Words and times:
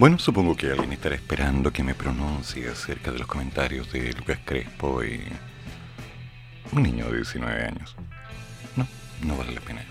Bueno, 0.00 0.18
supongo 0.18 0.56
que 0.56 0.70
alguien 0.70 0.94
estará 0.94 1.14
esperando 1.14 1.74
que 1.74 1.82
me 1.82 1.94
pronuncie 1.94 2.66
acerca 2.70 3.12
de 3.12 3.18
los 3.18 3.26
comentarios 3.26 3.92
de 3.92 4.14
Lucas 4.14 4.38
Crespo 4.46 5.04
y 5.04 5.20
un 6.72 6.82
niño 6.82 7.10
de 7.10 7.16
19 7.18 7.64
años. 7.66 7.94
No, 8.76 8.88
no 9.20 9.36
vale 9.36 9.52
la 9.52 9.60
pena. 9.60 9.84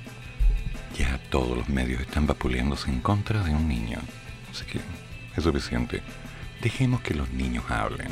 Ya 0.97 1.19
todos 1.29 1.55
los 1.55 1.69
medios 1.69 2.01
están 2.01 2.25
vapuleándose 2.25 2.89
en 2.89 3.01
contra 3.01 3.43
de 3.43 3.51
un 3.51 3.67
niño. 3.67 3.99
Así 4.49 4.65
que 4.65 4.79
es 5.37 5.43
suficiente. 5.43 6.01
Dejemos 6.63 7.01
que 7.01 7.13
los 7.13 7.29
niños 7.29 7.65
hablen. 7.69 8.11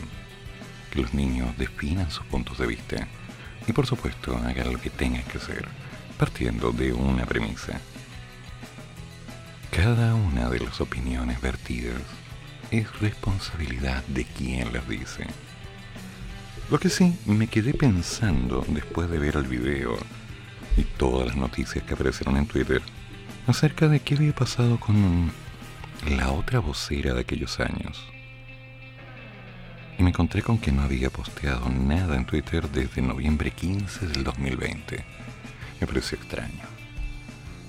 Que 0.91 1.01
los 1.01 1.15
niños 1.15 1.57
definan 1.57 2.11
sus 2.11 2.27
puntos 2.27 2.59
de 2.59 2.67
vista. 2.67 3.07
Y 3.65 3.73
por 3.73 3.87
supuesto, 3.87 4.37
hagan 4.37 4.71
lo 4.71 4.79
que 4.79 4.91
tengan 4.91 5.23
que 5.23 5.39
hacer, 5.39 5.67
partiendo 6.19 6.71
de 6.71 6.93
una 6.93 7.25
premisa 7.25 7.81
cada 9.77 10.15
una 10.15 10.49
de 10.49 10.59
las 10.59 10.81
opiniones 10.81 11.39
vertidas 11.39 12.01
es 12.71 12.99
responsabilidad 12.99 14.03
de 14.07 14.25
quien 14.25 14.73
las 14.73 14.89
dice. 14.89 15.27
Lo 16.71 16.79
que 16.79 16.89
sí, 16.89 17.15
me 17.27 17.45
quedé 17.45 17.75
pensando 17.75 18.65
después 18.69 19.07
de 19.07 19.19
ver 19.19 19.35
el 19.35 19.43
video 19.43 19.95
y 20.77 20.81
todas 20.81 21.27
las 21.27 21.35
noticias 21.35 21.83
que 21.83 21.93
aparecieron 21.93 22.37
en 22.37 22.47
Twitter 22.47 22.81
acerca 23.45 23.87
de 23.87 23.99
qué 23.99 24.15
había 24.15 24.33
pasado 24.33 24.79
con 24.79 25.31
la 26.09 26.31
otra 26.31 26.57
vocera 26.57 27.13
de 27.13 27.21
aquellos 27.21 27.59
años. 27.59 28.03
Y 29.99 30.01
me 30.01 30.09
encontré 30.09 30.41
con 30.41 30.57
que 30.57 30.71
no 30.71 30.81
había 30.81 31.11
posteado 31.11 31.69
nada 31.69 32.15
en 32.15 32.25
Twitter 32.25 32.67
desde 32.67 33.03
noviembre 33.03 33.51
15 33.51 34.07
del 34.07 34.23
2020. 34.23 35.05
Me 35.79 35.85
pareció 35.85 36.17
extraño. 36.17 36.65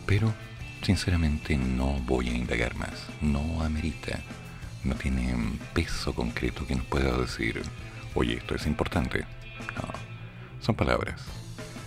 Pero 0.06 0.32
Sinceramente 0.82 1.56
no 1.56 1.92
voy 2.06 2.28
a 2.28 2.34
indagar 2.34 2.74
más, 2.76 3.06
no 3.20 3.62
amerita, 3.62 4.20
no 4.84 4.94
tiene 4.94 5.34
peso 5.74 6.14
concreto 6.14 6.66
que 6.66 6.76
nos 6.76 6.86
pueda 6.86 7.16
decir, 7.18 7.62
oye, 8.14 8.38
esto 8.38 8.54
es 8.54 8.66
importante. 8.66 9.26
No, 9.76 9.88
son 10.60 10.74
palabras, 10.74 11.20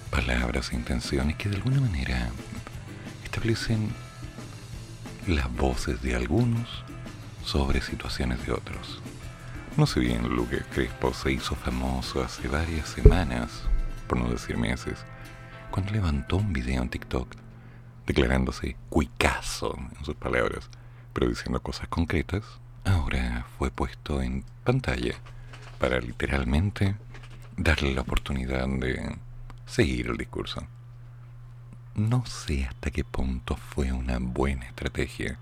palabras 0.09 0.71
e 0.71 0.75
intenciones 0.75 1.35
que 1.37 1.49
de 1.49 1.55
alguna 1.55 1.81
manera 1.81 2.29
establecen 3.23 3.89
las 5.27 5.51
voces 5.55 6.01
de 6.01 6.15
algunos 6.15 6.83
sobre 7.45 7.81
situaciones 7.81 8.45
de 8.45 8.51
otros. 8.51 9.01
No 9.77 9.87
sé 9.87 10.01
bien, 10.01 10.27
Luke 10.27 10.63
Crespo 10.73 11.13
se 11.13 11.31
hizo 11.31 11.55
famoso 11.55 12.21
hace 12.21 12.47
varias 12.47 12.89
semanas, 12.89 13.49
por 14.07 14.19
no 14.19 14.29
decir 14.29 14.57
meses, 14.57 14.99
cuando 15.71 15.93
levantó 15.93 16.37
un 16.37 16.51
video 16.51 16.81
en 16.81 16.89
TikTok 16.89 17.40
declarándose 18.05 18.75
cuicazo 18.89 19.77
en 19.77 20.05
sus 20.05 20.15
palabras, 20.15 20.69
pero 21.13 21.27
diciendo 21.27 21.61
cosas 21.61 21.87
concretas, 21.87 22.43
ahora 22.85 23.45
fue 23.57 23.71
puesto 23.71 24.21
en 24.21 24.43
pantalla 24.63 25.15
para 25.79 25.99
literalmente 25.99 26.95
darle 27.57 27.93
la 27.93 28.01
oportunidad 28.01 28.67
de 28.67 29.17
seguir 29.65 30.07
el 30.07 30.17
discurso. 30.17 30.67
No 31.95 32.25
sé 32.25 32.65
hasta 32.65 32.91
qué 32.91 33.03
punto 33.03 33.55
fue 33.55 33.91
una 33.91 34.17
buena 34.19 34.65
estrategia, 34.65 35.37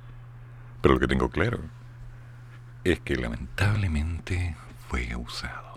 pero 0.82 0.96
lo 0.96 1.00
que 1.00 1.08
tengo 1.08 1.30
claro 1.30 1.60
es 2.84 3.00
que 3.00 3.16
lamentablemente 3.16 4.56
fue 4.88 5.16
usado. 5.16 5.76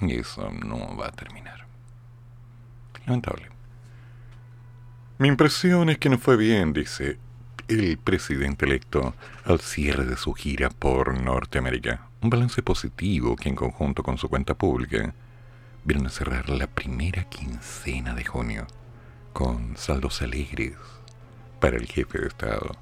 Y 0.00 0.14
eso 0.14 0.50
no 0.52 0.96
va 0.96 1.08
a 1.08 1.12
terminar. 1.12 1.66
Lamentable. 3.06 3.57
Mi 5.20 5.26
impresión 5.26 5.90
es 5.90 5.98
que 5.98 6.10
no 6.10 6.16
fue 6.16 6.36
bien, 6.36 6.72
dice 6.72 7.18
el 7.66 7.98
presidente 7.98 8.66
electo 8.66 9.14
al 9.44 9.58
cierre 9.58 10.04
de 10.04 10.16
su 10.16 10.32
gira 10.32 10.70
por 10.70 11.20
Norteamérica. 11.20 12.08
Un 12.22 12.30
balance 12.30 12.62
positivo 12.62 13.34
que 13.34 13.48
en 13.48 13.56
conjunto 13.56 14.04
con 14.04 14.16
su 14.16 14.28
cuenta 14.28 14.54
pública 14.54 15.12
vieron 15.84 16.06
a 16.06 16.10
cerrar 16.10 16.48
la 16.50 16.68
primera 16.68 17.24
quincena 17.24 18.14
de 18.14 18.24
junio 18.24 18.68
con 19.32 19.76
saldos 19.76 20.22
alegres 20.22 20.76
para 21.58 21.78
el 21.78 21.86
jefe 21.86 22.20
de 22.20 22.28
Estado. 22.28 22.76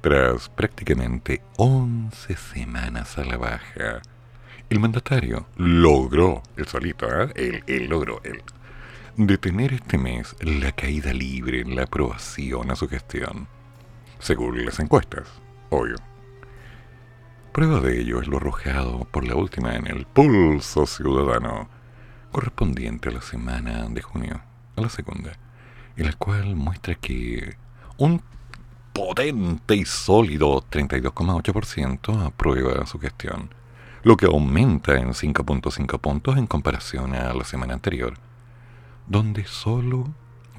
Tras 0.00 0.48
prácticamente 0.48 1.42
11 1.56 2.36
semanas 2.36 3.18
a 3.18 3.24
la 3.24 3.36
baja, 3.36 4.00
el 4.70 4.78
mandatario 4.78 5.46
logró, 5.56 6.44
el 6.56 6.68
solito, 6.68 7.08
¿eh? 7.08 7.32
él, 7.34 7.64
él 7.66 7.88
logró, 7.88 8.20
él 8.22 8.44
detener 9.16 9.74
este 9.74 9.98
mes 9.98 10.34
la 10.40 10.72
caída 10.72 11.12
libre 11.12 11.60
en 11.60 11.76
la 11.76 11.82
aprobación 11.82 12.70
a 12.70 12.76
su 12.76 12.88
gestión, 12.88 13.46
según 14.18 14.64
las 14.64 14.80
encuestas, 14.80 15.28
obvio. 15.68 15.96
Prueba 17.52 17.80
de 17.80 18.00
ello 18.00 18.22
es 18.22 18.28
lo 18.28 18.38
arrojado 18.38 19.06
por 19.10 19.26
la 19.26 19.34
última 19.34 19.74
en 19.74 19.86
el 19.86 20.06
pulso 20.06 20.86
ciudadano, 20.86 21.68
correspondiente 22.30 23.10
a 23.10 23.12
la 23.12 23.20
semana 23.20 23.86
de 23.90 24.00
junio, 24.00 24.40
a 24.76 24.80
la 24.80 24.88
segunda, 24.88 25.32
en 25.96 26.06
la 26.06 26.14
cual 26.14 26.56
muestra 26.56 26.94
que 26.94 27.56
un 27.98 28.22
potente 28.94 29.76
y 29.76 29.84
sólido 29.84 30.64
32,8% 30.70 32.24
aprueba 32.24 32.86
su 32.86 32.98
gestión, 32.98 33.50
lo 34.04 34.16
que 34.16 34.24
aumenta 34.24 34.96
en 34.96 35.08
5.5 35.08 36.00
puntos 36.00 36.38
en 36.38 36.46
comparación 36.46 37.14
a 37.14 37.34
la 37.34 37.44
semana 37.44 37.74
anterior 37.74 38.14
donde 39.06 39.44
solo, 39.44 40.08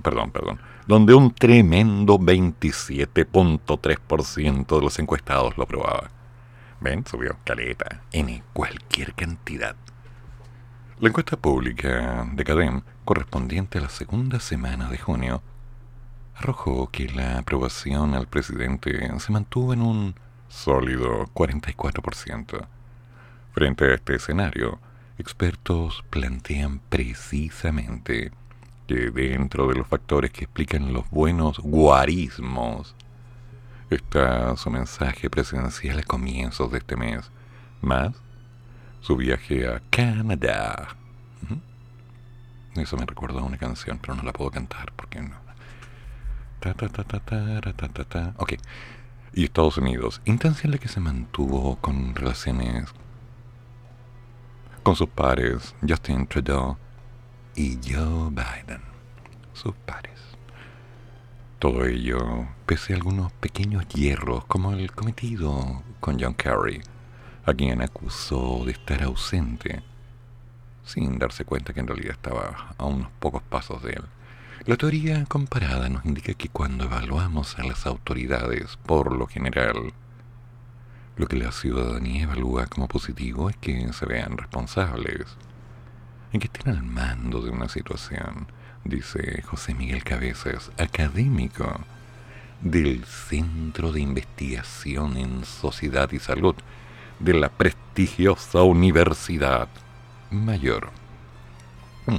perdón, 0.02 0.32
perdón, 0.32 0.60
donde 0.88 1.14
un 1.14 1.34
tremendo 1.34 2.18
27.3% 2.20 4.76
de 4.76 4.82
los 4.82 5.00
encuestados 5.00 5.58
lo 5.58 5.64
aprobaba. 5.64 6.10
¿Ven? 6.82 7.06
Subió 7.06 7.38
caleta 7.46 8.02
en 8.12 8.44
cualquier 8.52 9.14
cantidad. 9.14 9.78
La 11.00 11.10
encuesta 11.10 11.38
pública 11.38 12.28
de 12.34 12.44
CADEM, 12.44 12.82
correspondiente 13.06 13.78
a 13.78 13.82
la 13.82 13.90
segunda 13.90 14.40
semana 14.40 14.90
de 14.90 14.98
junio, 14.98 15.44
arrojó 16.36 16.90
que 16.90 17.08
la 17.10 17.40
aprobación 17.40 18.14
al 18.14 18.28
presidente 18.28 19.12
se 19.20 19.32
mantuvo 19.32 19.74
en 19.74 19.82
un 19.82 20.16
sólido 20.50 21.26
44%. 21.34 22.68
Frente 23.54 23.86
a 23.86 23.96
este 23.96 24.16
escenario, 24.16 24.80
expertos 25.24 26.04
plantean 26.10 26.80
precisamente 26.90 28.32
que 28.88 29.10
dentro 29.10 29.68
de 29.70 29.76
los 29.76 29.88
factores 29.88 30.32
que 30.32 30.44
explican 30.44 30.92
los 30.92 31.10
buenos 31.10 31.60
guarismos 31.60 32.94
está 33.90 34.58
su 34.58 34.70
mensaje 34.70 35.30
presidencial 35.30 36.00
a 36.00 36.04
comienzos 36.04 36.72
de 36.72 36.80
este 36.80 36.98
mes, 36.98 37.32
más 37.82 38.12
su 39.00 39.16
viaje 39.16 39.66
a 39.68 39.82
Canadá. 39.90 40.98
Eso 42.76 42.98
me 42.98 43.06
recuerda 43.06 43.40
a 43.40 43.44
una 43.44 43.58
canción, 43.58 44.00
pero 44.02 44.16
no 44.16 44.24
la 44.24 44.34
puedo 44.34 44.52
cantar 44.52 44.92
porque 44.96 45.22
no. 45.22 45.36
Ta, 46.60 46.74
ta, 46.74 46.90
ta, 46.90 47.04
ta, 47.04 47.20
ta, 47.20 47.62
ta, 47.62 47.88
ta, 47.88 48.04
ta. 48.04 48.34
Ok. 48.38 48.54
Y 49.34 49.46
Estados 49.46 49.78
Unidos, 49.78 50.22
instancia 50.26 50.68
en 50.68 50.72
la 50.72 50.78
que 50.80 50.88
se 50.88 51.00
mantuvo 51.00 51.78
con 51.78 52.14
relaciones 52.16 52.94
con 54.84 54.98
sus 54.98 55.08
pares 55.08 55.74
Justin 55.88 56.28
Trudeau 56.28 56.78
y 57.56 57.80
Joe 57.84 58.30
Biden, 58.30 58.82
sus 59.54 59.74
pares. 59.86 60.20
Todo 61.58 61.86
ello 61.86 62.48
pese 62.66 62.92
a 62.92 62.98
algunos 62.98 63.32
pequeños 63.32 63.88
hierros 63.88 64.44
como 64.46 64.74
el 64.74 64.92
cometido 64.92 65.82
con 66.02 66.20
John 66.20 66.34
Kerry, 66.34 66.82
a 67.46 67.54
quien 67.54 67.82
acusó 67.82 68.66
de 68.66 68.74
estar 68.74 69.02
ausente, 69.04 69.82
sin 70.84 71.18
darse 71.18 71.46
cuenta 71.46 71.74
que 71.74 71.80
en 71.80 71.88
realidad 71.88 72.12
estaba 72.12 72.76
a 72.78 72.86
unos 72.86 73.10
pocos 73.20 73.42
pasos 73.44 73.82
de 73.84 73.94
él. 73.94 74.04
La 74.66 74.76
teoría 74.76 75.24
comparada 75.26 75.88
nos 75.88 76.06
indica 76.06 76.34
que 76.34 76.50
cuando 76.50 76.86
evaluamos 76.86 77.58
a 77.58 77.64
las 77.64 77.86
autoridades, 77.86 78.78
por 78.86 79.16
lo 79.16 79.28
general, 79.28 79.94
lo 81.16 81.28
que 81.28 81.38
la 81.38 81.52
ciudadanía 81.52 82.24
evalúa 82.24 82.66
como 82.68 82.88
positivo 82.88 83.50
es 83.50 83.58
que 83.58 83.92
se 83.94 84.06
vean 84.06 84.38
responsables, 84.38 85.26
en 86.32 86.40
que 86.40 86.48
estén 86.48 86.74
al 86.74 86.84
mando 86.84 87.42
de 87.42 87.52
una 87.52 87.70
situación, 87.70 88.48
dice 88.84 89.42
José 89.44 89.76
Miguel 89.76 90.04
Cabezas, 90.04 90.72
académico 90.78 91.82
del 92.62 93.06
Centro 93.06 93.92
de 93.92 94.02
Investigación 94.02 95.18
en 95.18 95.46
Sociedad 95.46 96.12
y 96.12 96.20
Salud 96.20 96.56
de 97.20 97.34
la 97.34 97.50
prestigiosa 97.50 98.64
Universidad 98.64 99.68
Mayor. 100.32 100.90
Mm. 102.08 102.18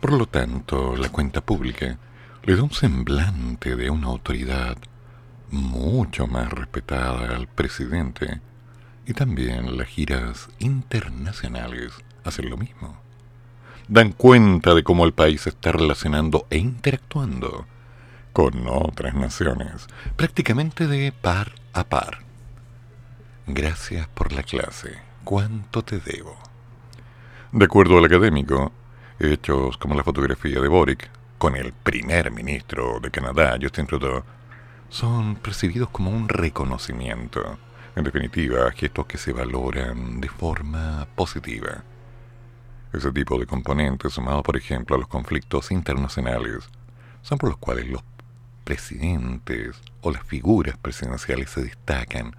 Por 0.00 0.12
lo 0.12 0.26
tanto, 0.26 0.96
la 0.96 1.10
cuenta 1.10 1.40
pública 1.40 1.98
le 2.42 2.56
da 2.56 2.62
un 2.62 2.72
semblante 2.72 3.76
de 3.76 3.90
una 3.90 4.08
autoridad 4.08 4.76
mucho 5.50 6.26
más 6.26 6.50
respetada 6.52 7.34
al 7.34 7.46
presidente 7.48 8.40
y 9.06 9.14
también 9.14 9.76
las 9.76 9.88
giras 9.88 10.48
internacionales 10.58 11.92
hacen 12.24 12.50
lo 12.50 12.56
mismo. 12.56 12.96
Dan 13.88 14.12
cuenta 14.12 14.74
de 14.74 14.84
cómo 14.84 15.04
el 15.04 15.12
país 15.12 15.46
está 15.46 15.72
relacionando 15.72 16.46
e 16.50 16.58
interactuando 16.58 17.66
con 18.32 18.66
otras 18.68 19.14
naciones, 19.14 19.88
prácticamente 20.16 20.86
de 20.86 21.10
par 21.12 21.52
a 21.72 21.84
par. 21.84 22.18
Gracias 23.46 24.06
por 24.08 24.32
la 24.32 24.44
clase. 24.44 24.98
¿Cuánto 25.24 25.82
te 25.82 25.98
debo? 25.98 26.36
De 27.50 27.64
acuerdo 27.64 27.98
al 27.98 28.04
académico, 28.04 28.72
hechos 29.18 29.76
como 29.76 29.96
la 29.96 30.04
fotografía 30.04 30.60
de 30.60 30.68
Boric 30.68 31.10
con 31.36 31.56
el 31.56 31.72
primer 31.72 32.30
ministro 32.30 33.00
de 33.00 33.10
Canadá, 33.10 33.58
Justin 33.60 33.86
Trudeau, 33.86 34.22
son 34.90 35.36
percibidos 35.36 35.88
como 35.88 36.10
un 36.10 36.28
reconocimiento. 36.28 37.58
En 37.96 38.04
definitiva, 38.04 38.70
gestos 38.72 39.06
que 39.06 39.18
se 39.18 39.32
valoran 39.32 40.20
de 40.20 40.28
forma 40.28 41.06
positiva. 41.14 41.84
Ese 42.92 43.12
tipo 43.12 43.38
de 43.38 43.46
componentes, 43.46 44.12
sumado 44.12 44.42
por 44.42 44.56
ejemplo 44.56 44.96
a 44.96 44.98
los 44.98 45.08
conflictos 45.08 45.70
internacionales, 45.70 46.68
son 47.22 47.38
por 47.38 47.50
los 47.50 47.58
cuales 47.58 47.88
los 47.88 48.02
presidentes 48.64 49.76
o 50.02 50.10
las 50.10 50.24
figuras 50.24 50.76
presidenciales 50.76 51.50
se 51.50 51.62
destacan 51.62 52.34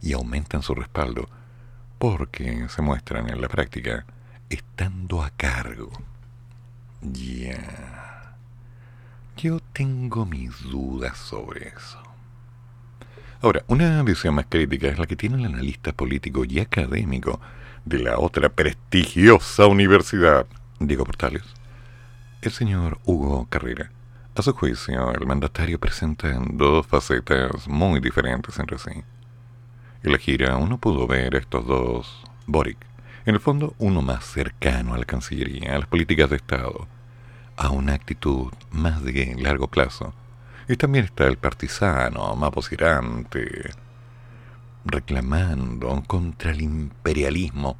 y 0.00 0.12
aumentan 0.12 0.62
su 0.62 0.74
respaldo 0.74 1.28
porque 1.98 2.68
se 2.68 2.82
muestran 2.82 3.28
en 3.28 3.40
la 3.40 3.48
práctica 3.48 4.04
estando 4.48 5.22
a 5.22 5.30
cargo. 5.30 5.90
Ya. 7.02 8.05
Yo 9.36 9.60
tengo 9.74 10.24
mis 10.24 10.62
dudas 10.62 11.18
sobre 11.18 11.68
eso. 11.68 11.98
Ahora, 13.42 13.64
una 13.68 14.02
visión 14.02 14.34
más 14.34 14.46
crítica 14.48 14.88
es 14.88 14.98
la 14.98 15.04
que 15.04 15.14
tiene 15.14 15.36
el 15.36 15.44
analista 15.44 15.92
político 15.92 16.46
y 16.46 16.58
académico 16.58 17.38
de 17.84 17.98
la 17.98 18.18
otra 18.18 18.48
prestigiosa 18.48 19.66
universidad, 19.66 20.46
Diego 20.80 21.04
Portales, 21.04 21.42
el 22.40 22.50
señor 22.50 22.98
Hugo 23.04 23.46
Carrera, 23.50 23.90
a 24.34 24.40
su 24.40 24.54
juicio, 24.54 25.12
el 25.12 25.26
mandatario 25.26 25.78
presenta 25.78 26.28
dos 26.50 26.86
facetas 26.86 27.68
muy 27.68 28.00
diferentes 28.00 28.58
entre 28.58 28.78
sí. 28.78 29.04
En 30.02 30.12
la 30.12 30.18
gira 30.18 30.56
uno 30.56 30.78
pudo 30.78 31.06
ver 31.06 31.34
a 31.34 31.38
estos 31.38 31.66
dos 31.66 32.24
Boric, 32.46 32.78
en 33.26 33.34
el 33.34 33.40
fondo 33.40 33.74
uno 33.78 34.00
más 34.00 34.24
cercano 34.24 34.94
a 34.94 34.98
la 34.98 35.04
Cancillería, 35.04 35.74
a 35.74 35.78
las 35.78 35.88
políticas 35.88 36.30
de 36.30 36.36
Estado, 36.36 36.88
a 37.56 37.70
una 37.70 37.94
actitud 37.94 38.52
más 38.70 39.02
de 39.02 39.34
largo 39.38 39.68
plazo. 39.68 40.14
Y 40.68 40.76
también 40.76 41.04
está 41.04 41.24
el 41.26 41.38
partisano, 41.38 42.34
más 42.36 42.50
posirante, 42.50 43.70
reclamando 44.84 46.02
contra 46.06 46.50
el 46.50 46.62
imperialismo 46.62 47.76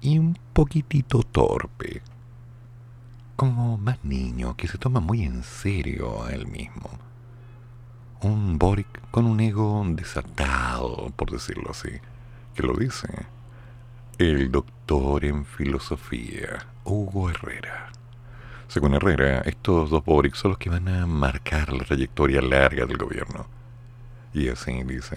y 0.00 0.18
un 0.18 0.38
poquitito 0.52 1.22
torpe 1.22 2.02
como 3.36 3.78
más 3.78 4.04
niño 4.04 4.56
que 4.56 4.66
se 4.66 4.78
toma 4.78 5.00
muy 5.00 5.22
en 5.22 5.44
serio 5.44 6.24
a 6.24 6.32
él 6.32 6.48
mismo. 6.48 6.90
Un 8.20 8.58
Boric 8.58 9.10
con 9.12 9.26
un 9.26 9.38
ego 9.38 9.84
desatado, 9.90 11.12
por 11.14 11.30
decirlo 11.30 11.70
así, 11.70 11.90
que 12.54 12.64
lo 12.64 12.74
dice 12.74 13.08
el 14.18 14.50
doctor 14.50 15.24
en 15.24 15.44
filosofía, 15.44 16.66
Hugo 16.82 17.30
Herrera. 17.30 17.87
Según 18.68 18.92
Herrera, 18.92 19.40
estos 19.46 19.88
dos 19.88 20.04
Boric 20.04 20.34
son 20.34 20.50
los 20.50 20.58
que 20.58 20.68
van 20.68 20.88
a 20.88 21.06
marcar 21.06 21.72
la 21.72 21.84
trayectoria 21.84 22.42
larga 22.42 22.84
del 22.84 22.98
gobierno. 22.98 23.46
Y 24.34 24.50
así 24.50 24.82
dice, 24.82 25.16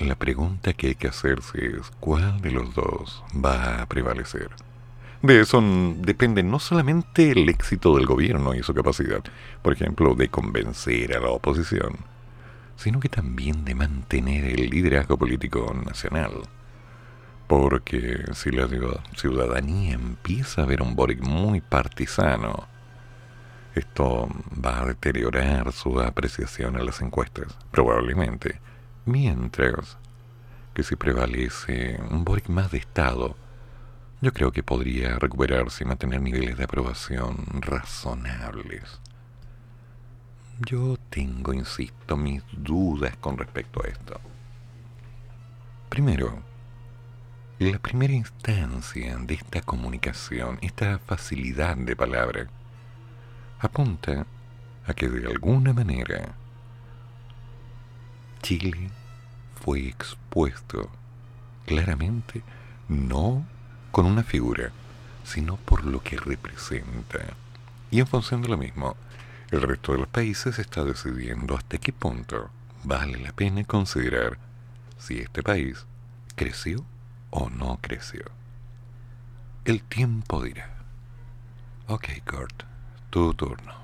la 0.00 0.16
pregunta 0.16 0.72
que 0.72 0.88
hay 0.88 0.94
que 0.96 1.06
hacerse 1.06 1.66
es 1.66 1.92
cuál 2.00 2.40
de 2.40 2.50
los 2.50 2.74
dos 2.74 3.22
va 3.32 3.80
a 3.80 3.86
prevalecer. 3.86 4.50
De 5.22 5.40
eso 5.40 5.62
depende 5.98 6.42
no 6.42 6.58
solamente 6.58 7.30
el 7.30 7.48
éxito 7.48 7.94
del 7.96 8.06
gobierno 8.06 8.54
y 8.54 8.64
su 8.64 8.74
capacidad, 8.74 9.22
por 9.62 9.72
ejemplo, 9.72 10.16
de 10.16 10.28
convencer 10.28 11.16
a 11.16 11.20
la 11.20 11.30
oposición, 11.30 11.98
sino 12.74 12.98
que 12.98 13.08
también 13.08 13.64
de 13.64 13.76
mantener 13.76 14.46
el 14.46 14.68
liderazgo 14.68 15.16
político 15.16 15.72
nacional. 15.86 16.32
Porque 17.46 18.24
si 18.32 18.50
la 18.50 18.66
ciudadanía 19.16 19.94
empieza 19.94 20.62
a 20.62 20.66
ver 20.66 20.82
un 20.82 20.96
Boric 20.96 21.20
muy 21.20 21.60
partisano, 21.60 22.66
esto 23.74 24.28
va 24.64 24.82
a 24.82 24.86
deteriorar 24.86 25.72
su 25.72 26.00
apreciación 26.00 26.76
en 26.76 26.86
las 26.86 27.00
encuestas, 27.02 27.56
probablemente. 27.70 28.60
Mientras 29.04 29.98
que 30.72 30.82
si 30.82 30.96
prevalece 30.96 32.00
un 32.10 32.24
Boric 32.24 32.48
más 32.48 32.70
de 32.70 32.78
Estado, 32.78 33.36
yo 34.22 34.32
creo 34.32 34.52
que 34.52 34.62
podría 34.62 35.18
recuperarse 35.18 35.84
y 35.84 35.86
mantener 35.86 36.22
niveles 36.22 36.56
de 36.56 36.64
aprobación 36.64 37.44
razonables. 37.60 39.00
Yo 40.60 40.96
tengo, 41.10 41.52
insisto, 41.52 42.16
mis 42.16 42.42
dudas 42.52 43.16
con 43.18 43.36
respecto 43.36 43.82
a 43.84 43.88
esto. 43.88 44.20
Primero, 45.90 46.38
la 47.58 47.78
primera 47.78 48.12
instancia 48.12 49.16
de 49.16 49.34
esta 49.34 49.62
comunicación, 49.62 50.58
esta 50.60 50.98
facilidad 50.98 51.76
de 51.76 51.94
palabra, 51.94 52.48
apunta 53.60 54.26
a 54.86 54.94
que 54.94 55.08
de 55.08 55.28
alguna 55.28 55.72
manera 55.72 56.34
Chile 58.42 58.90
fue 59.64 59.86
expuesto 59.86 60.90
claramente 61.64 62.42
no 62.88 63.46
con 63.92 64.06
una 64.06 64.24
figura, 64.24 64.72
sino 65.22 65.56
por 65.56 65.84
lo 65.84 66.02
que 66.02 66.16
representa. 66.16 67.20
Y 67.90 68.00
en 68.00 68.06
función 68.08 68.42
de 68.42 68.48
lo 68.48 68.58
mismo, 68.58 68.96
el 69.52 69.62
resto 69.62 69.92
de 69.92 69.98
los 69.98 70.08
países 70.08 70.58
está 70.58 70.82
decidiendo 70.82 71.56
hasta 71.56 71.78
qué 71.78 71.92
punto 71.92 72.50
vale 72.82 73.18
la 73.18 73.32
pena 73.32 73.62
considerar 73.62 74.38
si 74.98 75.20
este 75.20 75.44
país 75.44 75.86
creció 76.34 76.84
o 77.34 77.50
no 77.50 77.78
creció. 77.82 78.24
El 79.64 79.82
tiempo 79.82 80.42
dirá. 80.42 80.70
Ok, 81.88 82.06
Kurt, 82.24 82.62
tu 83.10 83.34
turno. 83.34 83.83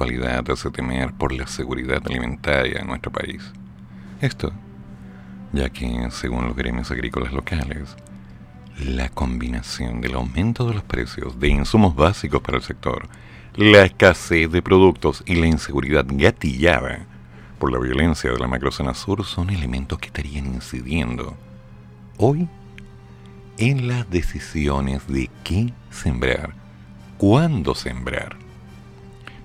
Actualidad 0.00 0.50
hace 0.50 0.70
temer 0.70 1.12
por 1.12 1.30
la 1.30 1.46
seguridad 1.46 2.02
alimentaria 2.06 2.80
en 2.80 2.86
nuestro 2.86 3.12
país. 3.12 3.52
Esto, 4.22 4.50
ya 5.52 5.68
que, 5.68 6.08
según 6.10 6.46
los 6.46 6.56
gremios 6.56 6.90
agrícolas 6.90 7.34
locales, 7.34 7.96
la 8.82 9.10
combinación 9.10 10.00
del 10.00 10.14
aumento 10.14 10.66
de 10.66 10.74
los 10.74 10.84
precios 10.84 11.38
de 11.38 11.48
insumos 11.48 11.94
básicos 11.94 12.40
para 12.40 12.56
el 12.56 12.62
sector, 12.62 13.08
la 13.56 13.82
escasez 13.82 14.50
de 14.50 14.62
productos 14.62 15.22
y 15.26 15.34
la 15.34 15.46
inseguridad 15.46 16.06
gatillada 16.08 17.04
por 17.58 17.70
la 17.70 17.78
violencia 17.78 18.30
de 18.30 18.38
la 18.38 18.48
macrozona 18.48 18.94
sur 18.94 19.22
son 19.26 19.50
elementos 19.50 19.98
que 19.98 20.06
estarían 20.06 20.46
incidiendo 20.46 21.36
hoy 22.16 22.48
en 23.58 23.86
las 23.86 24.08
decisiones 24.08 25.06
de 25.08 25.28
qué 25.44 25.74
sembrar 25.90 26.54
cuándo 27.18 27.74
sembrar. 27.74 28.39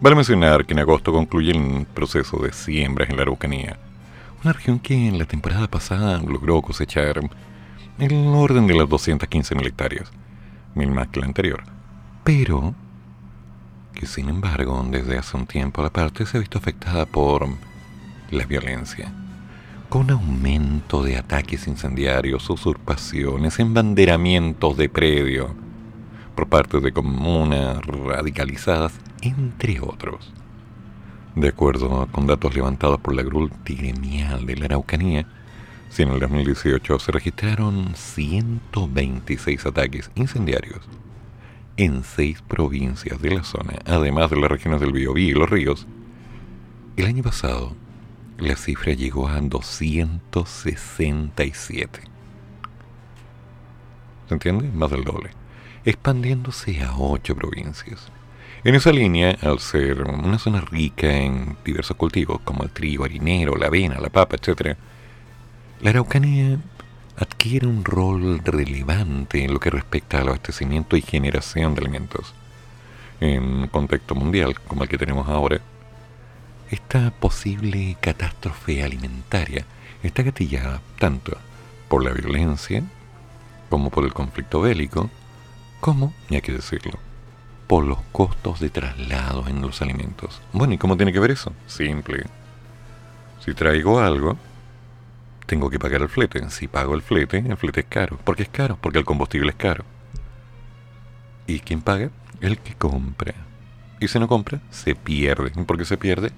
Vale 0.02 0.16
mencionar 0.16 0.66
que 0.66 0.74
en 0.74 0.80
agosto 0.80 1.14
concluye 1.14 1.52
el 1.52 1.86
proceso 1.86 2.38
de 2.38 2.52
siembras 2.52 3.10
en 3.10 3.16
la 3.16 3.22
Araucanía, 3.22 3.78
una 4.44 4.52
región 4.52 4.78
que 4.78 5.08
en 5.08 5.18
la 5.18 5.26
temporada 5.26 5.70
pasada 5.70 6.18
logró 6.20 6.62
cosechar 6.62 7.22
el 7.98 8.28
orden 8.28 8.68
de 8.68 8.76
las 8.76 8.90
215.000 8.90 9.66
hectáreas, 9.66 10.12
mil 10.76 10.92
más 10.92 11.08
que 11.08 11.22
la 11.22 11.28
anterior, 11.28 11.64
pero 12.26 12.76
que 13.94 14.06
sin 14.06 14.28
embargo 14.28 14.86
desde 14.92 15.18
hace 15.18 15.38
un 15.38 15.48
tiempo 15.48 15.82
la 15.82 15.90
parte 15.90 16.26
se 16.26 16.38
ha 16.38 16.42
visto 16.42 16.58
afectada 16.58 17.06
por 17.06 17.48
la 18.32 18.46
violencia, 18.46 19.14
con 19.88 20.12
aumento 20.12 21.04
de 21.04 21.16
ataques 21.16 21.68
incendiarios, 21.68 22.50
usurpaciones, 22.50 23.60
embanderamientos 23.60 24.76
de 24.76 24.90
predio, 24.90 25.56
por 26.36 26.48
parte 26.48 26.82
de 26.82 26.92
comunas 26.92 27.78
radicalizadas, 27.86 28.92
entre 29.26 29.80
otros. 29.80 30.32
De 31.36 31.50
acuerdo 31.50 32.08
con 32.12 32.26
datos 32.28 32.56
levantados 32.56 33.00
por 33.00 33.14
la 33.14 33.22
GRUL 33.24 33.52
de 33.66 34.56
la 34.56 34.66
Araucanía, 34.66 35.28
si 35.90 36.04
en 36.04 36.10
el 36.10 36.20
2018 36.20 37.00
se 37.00 37.12
registraron 37.12 37.96
126 37.96 39.66
ataques 39.66 40.12
incendiarios 40.16 40.82
en 41.78 42.04
seis 42.04 42.42
provincias 42.42 43.22
de 43.22 43.36
la 43.36 43.44
zona, 43.44 43.74
además 43.86 44.30
de 44.30 44.38
las 44.38 44.50
regiones 44.50 44.80
del 44.80 44.94
Biobío 44.94 45.32
y 45.32 45.34
los 45.34 45.50
ríos, 45.50 45.86
el 46.96 47.06
año 47.06 47.24
pasado 47.24 47.76
la 48.38 48.56
cifra 48.56 48.94
llegó 48.94 49.28
a 49.28 49.42
267. 49.42 52.00
¿Se 54.28 54.34
entiende? 54.34 54.72
Más 54.72 54.92
del 54.92 55.04
doble 55.04 55.32
expandiéndose 55.86 56.82
a 56.82 56.98
ocho 56.98 57.36
provincias. 57.36 58.12
En 58.66 58.74
esa 58.74 58.92
línea, 58.92 59.38
al 59.44 59.60
ser 59.60 60.02
una 60.02 60.40
zona 60.40 60.60
rica 60.60 61.16
en 61.16 61.56
diversos 61.64 61.96
cultivos 61.98 62.42
como 62.44 62.64
el 62.64 62.72
trigo, 62.72 63.06
harinero, 63.06 63.56
la 63.58 63.68
avena, 63.68 64.00
la 64.00 64.10
papa, 64.10 64.38
etc., 64.38 64.76
la 65.82 65.92
Araucanía 65.92 66.58
adquiere 67.16 67.68
un 67.68 67.86
rol 67.86 68.40
relevante 68.44 69.44
en 69.44 69.54
lo 69.54 69.60
que 69.60 69.70
respecta 69.70 70.18
al 70.18 70.30
abastecimiento 70.30 70.98
y 70.98 71.04
generación 71.04 71.76
de 71.76 71.82
alimentos. 71.82 72.34
En 73.22 73.44
un 73.44 73.68
contexto 73.68 74.16
mundial 74.16 74.60
como 74.62 74.82
el 74.82 74.90
que 74.90 74.98
tenemos 74.98 75.30
ahora, 75.30 75.62
esta 76.72 77.12
posible 77.12 77.96
catástrofe 78.02 78.84
alimentaria 78.84 79.64
está 80.02 80.24
gatillada 80.24 80.82
tanto 80.98 81.38
por 81.88 82.04
la 82.04 82.14
violencia 82.14 82.82
como 83.70 83.92
por 83.92 84.06
el 84.06 84.14
conflicto 84.14 84.62
bélico, 84.62 85.12
¿Cómo? 85.82 86.16
Y 86.32 86.36
hay 86.36 86.42
que 86.42 86.52
decirlo. 86.52 87.05
Por 87.68 87.86
los 87.86 88.00
costos 88.12 88.60
de 88.60 88.70
traslado 88.70 89.48
en 89.48 89.62
los 89.62 89.82
alimentos. 89.82 90.42
Bueno, 90.54 90.74
¿y 90.74 90.78
cómo 90.78 90.98
tiene 90.98 91.12
que 91.12 91.20
ver 91.20 91.32
eso? 91.32 91.52
Simple. 91.68 92.26
Si 93.44 93.54
traigo 93.54 94.00
algo, 94.00 94.38
tengo 95.46 95.70
que 95.70 95.80
pagar 95.80 96.02
el 96.02 96.10
flete. 96.10 96.50
Si 96.50 96.68
pago 96.68 96.96
el 96.96 97.02
flete, 97.02 97.38
el 97.38 97.58
flete 97.58 97.82
es 97.82 97.86
caro. 97.88 98.18
¿Por 98.24 98.36
qué 98.36 98.44
es 98.44 98.50
caro? 98.50 98.78
Porque 98.82 99.00
el 99.00 99.06
combustible 99.06 99.50
es 99.50 99.56
caro. 99.56 99.84
¿Y 101.48 101.60
quién 101.60 101.82
paga? 101.82 102.10
El 102.42 102.60
que 102.60 102.74
compra. 102.74 103.34
Y 104.00 104.08
si 104.08 104.20
no 104.20 104.28
compra, 104.28 104.62
se 104.72 104.96
pierde. 104.96 105.52
¿Y 105.56 105.64
por 105.64 105.78
qué 105.78 105.86
se 105.86 105.98
pierde? 105.98 106.32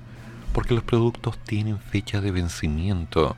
Porque 0.54 0.74
los 0.74 0.84
productos 0.84 1.38
tienen 1.40 1.80
fecha 1.80 2.22
de 2.22 2.32
vencimiento. 2.32 3.36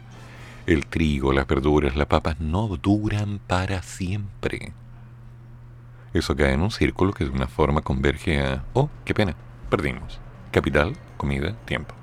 El 0.65 0.85
trigo, 0.85 1.33
las 1.33 1.47
verduras, 1.47 1.95
las 1.95 2.07
papas 2.07 2.39
no 2.39 2.67
duran 2.67 3.39
para 3.47 3.81
siempre. 3.81 4.73
Eso 6.13 6.35
cae 6.35 6.53
en 6.53 6.61
un 6.61 6.71
círculo 6.71 7.13
que 7.13 7.23
de 7.23 7.29
una 7.29 7.47
forma 7.47 7.81
converge 7.81 8.41
a, 8.41 8.63
oh, 8.73 8.89
qué 9.05 9.13
pena, 9.13 9.35
perdimos. 9.69 10.19
Capital, 10.51 10.93
comida, 11.17 11.55
tiempo. 11.65 11.93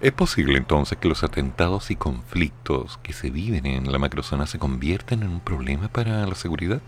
¿Es 0.00 0.12
posible 0.12 0.58
entonces 0.58 0.98
que 0.98 1.08
los 1.08 1.22
atentados 1.22 1.90
y 1.90 1.96
conflictos 1.96 2.98
que 3.02 3.12
se 3.12 3.30
viven 3.30 3.66
en 3.66 3.90
la 3.90 3.98
macrozona 3.98 4.46
se 4.46 4.58
conviertan 4.58 5.22
en 5.22 5.30
un 5.30 5.40
problema 5.40 5.88
para 5.88 6.26
la 6.26 6.34
seguridad? 6.34 6.82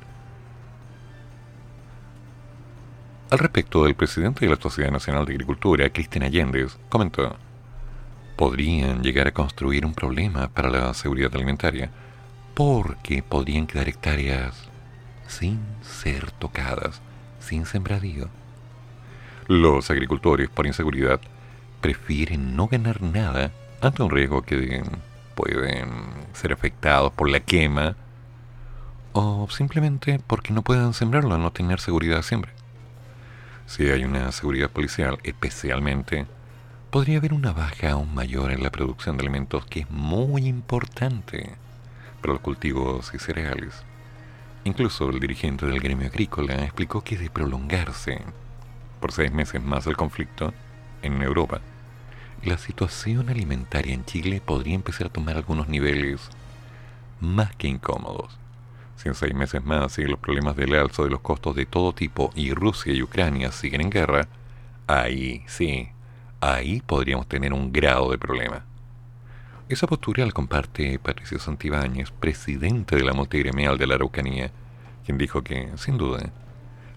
Al 3.31 3.39
respecto, 3.39 3.87
el 3.87 3.95
presidente 3.95 4.45
de 4.45 4.55
la 4.55 4.61
Sociedad 4.61 4.91
Nacional 4.91 5.27
de 5.27 5.33
Agricultura, 5.33 5.91
Cristian 5.91 6.25
Allende, 6.25 6.67
comentó, 6.89 7.37
podrían 8.37 9.03
llegar 9.03 9.27
a 9.27 9.33
construir 9.33 9.85
un 9.85 9.95
problema 9.95 10.49
para 10.49 10.71
la 10.71 10.95
seguridad 10.95 11.35
alimentaria 11.35 11.91
porque 12.55 13.23
podrían 13.23 13.67
quedar 13.67 13.89
hectáreas 13.89 14.66
sin 15.27 15.61
ser 15.83 16.31
tocadas, 16.33 17.01
sin 17.41 17.67
sembradío. 17.67 18.29
Los 19.49 19.91
agricultores, 19.91 20.49
por 20.49 20.67
inseguridad, 20.67 21.21
prefieren 21.81 22.57
no 22.57 22.67
ganar 22.67 23.03
nada 23.03 23.53
ante 23.81 24.03
un 24.03 24.11
riesgo 24.11 24.43
que 24.43 24.83
pueden 25.35 25.91
ser 26.33 26.53
afectados 26.53 27.13
por 27.13 27.29
la 27.29 27.41
quema 27.41 27.97
o 29.13 29.49
simplemente 29.51 30.21
porque 30.27 30.53
no 30.53 30.63
puedan 30.63 30.95
sembrarlo, 30.95 31.39
no 31.39 31.53
tener 31.53 31.81
seguridad 31.81 32.23
siempre. 32.23 32.53
Si 33.67 33.89
hay 33.89 34.05
una 34.05 34.31
seguridad 34.33 34.71
policial, 34.71 35.19
especialmente, 35.23 36.27
podría 36.91 37.19
haber 37.19 37.33
una 37.33 37.53
baja 37.53 37.93
aún 37.93 38.15
mayor 38.15 38.53
en 38.53 38.63
la 38.63 38.71
producción 38.71 39.17
de 39.17 39.23
alimentos 39.23 39.67
que 39.67 39.81
es 39.81 39.91
muy 39.91 40.47
importante 40.47 41.57
para 42.21 42.35
los 42.35 42.43
cultivos 42.43 43.13
y 43.15 43.19
cereales. 43.19 43.85
Incluso 44.67 45.09
el 45.11 45.21
dirigente 45.21 45.65
del 45.65 45.79
gremio 45.79 46.09
agrícola 46.09 46.55
explicó 46.65 47.01
que 47.01 47.17
de 47.17 47.31
prolongarse 47.31 48.21
por 49.01 49.13
seis 49.13 49.31
meses 49.31 49.63
más 49.63 49.87
el 49.87 49.97
conflicto 49.97 50.53
en 51.03 51.23
Europa, 51.23 51.61
la 52.43 52.59
situación 52.59 53.29
alimentaria 53.29 53.95
en 53.95 54.05
Chile 54.05 54.43
podría 54.45 54.75
empezar 54.75 55.07
a 55.07 55.11
tomar 55.11 55.37
algunos 55.37 55.69
niveles 55.69 56.21
más 57.21 57.55
que 57.55 57.69
incómodos. 57.69 58.37
Si 58.97 59.09
en 59.09 59.15
seis 59.15 59.37
meses 59.37 59.65
más 59.65 59.93
siguen 59.93 60.11
los 60.11 60.19
problemas 60.19 60.57
del 60.57 60.75
alza 60.75 61.05
de 61.05 61.11
los 61.11 61.21
costos 61.21 61.55
de 61.55 61.67
todo 61.67 61.93
tipo 61.93 62.33
y 62.35 62.53
Rusia 62.53 62.93
y 62.93 63.05
Ucrania 63.05 63.53
siguen 63.53 63.83
en 63.83 63.91
guerra, 63.91 64.27
ahí 64.89 65.45
sí, 65.47 65.91
ahí 66.41 66.83
podríamos 66.85 67.29
tener 67.29 67.53
un 67.53 67.73
grado 67.73 68.11
de 68.11 68.19
problema. 68.19 68.65
Esa 69.69 69.89
postura 69.89 70.25
la 70.25 70.31
comparte 70.31 70.97
Patricio 71.01 71.41
Santibáñez, 71.41 72.13
presidente 72.13 72.95
de 72.95 73.03
la 73.03 73.15
multigremial 73.15 73.77
de 73.79 73.89
la 73.89 73.97
Araucanía, 73.97 74.53
quien 75.05 75.19
dijo 75.19 75.43
que, 75.43 75.73
sin 75.77 75.99
duda, 75.99 76.31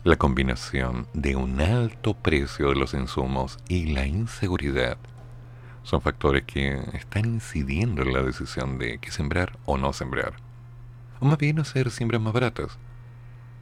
la 0.04 0.18
combinación 0.18 1.08
de 1.16 1.36
un 1.36 1.62
alto 1.62 2.14
precio 2.14 2.70
de 2.70 2.76
los 2.76 2.94
insumos 2.94 3.58
y 3.68 3.88
la 3.88 4.06
inseguridad 4.06 5.00
son 5.82 6.02
factores 6.02 6.44
que 6.44 6.80
están 6.94 7.26
incidiendo 7.26 8.04
en 8.04 8.14
la 8.14 8.22
decisión 8.22 8.78
de 8.78 9.00
qué 9.00 9.10
sembrar 9.10 9.58
o 9.66 9.80
no 9.80 9.92
sembrar. 9.92 10.34
O 11.20 11.26
más 11.26 11.40
bien 11.40 11.58
hacer 11.58 11.90
siembras 11.90 12.22
más 12.22 12.34
baratas, 12.34 12.78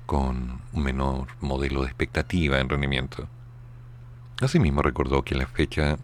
con 0.06 0.60
un 0.74 0.84
menor 0.84 1.30
modelo 1.40 1.84
de 1.84 1.88
expectativa 1.88 2.60
en 2.60 2.68
rendimiento. 2.68 3.30
Asimismo 4.42 4.82
recordó 4.82 5.24
que 5.24 5.36
la 5.36 5.48
fecha 5.48 5.98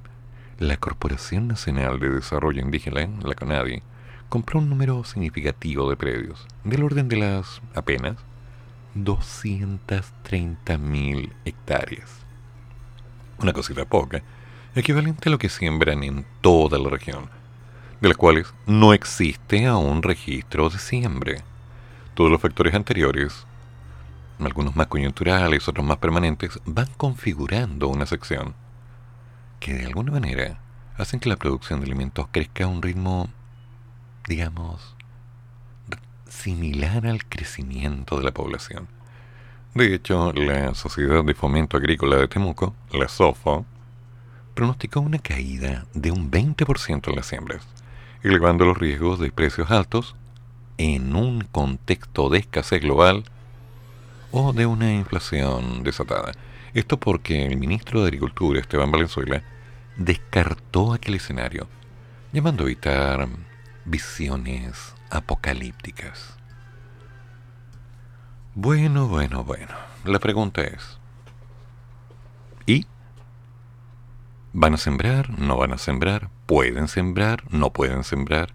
la 0.59 0.77
Corporación 0.77 1.47
Nacional 1.47 1.99
de 1.99 2.09
Desarrollo 2.09 2.61
Indígena, 2.61 3.09
la 3.23 3.33
CONADI, 3.33 3.81
compró 4.29 4.59
un 4.59 4.69
número 4.69 5.03
significativo 5.03 5.89
de 5.89 5.97
predios, 5.97 6.45
del 6.63 6.83
orden 6.83 7.07
de 7.07 7.17
las 7.17 7.59
apenas 7.73 8.17
230.000 8.95 11.31
hectáreas. 11.45 12.11
Una 13.39 13.53
cosita 13.53 13.85
poca, 13.85 14.21
equivalente 14.75 15.29
a 15.29 15.31
lo 15.31 15.39
que 15.39 15.49
siembran 15.49 16.03
en 16.03 16.25
toda 16.41 16.77
la 16.77 16.89
región, 16.89 17.29
de 17.99 18.09
las 18.09 18.17
cuales 18.17 18.53
no 18.67 18.93
existe 18.93 19.65
aún 19.65 20.03
registro 20.03 20.69
de 20.69 20.77
siembre. 20.77 21.41
Todos 22.13 22.29
los 22.29 22.41
factores 22.41 22.75
anteriores, 22.75 23.47
algunos 24.39 24.75
más 24.75 24.85
coyunturales, 24.87 25.67
otros 25.67 25.85
más 25.85 25.97
permanentes, 25.97 26.59
van 26.65 26.89
configurando 26.97 27.87
una 27.87 28.05
sección 28.05 28.53
que 29.63 29.73
de 29.73 29.85
alguna 29.85 30.11
manera 30.11 30.59
hacen 30.97 31.21
que 31.21 31.29
la 31.29 31.37
producción 31.37 31.79
de 31.79 31.85
alimentos 31.85 32.27
crezca 32.31 32.65
a 32.65 32.67
un 32.67 32.81
ritmo, 32.81 33.29
digamos, 34.27 34.97
similar 36.27 37.07
al 37.07 37.23
crecimiento 37.23 38.17
de 38.17 38.25
la 38.25 38.33
población. 38.33 38.89
De 39.73 39.95
hecho, 39.95 40.33
la 40.33 40.75
Sociedad 40.75 41.23
de 41.23 41.33
Fomento 41.33 41.77
Agrícola 41.77 42.17
de 42.17 42.27
Temuco, 42.27 42.75
la 42.91 43.07
SOFO, 43.07 43.65
pronosticó 44.53 44.99
una 44.99 45.19
caída 45.19 45.85
de 45.93 46.11
un 46.11 46.29
20% 46.29 47.07
en 47.07 47.15
las 47.15 47.25
siembras, 47.25 47.65
elevando 48.21 48.65
los 48.65 48.77
riesgos 48.77 49.17
de 49.17 49.31
precios 49.31 49.71
altos 49.71 50.13
en 50.77 51.15
un 51.15 51.47
contexto 51.53 52.29
de 52.29 52.39
escasez 52.39 52.81
global 52.81 53.23
o 54.29 54.51
de 54.51 54.65
una 54.65 54.93
inflación 54.93 55.83
desatada. 55.83 56.33
Esto 56.73 56.99
porque 56.99 57.45
el 57.45 57.55
ministro 57.55 58.01
de 58.01 58.07
Agricultura, 58.07 58.59
Esteban 58.59 58.91
Valenzuela, 58.91 59.41
descartó 59.97 60.93
aquel 60.93 61.15
escenario, 61.15 61.67
llamando 62.31 62.63
a 62.63 62.67
evitar 62.67 63.27
visiones 63.85 64.93
apocalípticas. 65.09 66.35
Bueno, 68.55 69.07
bueno, 69.07 69.43
bueno. 69.43 69.73
La 70.05 70.19
pregunta 70.19 70.61
es, 70.61 70.99
¿y? 72.65 72.85
¿Van 74.51 74.75
a 74.75 74.77
sembrar? 74.77 75.39
¿No 75.39 75.57
van 75.57 75.73
a 75.73 75.77
sembrar? 75.77 76.29
¿Pueden 76.45 76.87
sembrar? 76.87 77.43
¿No 77.49 77.71
pueden 77.71 78.03
sembrar? 78.03 78.53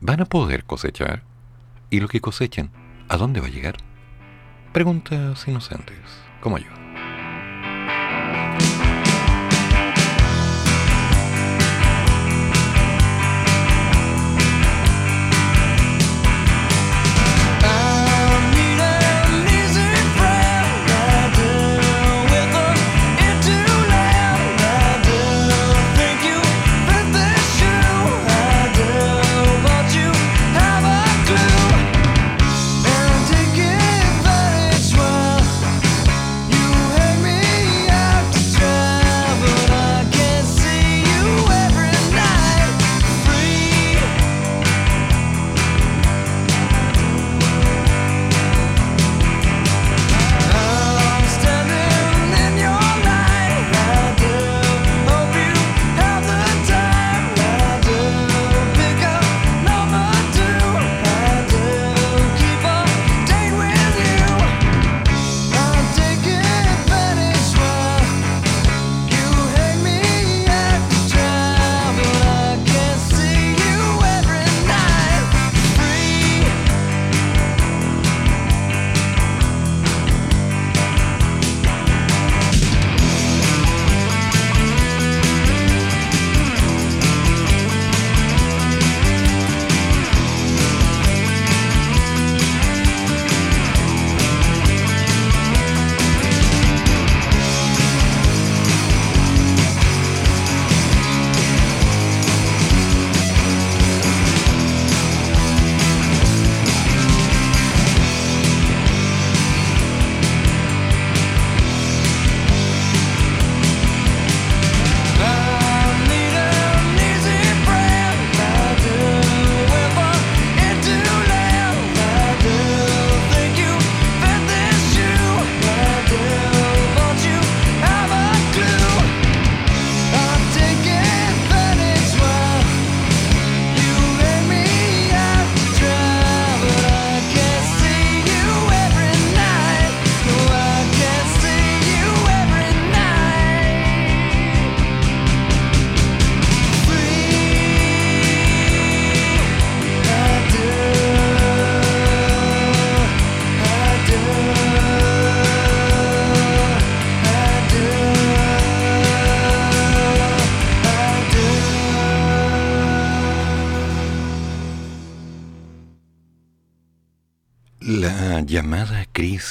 ¿Van 0.00 0.20
a 0.20 0.24
poder 0.24 0.64
cosechar? 0.64 1.22
¿Y 1.90 2.00
lo 2.00 2.08
que 2.08 2.20
cosechen, 2.20 2.70
a 3.08 3.16
dónde 3.16 3.40
va 3.40 3.48
a 3.48 3.50
llegar? 3.50 3.76
Preguntas 4.72 5.46
inocentes, 5.48 5.98
como 6.40 6.58
yo. 6.58 6.77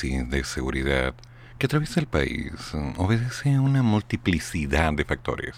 De 0.02 0.44
seguridad 0.44 1.16
que 1.58 1.66
atraviesa 1.66 2.00
el 2.00 2.06
país 2.06 2.52
obedece 2.98 3.56
a 3.56 3.62
una 3.62 3.82
multiplicidad 3.82 4.94
de 4.94 5.06
factores. 5.06 5.56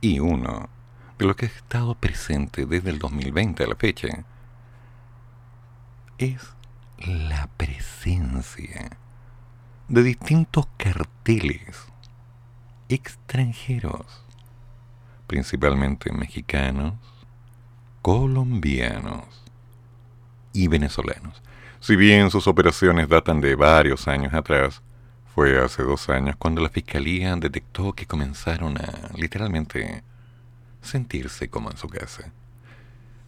Y 0.00 0.18
uno 0.18 0.68
de 1.16 1.26
los 1.26 1.36
que 1.36 1.46
ha 1.46 1.48
estado 1.48 1.94
presente 1.94 2.66
desde 2.66 2.90
el 2.90 2.98
2020 2.98 3.62
a 3.62 3.66
la 3.68 3.76
fecha 3.76 4.24
es 6.18 6.42
la 6.98 7.48
presencia 7.56 8.98
de 9.86 10.02
distintos 10.02 10.66
carteles 10.76 11.86
extranjeros, 12.88 14.24
principalmente 15.28 16.10
mexicanos, 16.12 16.94
colombianos 18.02 19.44
y 20.52 20.66
venezolanos. 20.66 21.42
Si 21.86 21.94
bien 21.94 22.32
sus 22.32 22.48
operaciones 22.48 23.08
datan 23.08 23.40
de 23.40 23.54
varios 23.54 24.08
años 24.08 24.34
atrás, 24.34 24.82
fue 25.36 25.64
hace 25.64 25.84
dos 25.84 26.08
años 26.08 26.34
cuando 26.36 26.60
la 26.60 26.68
fiscalía 26.68 27.36
detectó 27.36 27.92
que 27.92 28.06
comenzaron 28.06 28.76
a, 28.76 29.12
literalmente, 29.14 30.02
sentirse 30.82 31.48
como 31.48 31.70
en 31.70 31.76
su 31.76 31.88
casa. 31.88 32.32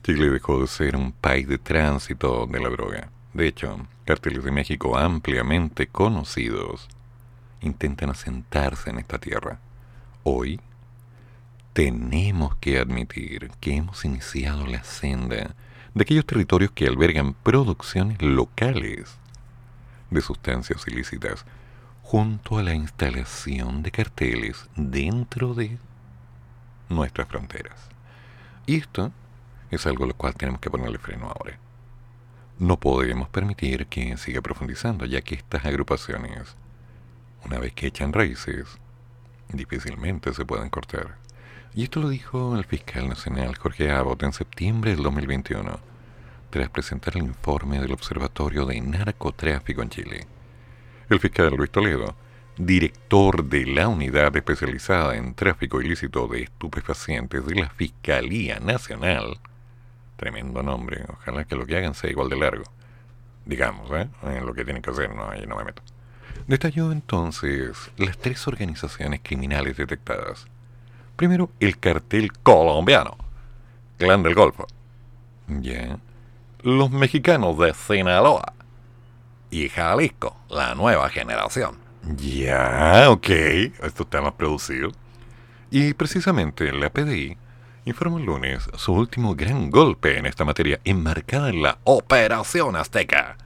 Chile 0.02 0.28
dejó 0.28 0.60
de 0.60 0.66
ser 0.66 0.96
un 0.96 1.12
país 1.12 1.46
de 1.46 1.58
tránsito 1.58 2.48
de 2.48 2.58
la 2.58 2.68
droga. 2.68 3.12
De 3.32 3.46
hecho, 3.46 3.86
carteles 4.04 4.42
de 4.42 4.50
México 4.50 4.98
ampliamente 4.98 5.86
conocidos 5.86 6.88
intentan 7.60 8.10
asentarse 8.10 8.90
en 8.90 8.98
esta 8.98 9.20
tierra. 9.20 9.60
Hoy 10.24 10.60
tenemos 11.74 12.56
que 12.56 12.80
admitir 12.80 13.52
que 13.60 13.76
hemos 13.76 14.04
iniciado 14.04 14.66
la 14.66 14.82
senda 14.82 15.54
de 15.94 16.02
aquellos 16.02 16.26
territorios 16.26 16.70
que 16.72 16.86
albergan 16.86 17.34
producciones 17.34 18.20
locales 18.22 19.16
de 20.10 20.20
sustancias 20.20 20.86
ilícitas, 20.86 21.44
junto 22.02 22.58
a 22.58 22.62
la 22.62 22.74
instalación 22.74 23.82
de 23.82 23.90
carteles 23.90 24.68
dentro 24.76 25.54
de 25.54 25.78
nuestras 26.88 27.28
fronteras. 27.28 27.78
Y 28.66 28.76
esto 28.76 29.12
es 29.70 29.86
algo 29.86 30.04
a 30.04 30.08
lo 30.08 30.14
cual 30.14 30.34
tenemos 30.34 30.60
que 30.60 30.70
ponerle 30.70 30.98
freno 30.98 31.26
ahora. 31.26 31.58
No 32.58 32.78
podemos 32.80 33.28
permitir 33.28 33.86
que 33.86 34.16
siga 34.16 34.40
profundizando, 34.40 35.04
ya 35.04 35.20
que 35.20 35.34
estas 35.34 35.64
agrupaciones, 35.64 36.56
una 37.44 37.58
vez 37.58 37.72
que 37.74 37.86
echan 37.86 38.12
raíces, 38.12 38.66
difícilmente 39.52 40.32
se 40.32 40.44
pueden 40.44 40.70
cortar. 40.70 41.16
Y 41.74 41.84
esto 41.84 42.00
lo 42.00 42.08
dijo 42.08 42.56
el 42.56 42.64
fiscal 42.64 43.08
nacional 43.08 43.56
Jorge 43.56 43.90
Abbott 43.90 44.22
en 44.22 44.32
septiembre 44.32 44.92
del 44.92 45.02
2021, 45.02 45.78
tras 46.50 46.70
presentar 46.70 47.16
el 47.16 47.24
informe 47.24 47.80
del 47.80 47.92
Observatorio 47.92 48.66
de 48.66 48.80
Narcotráfico 48.80 49.82
en 49.82 49.90
Chile. 49.90 50.26
El 51.08 51.20
fiscal 51.20 51.54
Luis 51.54 51.70
Toledo 51.70 52.14
director 52.58 53.44
de 53.44 53.66
la 53.66 53.86
unidad 53.86 54.34
especializada 54.36 55.16
en 55.16 55.34
tráfico 55.34 55.80
ilícito 55.80 56.26
de 56.26 56.42
estupefacientes 56.42 57.46
de 57.46 57.54
la 57.54 57.70
Fiscalía 57.70 58.58
Nacional, 58.58 59.38
tremendo 60.16 60.62
nombre, 60.62 61.04
ojalá 61.08 61.44
que 61.44 61.54
lo 61.54 61.64
que 61.64 61.76
hagan 61.76 61.94
sea 61.94 62.10
igual 62.10 62.28
de 62.28 62.36
largo, 62.36 62.64
digamos, 63.46 63.88
¿eh? 63.92 64.08
En 64.24 64.44
lo 64.44 64.54
que 64.54 64.64
tienen 64.64 64.82
que 64.82 64.90
hacer, 64.90 65.14
no, 65.14 65.30
ahí 65.30 65.46
no 65.46 65.56
me 65.56 65.64
meto. 65.64 65.82
Detalló 66.48 66.90
entonces 66.90 67.92
las 67.96 68.18
tres 68.18 68.46
organizaciones 68.48 69.20
criminales 69.22 69.76
detectadas. 69.76 70.46
Primero, 71.18 71.50
el 71.58 71.80
cartel 71.80 72.32
colombiano, 72.32 73.16
Clan 73.96 74.22
del 74.22 74.36
Golfo. 74.36 74.68
Ya. 75.48 75.98
Los 76.62 76.92
mexicanos 76.92 77.58
de 77.58 77.74
Sinaloa. 77.74 78.52
Y 79.50 79.68
Jalisco, 79.68 80.36
la 80.48 80.76
nueva 80.76 81.08
generación. 81.08 81.76
Ya, 82.14 83.06
ok, 83.08 83.28
esto 83.28 84.04
está 84.04 84.20
más 84.20 84.34
producido. 84.34 84.92
Y 85.72 85.92
precisamente 85.94 86.70
la 86.70 86.88
PDI 86.88 87.36
informó 87.84 88.18
el 88.18 88.24
lunes 88.24 88.70
su 88.76 88.92
último 88.92 89.34
gran 89.34 89.72
golpe 89.72 90.18
en 90.18 90.26
esta 90.26 90.44
materia, 90.44 90.78
enmarcada 90.84 91.50
en 91.50 91.62
la 91.62 91.78
Operación 91.82 92.76
Azteca, 92.76 93.36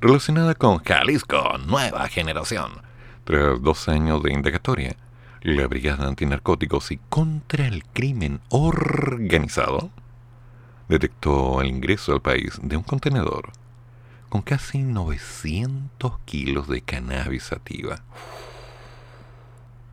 relacionada 0.00 0.56
con 0.56 0.78
Jalisco 0.78 1.56
Nueva 1.68 2.08
Generación. 2.08 2.82
Tras 3.22 3.62
dos 3.62 3.88
años 3.88 4.24
de 4.24 4.32
indagatoria, 4.32 4.96
la 5.42 5.66
Brigada 5.66 6.06
Antinarcóticos 6.06 6.92
y 6.92 6.98
contra 7.08 7.66
el 7.66 7.84
Crimen 7.84 8.40
Organizado 8.48 9.90
detectó 10.88 11.60
el 11.60 11.68
ingreso 11.68 12.12
al 12.12 12.22
país 12.22 12.60
de 12.62 12.76
un 12.76 12.82
contenedor 12.82 13.50
con 14.28 14.42
casi 14.42 14.78
900 14.78 16.20
kilos 16.24 16.68
de 16.68 16.80
cannabis 16.80 17.42
sativa. 17.42 18.02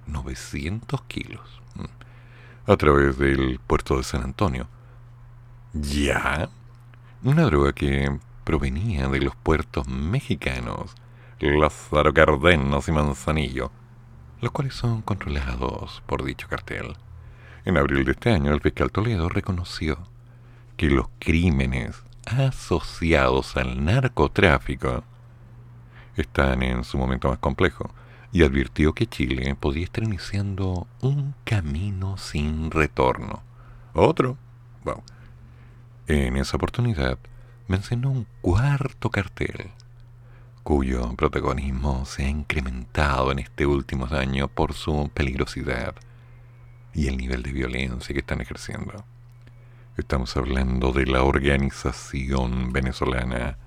900 0.07 1.01
kilos. 1.03 1.61
A 2.65 2.77
través 2.77 3.17
del 3.17 3.59
puerto 3.65 3.97
de 3.97 4.03
San 4.03 4.23
Antonio. 4.23 4.67
¿Ya? 5.73 6.49
Una 7.23 7.43
droga 7.43 7.73
que 7.73 8.17
provenía 8.43 9.07
de 9.07 9.19
los 9.19 9.35
puertos 9.35 9.87
mexicanos 9.87 10.95
Lázaro 11.39 12.13
Cardenas 12.13 12.87
y 12.87 12.91
Manzanillo, 12.91 13.71
los 14.41 14.51
cuales 14.51 14.73
son 14.73 15.01
controlados 15.01 16.01
por 16.05 16.23
dicho 16.23 16.47
cartel. 16.47 16.95
En 17.65 17.77
abril 17.77 18.05
de 18.05 18.11
este 18.11 18.31
año, 18.31 18.53
el 18.53 18.61
fiscal 18.61 18.91
Toledo 18.91 19.29
reconoció 19.29 19.97
que 20.77 20.89
los 20.89 21.07
crímenes 21.19 22.01
asociados 22.25 23.57
al 23.57 23.83
narcotráfico 23.83 25.03
están 26.15 26.63
en 26.63 26.83
su 26.83 26.97
momento 26.97 27.29
más 27.29 27.39
complejo 27.39 27.89
y 28.31 28.43
advirtió 28.43 28.93
que 28.93 29.07
Chile 29.07 29.55
podía 29.59 29.83
estar 29.83 30.03
iniciando 30.03 30.87
un 31.01 31.33
camino 31.43 32.17
sin 32.17 32.71
retorno. 32.71 33.41
Otro. 33.93 34.37
En 36.07 36.37
esa 36.37 36.57
oportunidad 36.57 37.19
mencionó 37.67 38.09
un 38.09 38.25
cuarto 38.41 39.11
cartel, 39.11 39.69
cuyo 40.63 41.13
protagonismo 41.15 42.05
se 42.05 42.25
ha 42.25 42.29
incrementado 42.29 43.31
en 43.31 43.39
este 43.39 43.65
último 43.65 44.07
año 44.07 44.47
por 44.47 44.73
su 44.73 45.09
peligrosidad 45.13 45.95
y 46.93 47.07
el 47.07 47.17
nivel 47.17 47.43
de 47.43 47.51
violencia 47.51 48.13
que 48.13 48.19
están 48.19 48.41
ejerciendo. 48.41 49.03
Estamos 49.97 50.35
hablando 50.37 50.91
de 50.91 51.05
la 51.05 51.23
organización 51.23 52.71
venezolana 52.71 53.57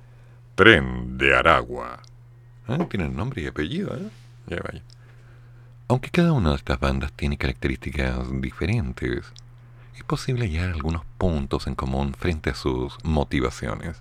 Tren 0.54 1.18
de 1.18 1.36
Aragua. 1.36 2.00
Ah, 2.66 2.78
tiene 2.88 3.08
nombre 3.08 3.42
y 3.42 3.46
apellido, 3.46 3.94
¿eh? 3.96 4.08
Ya 4.46 4.56
vaya. 4.62 4.82
Aunque 5.88 6.10
cada 6.10 6.32
una 6.32 6.50
de 6.50 6.56
estas 6.56 6.80
bandas 6.80 7.12
tiene 7.12 7.36
características 7.36 8.28
diferentes, 8.40 9.32
es 9.96 10.04
posible 10.04 10.46
hallar 10.46 10.70
algunos 10.70 11.04
puntos 11.18 11.66
en 11.66 11.74
común 11.74 12.14
frente 12.14 12.50
a 12.50 12.54
sus 12.54 12.96
motivaciones. 13.04 14.00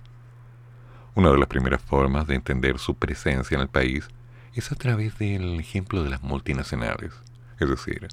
Una 1.14 1.30
de 1.30 1.36
las 1.36 1.48
primeras 1.48 1.82
formas 1.82 2.26
de 2.26 2.36
entender 2.36 2.78
su 2.78 2.94
presencia 2.94 3.54
en 3.54 3.60
el 3.60 3.68
país 3.68 4.08
es 4.54 4.72
a 4.72 4.76
través 4.76 5.18
del 5.18 5.60
ejemplo 5.60 6.02
de 6.02 6.08
las 6.08 6.22
multinacionales, 6.22 7.12
es 7.60 7.68
decir, 7.68 8.08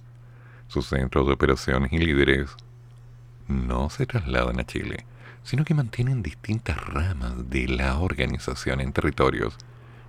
sus 0.67 0.88
centros 0.88 1.25
de 1.25 1.33
operaciones 1.33 1.93
y 1.93 1.97
líderes 1.97 2.49
no 3.47 3.89
se 3.89 4.05
trasladan 4.05 4.59
a 4.59 4.65
Chile, 4.65 5.05
sino 5.43 5.63
que 5.63 5.73
mantienen 5.73 6.21
distintas 6.21 6.77
ramas 6.85 7.49
de 7.49 7.69
la 7.69 7.97
organización 7.99 8.81
en 8.81 8.91
territorios 8.91 9.57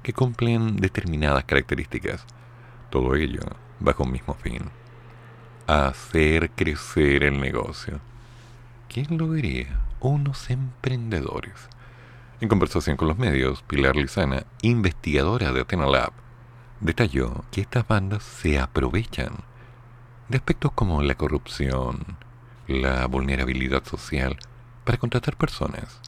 que 0.03 0.13
cumplen 0.13 0.77
determinadas 0.77 1.45
características. 1.45 2.25
Todo 2.91 3.15
ello 3.15 3.43
bajo 3.79 4.03
un 4.03 4.11
mismo 4.11 4.35
fin. 4.35 4.65
Hacer 5.69 6.51
crecer 6.51 7.23
el 7.23 7.41
negocio. 7.41 8.01
¿Quién 8.89 9.17
lo 9.17 9.33
diría? 9.33 9.81
Unos 10.01 10.51
emprendedores. 10.51 11.69
En 12.41 12.49
conversación 12.49 12.97
con 12.97 13.07
los 13.07 13.19
medios, 13.19 13.63
Pilar 13.65 13.97
Lizana, 13.97 14.47
investigadora 14.63 15.53
de 15.53 15.61
Athena 15.61 15.85
Lab, 15.85 16.13
detalló 16.81 17.45
que 17.51 17.61
estas 17.61 17.87
bandas 17.87 18.23
se 18.23 18.59
aprovechan 18.59 19.33
de 20.31 20.39
aspectos 20.39 20.73
como 20.73 21.03
la 21.03 21.17
corrupción, 21.17 22.17
la 22.67 23.05
vulnerabilidad 23.09 23.85
social 23.85 24.39
para 24.85 24.97
contratar 24.97 25.37
personas 25.37 26.01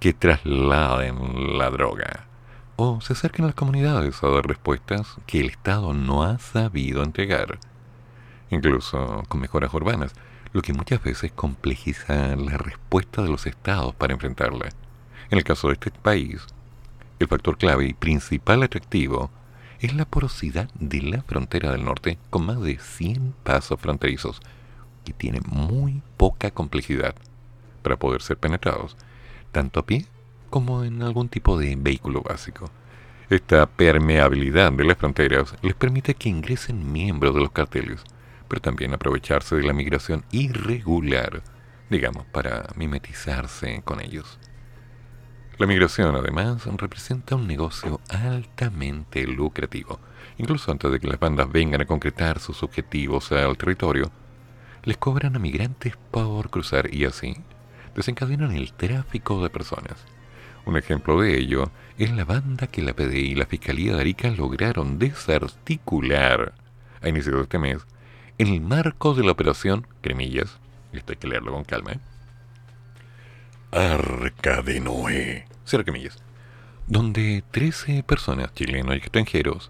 que 0.00 0.14
trasladen 0.14 1.58
la 1.58 1.68
droga 1.68 2.28
o 2.76 3.02
se 3.02 3.12
acerquen 3.12 3.44
a 3.44 3.48
las 3.48 3.54
comunidades 3.54 4.22
a 4.22 4.28
dar 4.28 4.46
respuestas 4.46 5.16
que 5.26 5.40
el 5.40 5.50
Estado 5.50 5.92
no 5.92 6.22
ha 6.22 6.38
sabido 6.38 7.02
entregar, 7.02 7.58
incluso 8.48 9.22
con 9.28 9.42
mejoras 9.42 9.74
urbanas, 9.74 10.14
lo 10.54 10.62
que 10.62 10.72
muchas 10.72 11.02
veces 11.02 11.30
complejiza 11.32 12.36
la 12.36 12.56
respuesta 12.56 13.20
de 13.20 13.28
los 13.28 13.44
estados 13.44 13.94
para 13.94 14.14
enfrentarla. 14.14 14.70
En 15.30 15.38
el 15.38 15.44
caso 15.44 15.68
de 15.68 15.74
este 15.74 15.90
país, 15.90 16.44
el 17.18 17.28
factor 17.28 17.56
clave 17.56 17.86
y 17.86 17.94
principal 17.94 18.62
atractivo 18.62 19.30
es 19.80 19.94
la 19.94 20.04
porosidad 20.04 20.68
de 20.74 21.02
la 21.02 21.22
frontera 21.22 21.72
del 21.72 21.84
norte 21.84 22.18
con 22.30 22.46
más 22.46 22.60
de 22.60 22.78
100 22.78 23.34
pasos 23.42 23.80
fronterizos 23.80 24.40
que 25.04 25.12
tienen 25.12 25.42
muy 25.46 26.02
poca 26.16 26.50
complejidad 26.50 27.14
para 27.82 27.96
poder 27.96 28.22
ser 28.22 28.38
penetrados, 28.38 28.96
tanto 29.52 29.80
a 29.80 29.86
pie 29.86 30.06
como 30.50 30.84
en 30.84 31.02
algún 31.02 31.28
tipo 31.28 31.58
de 31.58 31.76
vehículo 31.76 32.22
básico. 32.22 32.70
Esta 33.30 33.66
permeabilidad 33.66 34.72
de 34.72 34.84
las 34.84 34.98
fronteras 34.98 35.54
les 35.62 35.74
permite 35.74 36.14
que 36.14 36.28
ingresen 36.28 36.92
miembros 36.92 37.34
de 37.34 37.40
los 37.40 37.50
carteles, 37.50 38.02
pero 38.48 38.60
también 38.60 38.94
aprovecharse 38.94 39.56
de 39.56 39.62
la 39.62 39.72
migración 39.72 40.24
irregular, 40.30 41.42
digamos, 41.90 42.26
para 42.26 42.66
mimetizarse 42.76 43.82
con 43.84 44.00
ellos. 44.00 44.38
La 45.56 45.68
migración, 45.68 46.16
además, 46.16 46.66
representa 46.78 47.36
un 47.36 47.46
negocio 47.46 48.00
altamente 48.08 49.24
lucrativo. 49.24 50.00
Incluso 50.36 50.72
antes 50.72 50.90
de 50.90 50.98
que 50.98 51.06
las 51.06 51.20
bandas 51.20 51.50
vengan 51.50 51.80
a 51.80 51.86
concretar 51.86 52.40
sus 52.40 52.64
objetivos 52.64 53.30
al 53.30 53.56
territorio, 53.56 54.10
les 54.82 54.96
cobran 54.96 55.36
a 55.36 55.38
migrantes 55.38 55.96
por 56.10 56.50
cruzar 56.50 56.92
y 56.92 57.04
así 57.04 57.36
desencadenan 57.94 58.50
el 58.50 58.72
tráfico 58.72 59.40
de 59.44 59.50
personas. 59.50 60.04
Un 60.66 60.76
ejemplo 60.76 61.20
de 61.20 61.38
ello 61.38 61.70
es 61.98 62.10
la 62.10 62.24
banda 62.24 62.66
que 62.66 62.82
la 62.82 62.94
PDI 62.94 63.30
y 63.30 63.34
la 63.36 63.46
Fiscalía 63.46 63.94
de 63.94 64.00
Arica 64.00 64.30
lograron 64.30 64.98
desarticular 64.98 66.54
a 67.00 67.08
inicios 67.08 67.36
de 67.36 67.42
este 67.42 67.58
mes 67.60 67.86
en 68.38 68.48
el 68.48 68.60
marco 68.60 69.14
de 69.14 69.22
la 69.22 69.30
operación 69.30 69.86
Cremillas, 70.00 70.58
esto 70.92 71.12
hay 71.12 71.18
que 71.18 71.28
leerlo 71.28 71.52
con 71.52 71.62
calma. 71.62 71.92
Arca 73.74 74.62
de 74.62 74.78
Noé, 74.78 75.46
cierra 75.64 75.82
comillas, 75.82 76.16
donde 76.86 77.42
13 77.50 78.04
personas, 78.04 78.54
chilenos 78.54 78.94
y 78.94 78.98
extranjeros, 78.98 79.68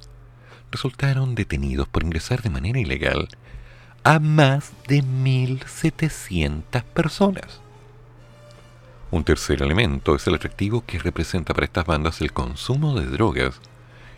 resultaron 0.71 1.35
detenidos 1.35 1.89
por 1.89 2.03
ingresar 2.03 2.43
de 2.43 2.51
manera 2.51 2.79
ilegal 2.79 3.29
a 4.03 4.19
más 4.19 4.73
de 4.89 5.03
1.700 5.03 6.83
personas. 6.83 7.63
Un 9.11 9.25
tercer 9.25 9.63
elemento 9.63 10.15
es 10.15 10.27
el 10.27 10.35
atractivo 10.35 10.85
que 10.85 10.99
representa 10.99 11.55
para 11.55 11.65
estas 11.65 11.87
bandas 11.87 12.21
el 12.21 12.35
consumo 12.35 13.01
de 13.01 13.07
drogas 13.07 13.59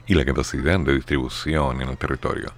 y 0.08 0.14
la 0.14 0.24
capacidad 0.24 0.80
de 0.80 0.96
distribución 0.96 1.80
en 1.80 1.90
el 1.90 1.96
territorio. 1.96 2.52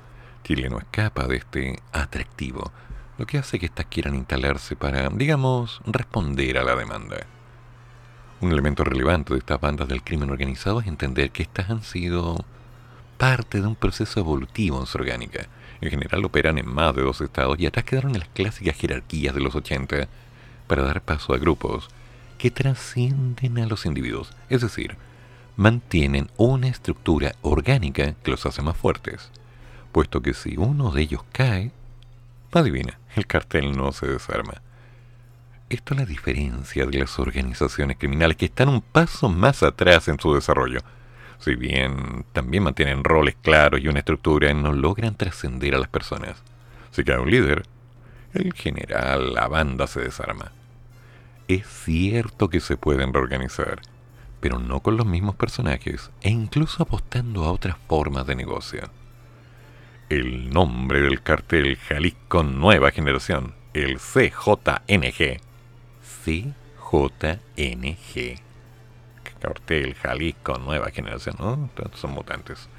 Chile 0.44 0.70
no 0.70 0.78
escapa 0.78 1.26
de 1.26 1.36
este 1.36 1.82
atractivo, 1.92 2.72
lo 3.18 3.26
que 3.26 3.38
hace 3.38 3.58
que 3.58 3.66
éstas 3.66 3.86
quieran 3.86 4.14
instalarse 4.14 4.76
para, 4.76 5.08
digamos, 5.10 5.80
responder 5.84 6.56
a 6.56 6.62
la 6.62 6.76
demanda. 6.76 7.18
Un 8.40 8.52
elemento 8.52 8.84
relevante 8.84 9.34
de 9.34 9.40
estas 9.40 9.60
bandas 9.60 9.88
del 9.88 10.04
crimen 10.04 10.30
organizado 10.30 10.80
es 10.80 10.86
entender 10.86 11.32
que 11.32 11.42
éstas 11.42 11.68
han 11.68 11.82
sido 11.82 12.44
parte 13.18 13.60
de 13.60 13.66
un 13.66 13.74
proceso 13.74 14.20
evolutivo 14.20 14.80
en 14.80 14.86
su 14.86 14.96
orgánica. 14.96 15.48
En 15.80 15.90
general 15.90 16.24
operan 16.24 16.58
en 16.58 16.68
más 16.68 16.94
de 16.94 17.02
dos 17.02 17.20
estados 17.20 17.58
y 17.58 17.66
atrás 17.66 17.84
quedaron 17.84 18.14
en 18.14 18.20
las 18.20 18.28
clásicas 18.28 18.76
jerarquías 18.76 19.34
de 19.34 19.40
los 19.40 19.56
80 19.56 20.06
para 20.68 20.84
dar 20.84 21.02
paso 21.02 21.34
a 21.34 21.38
grupos 21.38 21.88
que 22.38 22.52
trascienden 22.52 23.58
a 23.58 23.66
los 23.66 23.84
individuos, 23.84 24.32
es 24.48 24.60
decir, 24.60 24.96
mantienen 25.56 26.30
una 26.36 26.68
estructura 26.68 27.34
orgánica 27.42 28.14
que 28.22 28.30
los 28.30 28.46
hace 28.46 28.62
más 28.62 28.76
fuertes, 28.76 29.30
puesto 29.90 30.22
que 30.22 30.34
si 30.34 30.56
uno 30.56 30.92
de 30.92 31.02
ellos 31.02 31.24
cae, 31.32 31.72
adivina, 32.52 32.98
el 33.16 33.26
cartel 33.26 33.76
no 33.76 33.92
se 33.92 34.06
desarma. 34.06 34.62
Esto 35.68 35.94
es 35.94 36.00
la 36.00 36.06
diferencia 36.06 36.86
de 36.86 36.98
las 36.98 37.18
organizaciones 37.18 37.98
criminales 37.98 38.36
que 38.36 38.46
están 38.46 38.68
un 38.68 38.80
paso 38.80 39.28
más 39.28 39.62
atrás 39.62 40.08
en 40.08 40.18
su 40.18 40.34
desarrollo. 40.34 40.80
Si 41.38 41.54
bien 41.54 42.24
también 42.32 42.62
mantienen 42.62 43.04
roles 43.04 43.36
claros 43.42 43.80
y 43.80 43.88
una 43.88 43.98
estructura, 43.98 44.52
no 44.54 44.72
logran 44.72 45.14
trascender 45.14 45.74
a 45.74 45.78
las 45.78 45.88
personas. 45.88 46.42
Si 46.90 47.04
cae 47.04 47.18
un 47.18 47.30
líder, 47.30 47.64
el 48.32 48.52
general, 48.54 49.34
la 49.34 49.46
banda 49.46 49.86
se 49.86 50.00
desarma. 50.00 50.52
Es 51.48 51.66
cierto 51.66 52.48
que 52.48 52.60
se 52.60 52.76
pueden 52.76 53.12
reorganizar, 53.12 53.80
pero 54.40 54.58
no 54.58 54.80
con 54.80 54.96
los 54.96 55.06
mismos 55.06 55.34
personajes 55.34 56.10
e 56.22 56.30
incluso 56.30 56.82
apostando 56.82 57.44
a 57.44 57.52
otras 57.52 57.76
formas 57.88 58.26
de 58.26 58.36
negocio. 58.36 58.90
El 60.08 60.48
nombre 60.48 61.02
del 61.02 61.22
cartel 61.22 61.76
Jalisco 61.76 62.42
Nueva 62.42 62.90
Generación, 62.92 63.52
el 63.74 63.98
CJNG. 63.98 65.38
CJNG. 66.24 67.28
Cartel 69.38 69.94
Jalisco 69.94 70.56
Nueva 70.56 70.90
Generación, 70.92 71.36
¿no? 71.38 71.68
Son 71.92 72.12
mutantes. 72.12 72.70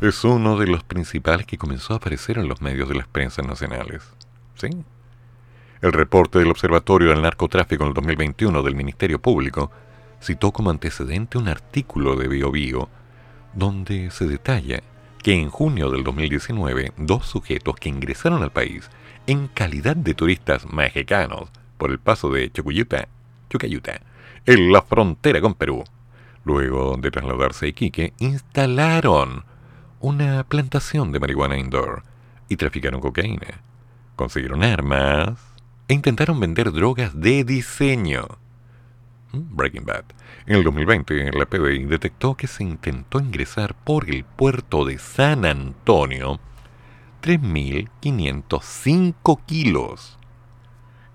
Es 0.00 0.22
uno 0.22 0.56
de 0.56 0.68
los 0.68 0.84
principales 0.84 1.46
que 1.46 1.58
comenzó 1.58 1.94
a 1.94 1.96
aparecer 1.96 2.38
en 2.38 2.46
los 2.46 2.62
medios 2.62 2.88
de 2.88 2.94
las 2.94 3.08
prensas 3.08 3.44
nacionales. 3.44 4.04
¿Sí? 4.54 4.68
El 5.82 5.92
reporte 5.92 6.38
del 6.38 6.52
Observatorio 6.52 7.10
del 7.10 7.22
Narcotráfico 7.22 7.82
en 7.82 7.88
el 7.88 7.94
2021 7.94 8.62
del 8.62 8.76
Ministerio 8.76 9.20
Público 9.20 9.72
citó 10.22 10.52
como 10.52 10.70
antecedente 10.70 11.38
un 11.38 11.48
artículo 11.48 12.14
de 12.14 12.28
BioBio 12.28 12.88
donde 13.52 14.12
se 14.12 14.28
detalla 14.28 14.80
que 15.22 15.34
en 15.34 15.50
junio 15.50 15.90
del 15.90 16.04
2019 16.04 16.92
dos 16.96 17.26
sujetos 17.26 17.76
que 17.76 17.88
ingresaron 17.88 18.42
al 18.42 18.52
país 18.52 18.90
en 19.26 19.48
calidad 19.48 19.96
de 19.96 20.14
turistas 20.14 20.66
mexicanos 20.72 21.50
por 21.76 21.90
el 21.90 21.98
paso 21.98 22.30
de 22.30 22.50
Chucuyuta, 22.50 23.08
Chucayuta, 23.50 24.00
en 24.46 24.72
la 24.72 24.82
frontera 24.82 25.40
con 25.40 25.54
Perú, 25.54 25.84
luego 26.44 26.96
de 26.96 27.10
trasladarse 27.10 27.66
a 27.66 27.68
Iquique, 27.68 28.14
instalaron 28.18 29.44
una 30.00 30.44
plantación 30.44 31.12
de 31.12 31.20
marihuana 31.20 31.58
indoor 31.58 32.02
y 32.48 32.56
traficaron 32.56 33.00
cocaína. 33.00 33.60
Consiguieron 34.16 34.64
armas, 34.64 35.38
e 35.88 35.94
intentaron 35.94 36.38
vender 36.38 36.70
drogas 36.72 37.18
de 37.18 37.44
diseño. 37.44 38.26
Breaking 39.32 39.84
Bad. 39.84 40.04
En 40.46 40.56
el 40.56 40.64
2020, 40.64 41.32
la 41.32 41.46
PBI 41.46 41.84
detectó 41.84 42.34
que 42.34 42.46
se 42.46 42.64
intentó 42.64 43.20
ingresar 43.20 43.74
por 43.74 44.08
el 44.08 44.24
puerto 44.24 44.84
de 44.84 44.98
San 44.98 45.44
Antonio 45.44 46.40
3.505 47.22 49.40
kilos. 49.46 50.18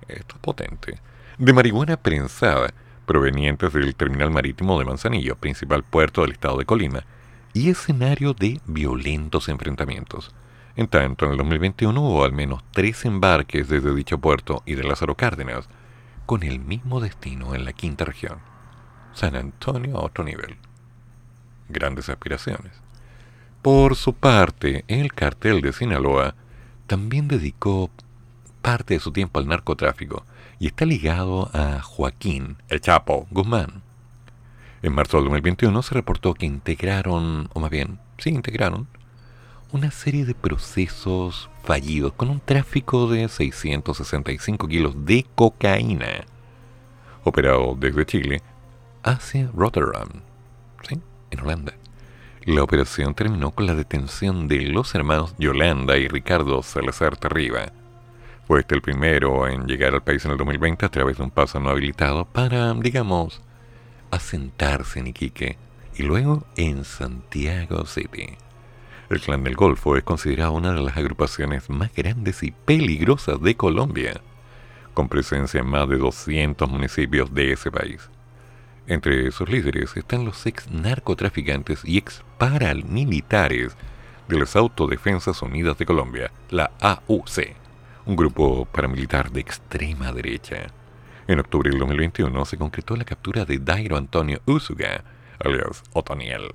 Esto 0.07 0.35
es 0.35 0.41
potente. 0.41 0.99
De 1.37 1.53
marihuana 1.53 1.97
prensada, 1.97 2.73
provenientes 3.05 3.73
del 3.73 3.95
terminal 3.95 4.31
marítimo 4.31 4.79
de 4.79 4.85
Manzanillo, 4.85 5.35
principal 5.35 5.83
puerto 5.83 6.21
del 6.21 6.33
estado 6.33 6.57
de 6.57 6.65
Colima, 6.65 7.05
y 7.53 7.69
escenario 7.69 8.33
de 8.33 8.59
violentos 8.65 9.49
enfrentamientos. 9.49 10.33
En 10.75 10.87
tanto, 10.87 11.25
en 11.25 11.31
el 11.31 11.37
2021 11.37 12.01
hubo 12.01 12.23
al 12.23 12.33
menos 12.33 12.63
tres 12.71 13.05
embarques 13.05 13.69
desde 13.69 13.93
dicho 13.93 14.17
puerto 14.17 14.63
y 14.65 14.75
de 14.75 14.83
Lázaro 14.83 15.15
Cárdenas, 15.15 15.69
con 16.25 16.43
el 16.43 16.59
mismo 16.59 16.99
destino 16.99 17.55
en 17.55 17.65
la 17.65 17.73
quinta 17.73 18.05
región. 18.05 18.39
San 19.13 19.35
Antonio 19.35 19.97
a 19.97 20.05
otro 20.05 20.23
nivel. 20.23 20.57
Grandes 21.69 22.09
aspiraciones. 22.09 22.73
Por 23.61 23.95
su 23.95 24.13
parte, 24.13 24.83
el 24.87 25.13
cartel 25.13 25.61
de 25.61 25.71
Sinaloa 25.71 26.35
también 26.87 27.27
dedicó 27.27 27.89
parte 28.61 28.95
de 28.95 28.99
su 28.99 29.11
tiempo 29.11 29.39
al 29.39 29.47
narcotráfico 29.47 30.25
y 30.59 30.67
está 30.67 30.85
ligado 30.85 31.49
a 31.53 31.81
Joaquín, 31.81 32.57
el 32.69 32.81
Chapo, 32.81 33.27
Guzmán. 33.31 33.83
En 34.81 34.93
marzo 34.93 35.17
del 35.17 35.25
2021 35.25 35.81
se 35.81 35.95
reportó 35.95 36.33
que 36.33 36.45
integraron, 36.45 37.49
o 37.53 37.59
más 37.59 37.69
bien, 37.69 37.99
sí 38.17 38.29
integraron, 38.29 38.87
una 39.71 39.91
serie 39.91 40.25
de 40.25 40.35
procesos 40.35 41.49
fallidos 41.63 42.13
con 42.13 42.29
un 42.29 42.39
tráfico 42.39 43.07
de 43.09 43.27
665 43.27 44.67
kilos 44.67 45.05
de 45.05 45.25
cocaína, 45.35 46.25
operado 47.23 47.75
desde 47.79 48.05
Chile 48.05 48.41
hacia 49.01 49.49
Rotterdam, 49.53 50.09
¿sí? 50.87 50.99
en 51.31 51.39
Holanda. 51.39 51.73
La 52.45 52.61
operación 52.61 53.15
terminó 53.15 53.51
con 53.51 53.65
la 53.65 53.75
detención 53.75 54.49
de 54.49 54.61
los 54.63 54.93
hermanos 54.95 55.33
Yolanda 55.37 55.97
y 55.97 56.09
Ricardo 56.09 56.61
Salazar 56.61 57.15
Terriba. 57.15 57.71
Fue 58.45 58.59
este 58.59 58.75
el 58.75 58.81
primero 58.81 59.47
en 59.47 59.65
llegar 59.65 59.93
al 59.93 60.03
país 60.03 60.25
en 60.25 60.31
el 60.31 60.37
2020 60.37 60.85
a 60.85 60.89
través 60.89 61.17
de 61.17 61.23
un 61.23 61.31
paso 61.31 61.61
no 61.61 61.69
habilitado 61.69 62.25
para, 62.25 62.73
digamos, 62.73 63.41
asentarse 64.11 64.99
en 64.99 65.07
Iquique 65.07 65.57
y 65.95 66.03
luego 66.03 66.43
en 66.57 66.83
Santiago 66.83 67.85
City. 67.85 68.35
El 69.13 69.21
Clan 69.21 69.43
del 69.43 69.55
Golfo 69.55 69.95
es 69.95 70.03
considerado 70.03 70.53
una 70.53 70.73
de 70.73 70.81
las 70.81 70.97
agrupaciones 70.97 71.69
más 71.69 71.93
grandes 71.93 72.41
y 72.41 72.49
peligrosas 72.49 73.39
de 73.43 73.55
Colombia, 73.55 74.19
con 74.95 75.07
presencia 75.07 75.59
en 75.59 75.67
más 75.67 75.87
de 75.87 75.97
200 75.97 76.67
municipios 76.67 77.31
de 77.31 77.51
ese 77.51 77.69
país. 77.69 78.09
Entre 78.87 79.29
sus 79.29 79.47
líderes 79.47 79.95
están 79.95 80.25
los 80.25 80.43
ex 80.47 80.67
narcotraficantes 80.71 81.85
y 81.85 81.99
ex 81.99 82.23
paramilitares 82.39 83.77
de 84.27 84.39
las 84.39 84.55
Autodefensas 84.55 85.43
Unidas 85.43 85.77
de 85.77 85.85
Colombia, 85.85 86.31
la 86.49 86.71
AUC, 86.81 87.55
un 88.07 88.15
grupo 88.15 88.65
paramilitar 88.65 89.31
de 89.31 89.41
extrema 89.41 90.11
derecha. 90.11 90.73
En 91.27 91.39
octubre 91.39 91.69
del 91.69 91.77
2021 91.77 92.45
se 92.45 92.57
concretó 92.57 92.95
la 92.95 93.05
captura 93.05 93.45
de 93.45 93.59
Dairo 93.59 93.95
Antonio 93.95 94.41
Usuga, 94.47 95.03
alias 95.39 95.83
Otoniel, 95.93 96.49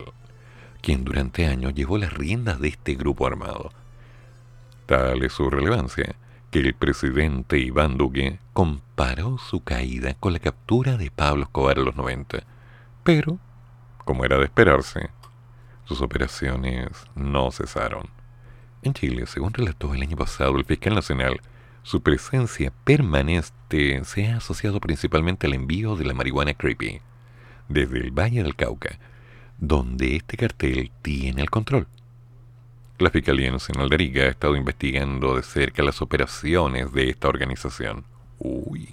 quien 0.89 1.05
durante 1.05 1.45
años 1.45 1.75
llevó 1.75 1.99
las 1.99 2.15
riendas 2.15 2.61
de 2.61 2.69
este 2.69 2.95
grupo 2.95 3.27
armado. 3.27 3.71
Tal 4.87 5.23
es 5.23 5.35
su 5.35 5.51
relevancia 5.51 6.15
que 6.51 6.61
el 6.61 6.73
presidente 6.73 7.59
Iván 7.59 7.99
Duque 7.99 8.39
comparó 8.55 9.37
su 9.37 9.63
caída 9.63 10.15
con 10.15 10.33
la 10.33 10.39
captura 10.39 10.97
de 10.97 11.11
Pablo 11.11 11.43
Escobar 11.43 11.77
en 11.77 11.85
los 11.85 11.95
90, 11.95 12.39
Pero, 13.05 13.39
como 14.07 14.25
era 14.25 14.39
de 14.39 14.45
esperarse, 14.45 15.11
sus 15.85 16.01
operaciones 16.01 16.89
no 17.15 17.51
cesaron. 17.51 18.09
En 18.81 18.95
Chile, 18.95 19.27
según 19.27 19.53
relató 19.53 19.93
el 19.93 20.01
año 20.01 20.17
pasado 20.17 20.57
el 20.57 20.65
fiscal 20.65 20.95
nacional, 20.95 21.43
su 21.83 22.01
presencia 22.01 22.73
permanente 22.85 24.03
se 24.05 24.29
ha 24.29 24.39
asociado 24.39 24.81
principalmente 24.81 25.47
al 25.49 25.53
envío 25.53 25.97
de 25.97 26.07
la 26.07 26.15
marihuana 26.15 26.55
creepy 26.55 27.03
desde 27.69 27.99
el 27.99 28.11
Valle 28.11 28.43
del 28.43 28.57
Cauca, 28.57 28.99
donde 29.59 30.17
este 30.17 30.37
cartel 30.37 30.91
tiene 31.03 31.43
el 31.43 31.51
control. 31.51 31.87
La 32.99 33.11
Fiscalía 33.11 33.51
Nacional 33.51 33.89
de 33.89 33.95
Arica 33.95 34.21
ha 34.23 34.29
estado 34.29 34.57
investigando 34.57 35.37
de 35.37 35.43
cerca 35.43 35.83
las 35.83 36.03
operaciones 36.03 36.93
de 36.93 37.11
esta 37.11 37.29
organización. 37.29 38.05
Uy. 38.39 38.89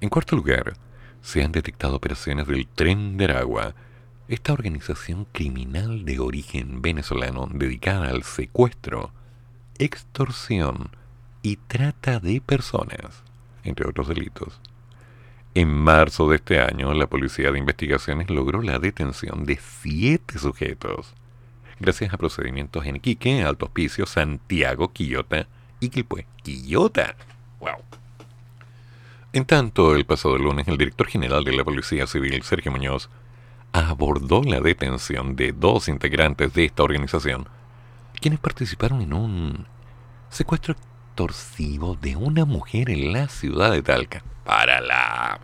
En 0.00 0.08
cuarto 0.08 0.36
lugar, 0.36 0.76
se 1.22 1.42
han 1.42 1.52
detectado 1.52 1.96
operaciones 1.96 2.46
del 2.46 2.66
Tren 2.66 3.16
de 3.16 3.24
Aragua, 3.24 3.74
esta 4.28 4.52
organización 4.52 5.26
criminal 5.30 6.04
de 6.04 6.18
origen 6.18 6.82
venezolano 6.82 7.48
dedicada 7.52 8.08
al 8.08 8.24
secuestro, 8.24 9.12
extorsión 9.78 10.90
y 11.42 11.56
trata 11.56 12.18
de 12.18 12.40
personas, 12.40 13.22
entre 13.62 13.88
otros 13.88 14.08
delitos. 14.08 14.60
En 15.56 15.72
marzo 15.72 16.28
de 16.28 16.36
este 16.36 16.60
año, 16.60 16.92
la 16.92 17.06
Policía 17.06 17.50
de 17.50 17.58
Investigaciones 17.58 18.28
logró 18.28 18.60
la 18.60 18.78
detención 18.78 19.46
de 19.46 19.56
siete 19.56 20.38
sujetos, 20.38 21.14
gracias 21.80 22.12
a 22.12 22.18
procedimientos 22.18 22.84
en 22.84 22.96
Iquique, 22.96 23.42
Alto 23.42 23.64
Hospicio, 23.64 24.04
Santiago, 24.04 24.92
Quillota 24.92 25.48
y 25.80 25.88
Quilpue. 25.88 26.26
¡Quillota! 26.42 27.16
¡Wow! 27.58 27.78
En 29.32 29.46
tanto, 29.46 29.96
el 29.96 30.04
pasado 30.04 30.36
lunes, 30.36 30.68
el 30.68 30.76
director 30.76 31.06
general 31.06 31.42
de 31.42 31.56
la 31.56 31.64
Policía 31.64 32.06
Civil, 32.06 32.42
Sergio 32.42 32.70
Muñoz, 32.70 33.08
abordó 33.72 34.42
la 34.42 34.60
detención 34.60 35.36
de 35.36 35.52
dos 35.52 35.88
integrantes 35.88 36.52
de 36.52 36.66
esta 36.66 36.82
organización, 36.82 37.48
quienes 38.20 38.40
participaron 38.40 39.00
en 39.00 39.14
un 39.14 39.66
secuestro 40.28 40.76
extorsivo 41.16 41.96
de 42.02 42.14
una 42.14 42.44
mujer 42.44 42.90
en 42.90 43.14
la 43.14 43.28
ciudad 43.28 43.72
de 43.72 43.82
Talca. 43.82 44.22
Para 44.44 44.82
la... 44.82 45.40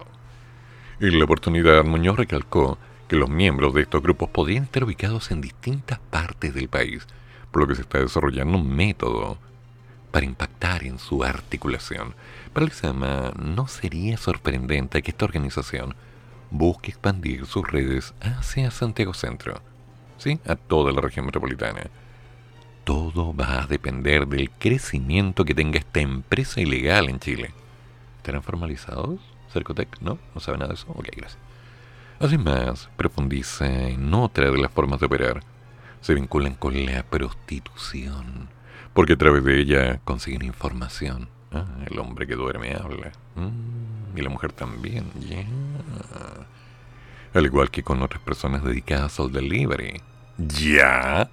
En 1.01 1.19
la 1.19 1.25
oportunidad, 1.25 1.83
Muñoz 1.83 2.19
recalcó 2.19 2.77
que 3.09 3.17
los 3.17 3.31
miembros 3.31 3.73
de 3.73 3.81
estos 3.81 4.03
grupos 4.03 4.29
podían 4.29 4.65
estar 4.65 4.85
ubicados 4.85 5.31
en 5.31 5.41
distintas 5.41 5.99
partes 5.99 6.53
del 6.53 6.69
país, 6.69 7.07
por 7.51 7.63
lo 7.63 7.69
que 7.69 7.75
se 7.75 7.81
está 7.81 8.01
desarrollando 8.01 8.59
un 8.59 8.69
método 8.69 9.39
para 10.11 10.27
impactar 10.27 10.85
en 10.85 10.99
su 10.99 11.25
articulación. 11.25 12.15
Para 12.53 12.67
Lizama, 12.67 13.33
no 13.39 13.67
sería 13.67 14.19
sorprendente 14.19 15.01
que 15.01 15.13
esta 15.13 15.25
organización 15.25 15.95
busque 16.51 16.91
expandir 16.91 17.47
sus 17.47 17.67
redes 17.67 18.13
hacia 18.21 18.71
Santiago 18.71 19.15
Centro, 19.15 19.63
¿sí? 20.19 20.39
a 20.47 20.55
toda 20.55 20.93
la 20.93 21.01
región 21.01 21.25
metropolitana. 21.25 21.85
Todo 22.85 23.35
va 23.35 23.63
a 23.63 23.67
depender 23.67 24.27
del 24.27 24.51
crecimiento 24.51 25.45
que 25.45 25.55
tenga 25.55 25.79
esta 25.79 26.01
empresa 26.01 26.61
ilegal 26.61 27.09
en 27.09 27.21
Chile. 27.21 27.53
¿Estarán 28.19 28.43
formalizados? 28.43 29.21
Cercotec, 29.53 30.01
¿no? 30.01 30.19
¿No 30.35 30.41
sabe 30.41 30.59
nada 30.59 30.69
de 30.69 30.75
eso? 30.75 30.87
Ok, 30.91 31.09
gracias. 31.17 31.39
Además, 32.19 32.89
profundiza 32.97 33.67
en 33.67 34.13
otra 34.15 34.51
de 34.51 34.59
las 34.59 34.71
formas 34.71 35.01
de 35.01 35.07
operar. 35.07 35.43
Se 36.01 36.15
vinculan 36.15 36.55
con 36.55 36.85
la 36.85 37.03
prostitución, 37.05 38.49
porque 38.93 39.13
a 39.13 39.19
través 39.19 39.45
de 39.45 39.61
ella 39.61 40.01
consiguen 40.05 40.43
información. 40.43 41.29
Ah, 41.53 41.67
el 41.91 41.99
hombre 41.99 42.27
que 42.27 42.35
duerme 42.35 42.75
habla. 42.75 43.13
Mm, 43.37 44.19
y 44.19 44.23
la 44.23 44.31
mujer 44.31 44.53
también. 44.53 45.05
Yeah 45.21 45.47
al 47.35 47.47
igual 47.47 47.71
que 47.71 47.83
con 47.83 48.03
otras 48.03 48.23
personas 48.23 48.63
dedicadas 48.63 49.19
al 49.19 49.33
delivery. 49.33 50.01
Ya, 50.39 51.31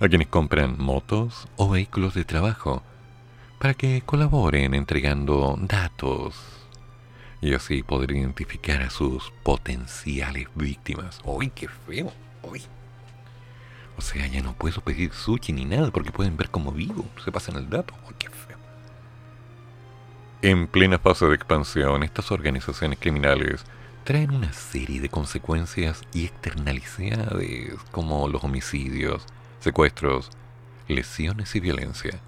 a 0.00 0.08
quienes 0.08 0.28
compran 0.28 0.76
motos 0.78 1.48
o 1.56 1.68
vehículos 1.68 2.14
de 2.14 2.24
trabajo 2.24 2.82
para 3.58 3.74
que 3.74 4.02
colaboren 4.02 4.74
entregando 4.74 5.58
datos 5.60 6.34
y 7.40 7.54
así 7.54 7.82
poder 7.82 8.12
identificar 8.12 8.82
a 8.82 8.90
sus 8.90 9.32
potenciales 9.42 10.48
víctimas. 10.54 11.20
¡Uy, 11.24 11.50
qué 11.50 11.68
feo! 11.68 12.12
¡Uy! 12.42 12.62
O 13.96 14.00
sea, 14.00 14.26
ya 14.26 14.42
no 14.42 14.54
puedo 14.54 14.80
pedir 14.80 15.12
sushi 15.12 15.52
ni 15.52 15.64
nada 15.64 15.90
porque 15.90 16.12
pueden 16.12 16.36
ver 16.36 16.50
cómo 16.50 16.72
vivo. 16.72 17.04
Se 17.24 17.32
pasan 17.32 17.56
el 17.56 17.68
dato. 17.68 17.94
¡Uy, 18.06 18.14
qué 18.18 18.30
feo! 18.30 18.56
En 20.42 20.68
plena 20.68 20.98
fase 20.98 21.26
de 21.26 21.34
expansión, 21.34 22.04
estas 22.04 22.30
organizaciones 22.30 22.98
criminales 23.00 23.64
traen 24.04 24.30
una 24.30 24.52
serie 24.52 25.00
de 25.00 25.08
consecuencias 25.08 26.02
y 26.14 26.24
externalidades 26.24 27.74
como 27.90 28.28
los 28.28 28.44
homicidios, 28.44 29.26
secuestros, 29.68 30.30
lesiones 30.88 31.54
y 31.54 31.60
violencia. 31.60 32.20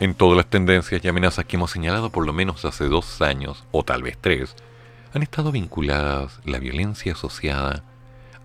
En 0.00 0.14
todas 0.14 0.36
las 0.36 0.50
tendencias 0.50 1.04
y 1.04 1.08
amenazas 1.08 1.44
que 1.44 1.54
hemos 1.54 1.70
señalado 1.70 2.10
por 2.10 2.26
lo 2.26 2.32
menos 2.32 2.64
hace 2.64 2.86
dos 2.86 3.22
años, 3.22 3.64
o 3.70 3.84
tal 3.84 4.02
vez 4.02 4.18
tres, 4.20 4.56
han 5.14 5.22
estado 5.22 5.52
vinculadas 5.52 6.40
la 6.44 6.58
violencia 6.58 7.12
asociada 7.12 7.84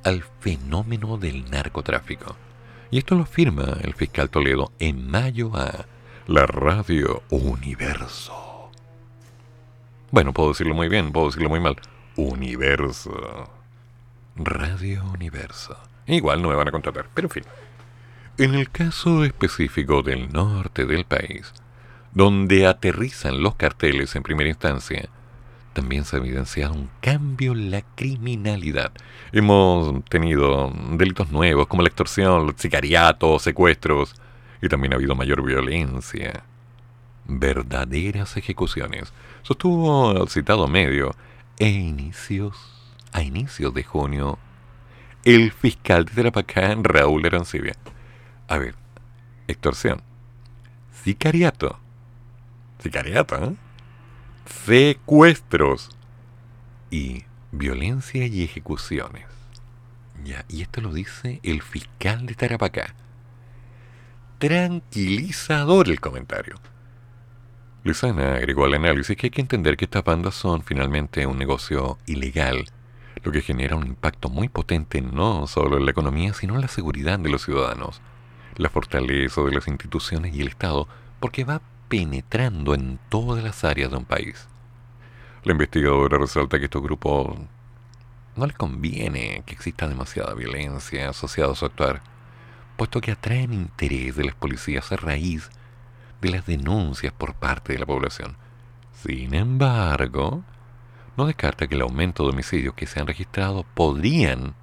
al 0.04 0.24
fenómeno 0.42 1.18
del 1.18 1.50
narcotráfico. 1.50 2.36
Y 2.92 3.00
esto 3.00 3.16
lo 3.16 3.24
afirma 3.24 3.78
el 3.82 3.96
fiscal 3.96 4.30
Toledo 4.30 4.72
en 4.78 5.10
mayo 5.10 5.56
a 5.56 5.86
la 6.28 6.46
Radio 6.46 7.24
Universo. 7.32 8.70
Bueno, 10.12 10.34
puedo 10.34 10.50
decirlo 10.50 10.76
muy 10.76 10.88
bien, 10.88 11.12
puedo 11.12 11.28
decirlo 11.28 11.50
muy 11.50 11.60
mal. 11.60 11.78
Universo. 12.16 13.50
Radio 14.36 15.04
Universo. 15.06 15.76
Igual 16.06 16.44
no 16.44 16.50
me 16.50 16.56
van 16.56 16.68
a 16.68 16.72
contratar, 16.72 17.08
pero 17.16 17.26
en 17.26 17.32
fin. 17.32 17.44
En 18.40 18.56
el 18.56 18.72
caso 18.72 19.24
específico 19.24 20.02
del 20.02 20.34
norte 20.34 20.88
del 20.88 21.06
país, 21.06 21.54
donde 22.14 22.66
aterrizan 22.66 23.44
los 23.44 23.54
carteles 23.54 24.16
en 24.16 24.24
primera 24.24 24.50
instancia, 24.50 25.08
también 25.74 26.04
se 26.04 26.16
ha 26.16 26.20
evidenciado 26.20 26.74
un 26.74 26.90
cambio 27.00 27.52
en 27.52 27.70
la 27.70 27.84
criminalidad. 27.94 28.92
Hemos 29.34 30.04
tenido 30.06 30.74
delitos 30.94 31.32
nuevos 31.32 31.68
como 31.68 31.84
la 31.84 31.90
extorsión, 31.90 32.56
sicariatos, 32.58 33.44
secuestros, 33.44 34.16
y 34.64 34.68
también 34.68 34.94
ha 34.94 34.96
habido 34.96 35.14
mayor 35.14 35.44
violencia. 35.44 36.44
Verdaderas 37.26 38.36
ejecuciones. 38.36 39.14
Sostuvo 39.44 40.24
el 40.24 40.28
citado 40.30 40.68
medio 40.68 41.16
e 41.60 41.70
inicios, 41.70 42.58
a 43.12 43.22
inicios 43.22 43.76
de 43.76 43.84
junio, 43.84 44.40
el 45.24 45.52
fiscal 45.52 46.06
de 46.06 46.14
Tarapacán, 46.14 46.84
Raúl 46.84 47.28
Arancibia. 47.28 47.76
A 48.48 48.58
ver, 48.58 48.76
extorsión, 49.48 50.02
sicariato, 51.04 51.80
sicariato, 52.80 53.36
¿eh? 53.44 53.56
secuestros 54.66 55.90
y 56.90 57.24
violencia 57.52 58.26
y 58.26 58.44
ejecuciones. 58.44 59.26
Ya, 60.24 60.46
y 60.48 60.62
esto 60.62 60.82
lo 60.82 60.94
dice 60.94 61.40
el 61.44 61.62
fiscal 61.62 62.26
de 62.26 62.36
Tarapacá. 62.36 62.94
Tranquilizador 64.40 65.90
el 65.90 66.00
comentario. 66.00 66.56
Lizana 67.84 68.36
agregó 68.36 68.66
al 68.66 68.76
análisis 68.76 69.18
que 69.18 69.28
hay 69.28 69.32
que 69.32 69.42
entender 69.42 69.76
que 69.76 69.86
estas 69.86 70.04
bandas 70.04 70.36
son 70.36 70.64
finalmente 70.64 71.26
un 71.26 71.38
negocio 71.38 71.98
ilegal, 72.06 72.66
lo 73.24 73.32
que 73.32 73.42
genera 73.42 73.76
un 73.76 73.88
impacto 73.88 74.30
muy 74.30 74.48
potente 74.48 75.02
no 75.02 75.48
solo 75.48 75.78
en 75.78 75.86
la 75.86 75.92
economía, 75.92 76.34
sino 76.34 76.56
en 76.56 76.62
la 76.62 76.70
seguridad 76.70 77.20
de 77.20 77.30
los 77.30 77.44
ciudadanos, 77.44 78.02
la 78.58 78.70
fortaleza 78.70 79.42
de 79.42 79.52
las 79.52 79.68
instituciones 79.68 80.36
y 80.36 80.42
el 80.42 80.48
Estado, 80.48 80.88
porque 81.20 81.44
va 81.44 81.62
penetrando 81.90 82.74
en 82.74 83.00
todas 83.10 83.44
las 83.44 83.64
áreas 83.64 83.92
de 83.92 83.98
un 83.98 84.06
país. 84.06 84.48
La 85.44 85.52
investigadora 85.52 86.18
resalta 86.18 86.58
que 86.58 86.66
estos 86.66 86.82
grupos 86.82 87.38
no 88.36 88.48
les 88.48 88.56
conviene 88.56 89.44
que 89.46 89.54
exista 89.54 89.88
demasiada 89.88 90.34
violencia 90.34 91.10
asociada 91.10 91.52
a 91.52 91.56
su 91.56 91.66
actuar, 91.66 92.02
puesto 92.78 93.02
que 93.02 93.12
atraen 93.12 93.54
interés 93.54 94.16
de 94.16 94.26
las 94.26 94.36
policías 94.36 94.92
a 94.92 94.98
raíz 94.98 95.50
de 96.22 96.30
las 96.30 96.46
denuncias 96.46 97.14
por 97.14 97.36
parte 97.36 97.74
de 97.74 97.80
la 97.80 97.86
población. 97.86 98.38
Sin 98.94 99.34
embargo, 99.34 100.44
no 101.18 101.26
descarta 101.26 101.68
que 101.68 101.76
el 101.76 101.82
aumento 101.82 102.24
de 102.24 102.30
homicidios 102.30 102.74
que 102.74 102.88
se 102.88 103.00
han 103.00 103.08
registrado 103.08 103.66
podrían 103.74 104.56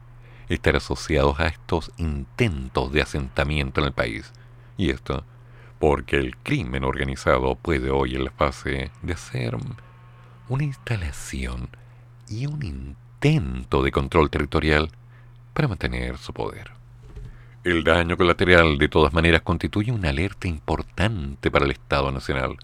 estar 0.55 0.77
asociados 0.77 1.41
a 1.41 1.47
estos 1.47 1.93
intentos 1.97 2.93
de 2.93 3.03
asentamiento 3.03 3.81
en 3.81 3.87
el 3.87 3.93
país. 3.93 4.33
Y 4.77 4.91
esto 4.91 5.25
porque 5.79 6.17
el 6.17 6.37
crimen 6.37 6.85
organizado 6.85 7.55
puede 7.55 7.91
hoy 7.91 8.15
en 8.15 8.25
la 8.25 8.31
fase 8.31 8.91
de 9.01 9.13
hacer 9.15 9.57
una 10.49 10.65
instalación 10.65 11.71
y 12.29 12.47
un 12.47 12.63
intento 12.63 13.83
de 13.83 13.91
control 13.91 14.29
territorial 14.29 14.91
para 15.55 15.69
mantener 15.69 16.19
su 16.19 16.35
poder. 16.35 16.73
El 17.65 17.83
daño 17.83 18.17
colateral 18.17 18.77
de 18.77 18.89
todas 18.89 19.13
maneras 19.13 19.43
constituye 19.43 19.91
una 19.91 20.11
alerta 20.11 20.49
importante 20.49 21.51
para 21.51 21.65
el 21.65 21.71
Estado 21.71 22.13
Nacional. 22.13 22.57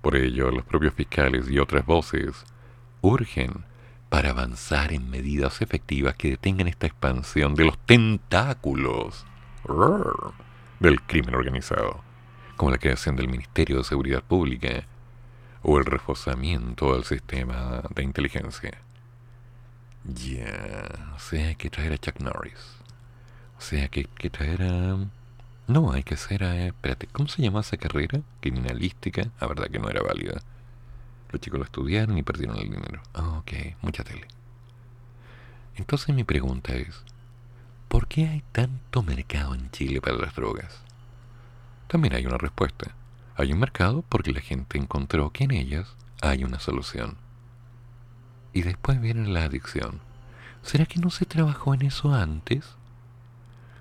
Por 0.00 0.16
ello, 0.16 0.50
los 0.50 0.64
propios 0.64 0.94
fiscales 0.94 1.50
y 1.50 1.58
otras 1.58 1.84
voces 1.84 2.44
urgen 3.02 3.64
para 4.14 4.30
avanzar 4.30 4.92
en 4.92 5.10
medidas 5.10 5.60
efectivas 5.60 6.14
que 6.14 6.30
detengan 6.30 6.68
esta 6.68 6.86
expansión 6.86 7.56
de 7.56 7.64
los 7.64 7.76
tentáculos 7.78 9.26
del 10.78 11.02
crimen 11.02 11.34
organizado, 11.34 12.00
como 12.54 12.70
la 12.70 12.78
creación 12.78 13.16
del 13.16 13.26
Ministerio 13.26 13.78
de 13.78 13.82
Seguridad 13.82 14.22
Pública 14.22 14.84
o 15.62 15.80
el 15.80 15.84
reforzamiento 15.84 16.94
del 16.94 17.02
sistema 17.02 17.82
de 17.92 18.04
inteligencia. 18.04 18.78
Ya, 20.04 21.12
o 21.16 21.18
sea, 21.18 21.48
hay 21.48 21.56
que 21.56 21.68
traer 21.68 21.94
a 21.94 21.98
Chuck 21.98 22.20
Norris. 22.20 22.76
O 23.58 23.60
sea, 23.60 23.88
que 23.88 23.98
hay 24.02 24.06
que 24.16 24.30
traer 24.30 24.62
a... 24.62 24.96
No, 25.66 25.90
hay 25.90 26.04
que 26.04 26.14
hacer 26.14 26.44
a... 26.44 26.66
Espérate, 26.66 27.08
¿cómo 27.08 27.26
se 27.28 27.42
llama 27.42 27.62
esa 27.62 27.78
carrera? 27.78 28.20
Criminalística. 28.40 29.32
La 29.40 29.48
verdad 29.48 29.66
que 29.66 29.80
no 29.80 29.90
era 29.90 30.02
válida. 30.04 30.40
Los 31.34 31.40
chicos 31.40 31.58
lo 31.58 31.64
estudiaron 31.64 32.16
y 32.16 32.22
perdieron 32.22 32.56
el 32.58 32.70
dinero. 32.70 33.02
Ah, 33.12 33.38
ok, 33.38 33.52
mucha 33.82 34.04
tele. 34.04 34.28
Entonces 35.74 36.14
mi 36.14 36.22
pregunta 36.22 36.76
es, 36.76 37.02
¿por 37.88 38.06
qué 38.06 38.28
hay 38.28 38.44
tanto 38.52 39.02
mercado 39.02 39.56
en 39.56 39.68
Chile 39.72 40.00
para 40.00 40.16
las 40.16 40.36
drogas? 40.36 40.78
También 41.88 42.14
hay 42.14 42.24
una 42.24 42.38
respuesta. 42.38 42.94
Hay 43.34 43.52
un 43.52 43.58
mercado 43.58 44.04
porque 44.08 44.32
la 44.32 44.42
gente 44.42 44.78
encontró 44.78 45.32
que 45.32 45.42
en 45.42 45.50
ellas 45.50 45.96
hay 46.22 46.44
una 46.44 46.60
solución. 46.60 47.16
Y 48.52 48.62
después 48.62 49.00
viene 49.00 49.26
la 49.26 49.42
adicción. 49.42 49.98
¿Será 50.62 50.86
que 50.86 51.00
no 51.00 51.10
se 51.10 51.26
trabajó 51.26 51.74
en 51.74 51.82
eso 51.82 52.14
antes? 52.14 52.64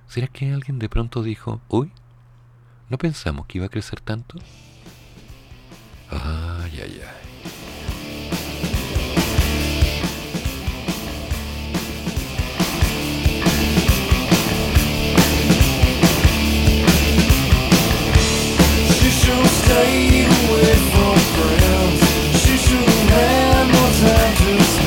¿Será 0.08 0.26
que 0.26 0.52
alguien 0.52 0.80
de 0.80 0.90
pronto 0.90 1.22
dijo, 1.22 1.62
uy, 1.68 1.92
no 2.90 2.98
pensamos 2.98 3.46
que 3.46 3.60
iba 3.60 3.68
a 3.68 3.70
crecer 3.70 4.02
tanto? 4.02 4.40
Ay, 6.10 6.80
ay, 6.82 7.02
ay. 7.04 7.23
Stayed 19.32 20.28
away 20.28 20.76
from 20.92 21.18
friends. 21.36 22.02
She 22.44 22.58
should 22.58 23.10
have 23.10 23.68
more 23.74 23.92
time 24.04 24.36
to 24.36 24.83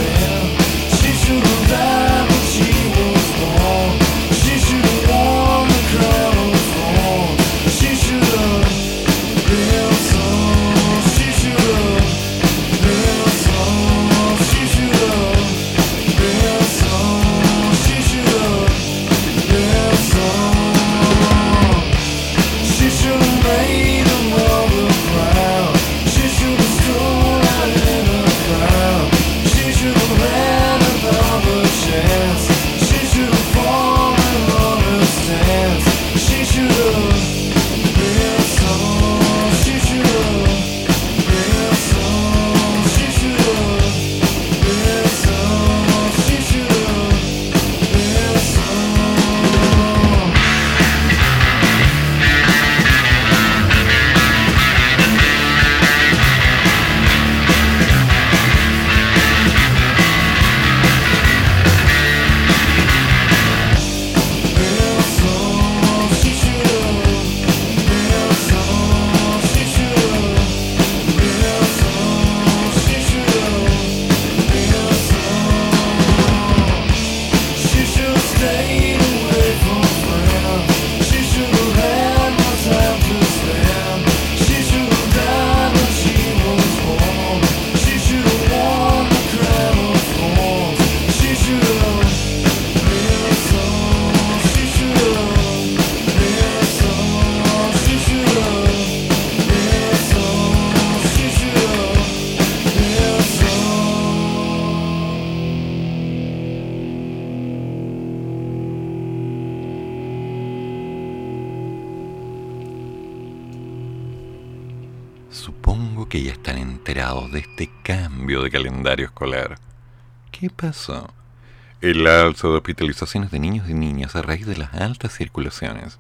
El 121.80 122.08
alza 122.08 122.48
de 122.48 122.54
hospitalizaciones 122.54 123.30
de 123.30 123.38
niños 123.38 123.68
y 123.68 123.74
niñas 123.74 124.16
a 124.16 124.22
raíz 124.22 124.46
de 124.46 124.56
las 124.56 124.74
altas 124.74 125.12
circulaciones 125.16 125.96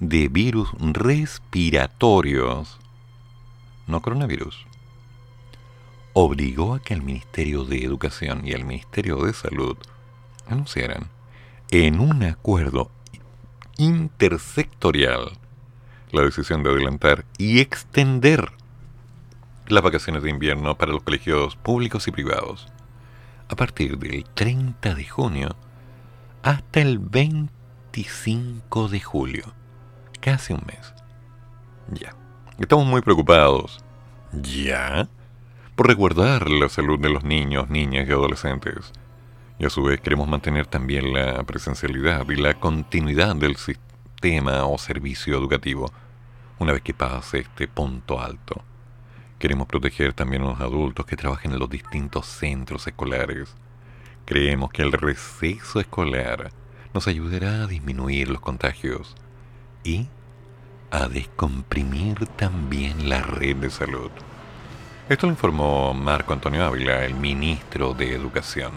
de 0.00 0.28
virus 0.28 0.70
respiratorios, 0.80 2.78
no 3.86 4.00
coronavirus, 4.00 4.64
obligó 6.14 6.72
a 6.74 6.80
que 6.80 6.94
el 6.94 7.02
Ministerio 7.02 7.64
de 7.64 7.84
Educación 7.84 8.46
y 8.46 8.52
el 8.52 8.64
Ministerio 8.64 9.16
de 9.18 9.34
Salud 9.34 9.76
anunciaran 10.46 11.10
en 11.70 12.00
un 12.00 12.22
acuerdo 12.22 12.90
intersectorial 13.76 15.32
la 16.12 16.22
decisión 16.22 16.62
de 16.62 16.70
adelantar 16.70 17.26
y 17.36 17.60
extender 17.60 18.52
las 19.66 19.82
vacaciones 19.82 20.22
de 20.22 20.30
invierno 20.30 20.78
para 20.78 20.92
los 20.92 21.02
colegios 21.02 21.56
públicos 21.56 22.08
y 22.08 22.10
privados 22.10 22.68
a 23.48 23.56
partir 23.56 23.98
del 23.98 24.24
30 24.24 24.94
de 24.94 25.04
junio 25.04 25.56
hasta 26.42 26.80
el 26.80 26.98
25 26.98 28.88
de 28.88 29.00
julio, 29.00 29.54
casi 30.20 30.52
un 30.52 30.62
mes. 30.66 30.94
Ya, 31.88 32.14
estamos 32.58 32.86
muy 32.86 33.00
preocupados. 33.00 33.80
Ya, 34.32 35.08
por 35.74 35.86
resguardar 35.86 36.50
la 36.50 36.68
salud 36.68 36.98
de 36.98 37.08
los 37.08 37.24
niños, 37.24 37.70
niñas 37.70 38.06
y 38.08 38.12
adolescentes. 38.12 38.92
Y 39.58 39.66
a 39.66 39.70
su 39.70 39.82
vez 39.82 40.00
queremos 40.00 40.28
mantener 40.28 40.66
también 40.66 41.12
la 41.12 41.42
presencialidad 41.44 42.28
y 42.28 42.36
la 42.36 42.54
continuidad 42.54 43.34
del 43.36 43.56
sistema 43.56 44.66
o 44.66 44.78
servicio 44.78 45.36
educativo 45.36 45.90
una 46.58 46.72
vez 46.72 46.82
que 46.82 46.94
pase 46.94 47.38
este 47.40 47.68
punto 47.68 48.20
alto. 48.20 48.62
Queremos 49.38 49.68
proteger 49.68 50.14
también 50.14 50.42
a 50.42 50.46
los 50.46 50.60
adultos 50.60 51.06
que 51.06 51.16
trabajan 51.16 51.52
en 51.52 51.60
los 51.60 51.70
distintos 51.70 52.26
centros 52.26 52.86
escolares. 52.88 53.54
Creemos 54.24 54.70
que 54.70 54.82
el 54.82 54.90
receso 54.92 55.78
escolar 55.78 56.50
nos 56.92 57.06
ayudará 57.06 57.62
a 57.62 57.66
disminuir 57.68 58.28
los 58.28 58.40
contagios 58.40 59.14
y 59.84 60.08
a 60.90 61.06
descomprimir 61.06 62.26
también 62.26 63.08
la 63.08 63.22
red 63.22 63.56
de 63.56 63.70
salud. 63.70 64.10
Esto 65.08 65.26
lo 65.26 65.32
informó 65.32 65.94
Marco 65.94 66.32
Antonio 66.32 66.64
Ávila, 66.64 67.04
el 67.04 67.14
ministro 67.14 67.94
de 67.94 68.14
Educación. 68.14 68.72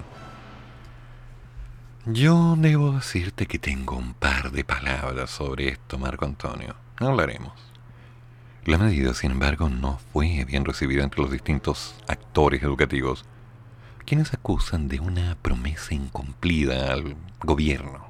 Yo 2.05 2.55
debo 2.57 2.93
decirte 2.93 3.47
que 3.47 3.59
tengo 3.59 3.95
un 3.95 4.13
par 4.13 4.51
de 4.51 4.63
palabras 4.63 5.31
sobre 5.31 5.69
esto, 5.69 5.97
Marco 5.97 6.25
Antonio. 6.25 6.75
Hablaremos. 6.97 7.70
La 8.65 8.77
medida, 8.77 9.15
sin 9.15 9.31
embargo, 9.31 9.69
no 9.69 9.97
fue 10.13 10.45
bien 10.45 10.65
recibida 10.65 11.03
entre 11.03 11.21
los 11.21 11.31
distintos 11.31 11.95
actores 12.07 12.61
educativos, 12.61 13.25
quienes 14.05 14.35
acusan 14.35 14.87
de 14.87 14.99
una 14.99 15.35
promesa 15.41 15.95
incumplida 15.95 16.93
al 16.93 17.15
gobierno, 17.41 18.05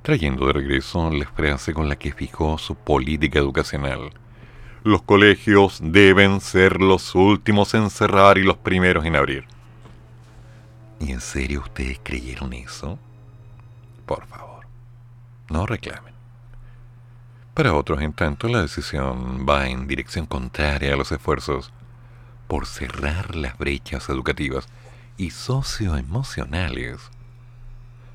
trayendo 0.00 0.46
de 0.46 0.54
regreso 0.54 1.10
la 1.10 1.26
frase 1.26 1.74
con 1.74 1.90
la 1.90 1.96
que 1.96 2.12
fijó 2.12 2.56
su 2.56 2.74
política 2.74 3.38
educacional. 3.38 4.14
Los 4.82 5.02
colegios 5.02 5.78
deben 5.82 6.40
ser 6.40 6.80
los 6.80 7.14
últimos 7.14 7.74
en 7.74 7.90
cerrar 7.90 8.38
y 8.38 8.44
los 8.44 8.56
primeros 8.56 9.04
en 9.04 9.14
abrir. 9.14 9.44
¿Y 11.00 11.12
en 11.12 11.20
serio 11.20 11.60
ustedes 11.60 12.00
creyeron 12.02 12.54
eso? 12.54 12.98
Por 14.06 14.26
favor, 14.26 14.66
no 15.50 15.66
reclamen. 15.66 16.13
Para 17.54 17.72
otros, 17.74 18.02
en 18.02 18.12
tanto, 18.12 18.48
la 18.48 18.62
decisión 18.62 19.46
va 19.48 19.68
en 19.68 19.86
dirección 19.86 20.26
contraria 20.26 20.94
a 20.94 20.96
los 20.96 21.12
esfuerzos 21.12 21.70
por 22.48 22.66
cerrar 22.66 23.36
las 23.36 23.56
brechas 23.56 24.08
educativas 24.08 24.66
y 25.16 25.30
socioemocionales 25.30 26.98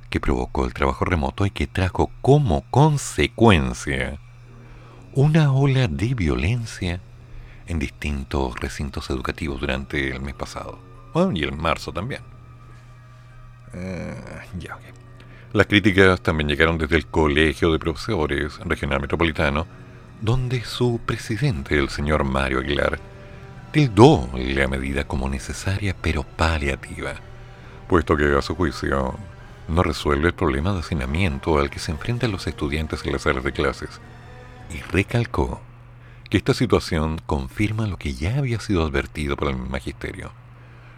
que 0.10 0.20
provocó 0.20 0.66
el 0.66 0.74
trabajo 0.74 1.06
remoto 1.06 1.46
y 1.46 1.52
que 1.52 1.68
trajo 1.68 2.12
como 2.22 2.70
consecuencia 2.70 4.20
una 5.14 5.54
ola 5.54 5.88
de 5.88 6.14
violencia 6.16 7.00
en 7.66 7.80
distintos 7.80 8.60
recintos 8.60 9.10
educativos 9.10 9.62
durante 9.62 10.10
el 10.10 10.22
mes 10.22 10.36
pasado. 10.36 10.80
y 11.34 11.44
en 11.44 11.58
marzo 11.58 11.94
también. 11.94 12.22
Eh, 13.74 14.16
Las 15.52 15.66
críticas 15.66 16.22
también 16.22 16.48
llegaron 16.48 16.78
desde 16.78 16.96
el 16.96 17.08
Colegio 17.08 17.72
de 17.72 17.80
Profesores 17.80 18.60
Regional 18.66 19.02
Metropolitano, 19.02 19.66
donde 20.22 20.64
su 20.64 21.02
presidente, 21.04 21.80
el 21.80 21.90
señor 21.90 22.24
Mario 22.24 22.60
Aguilar, 22.60 23.00
tildó 23.72 24.30
la 24.36 24.68
medida 24.68 25.06
como 25.06 25.28
necesaria 25.28 25.96
pero 26.00 26.22
paliativa, 26.22 27.16
puesto 27.88 28.16
que 28.16 28.38
a 28.38 28.44
su 28.44 28.54
juicio 28.54 29.18
no 29.68 29.82
resuelve 29.82 30.28
el 30.28 30.36
problema 30.36 30.72
de 30.72 30.82
hacinamiento 30.82 31.58
al 31.58 31.72
que 31.72 31.80
se 31.80 31.94
enfrentan 31.94 32.32
los 32.32 32.46
estudiantes 32.46 33.04
en 33.04 33.14
las 33.14 33.24
salas 33.24 33.44
de 33.44 33.52
clases, 33.52 34.00
y 34.70 34.82
recalcó 34.92 35.62
que 36.30 36.38
esta 36.38 36.54
situación 36.54 37.20
confirma 37.26 37.88
lo 37.88 37.98
que 37.98 38.14
ya 38.14 38.38
había 38.38 38.60
sido 38.60 38.84
advertido 38.84 39.36
por 39.36 39.48
el 39.48 39.58
magisterio. 39.58 40.32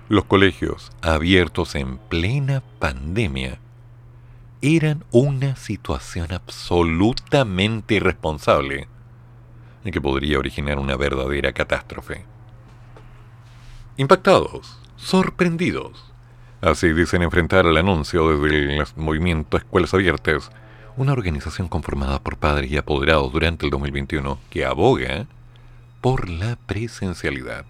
Los 0.10 0.26
colegios 0.26 0.92
abiertos 1.02 1.76
en 1.76 2.00
plena 2.00 2.62
pandemia 2.80 3.61
eran 4.62 5.04
una 5.12 5.56
situación 5.56 6.32
absolutamente 6.32 7.96
irresponsable 7.96 8.88
y 9.84 9.92
que 9.92 10.00
podría 10.00 10.38
originar 10.38 10.78
una 10.78 10.96
verdadera 10.96 11.52
catástrofe. 11.52 12.24
Impactados, 13.98 14.78
sorprendidos, 14.98 16.14
así 16.62 16.94
dicen 16.94 17.24
enfrentar 17.24 17.66
el 17.66 17.78
anuncio 17.78 18.30
desde 18.30 18.78
el 18.78 18.86
movimiento 18.96 19.58
Escuelas 19.58 19.94
Abiertas, 19.96 20.52
una 20.96 21.14
organización 21.14 21.68
conformada 21.68 22.20
por 22.20 22.38
padres 22.38 22.72
y 22.72 22.78
apoderados 22.78 23.32
durante 23.32 23.66
el 23.66 23.72
2021 23.72 24.40
que 24.52 24.66
aboga 24.66 25.26
por 26.02 26.30
la 26.30 26.58
presencialidad. 26.68 27.66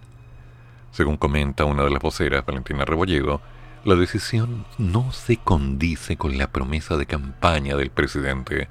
Según 0.90 1.16
comenta 1.16 1.64
una 1.64 1.84
de 1.84 1.90
las 1.90 2.02
voceras, 2.02 2.44
Valentina 2.44 2.84
Rebolledo, 2.84 3.40
la 3.84 3.96
decisión 3.96 4.64
no 4.78 5.10
se 5.12 5.38
condice 5.38 6.16
con 6.16 6.38
la 6.38 6.46
promesa 6.46 6.96
de 6.96 7.06
campaña 7.06 7.76
del 7.76 7.90
presidente 7.90 8.68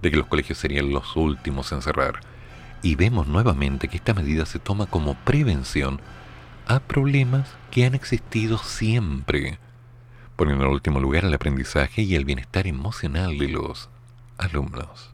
de 0.00 0.10
que 0.10 0.16
los 0.16 0.26
colegios 0.26 0.58
serían 0.58 0.90
los 0.92 1.16
últimos 1.16 1.72
en 1.72 1.82
cerrar. 1.82 2.20
Y 2.80 2.94
vemos 2.94 3.26
nuevamente 3.26 3.88
que 3.88 3.96
esta 3.96 4.14
medida 4.14 4.46
se 4.46 4.60
toma 4.60 4.86
como 4.86 5.14
prevención 5.14 6.00
a 6.66 6.78
problemas 6.78 7.48
que 7.70 7.86
han 7.86 7.94
existido 7.94 8.58
siempre, 8.58 9.58
poniendo 10.36 10.64
en 10.64 10.70
último 10.70 11.00
lugar 11.00 11.24
el 11.24 11.34
aprendizaje 11.34 12.02
y 12.02 12.14
el 12.14 12.24
bienestar 12.24 12.68
emocional 12.68 13.38
de 13.38 13.48
los 13.48 13.90
alumnos. 14.38 15.10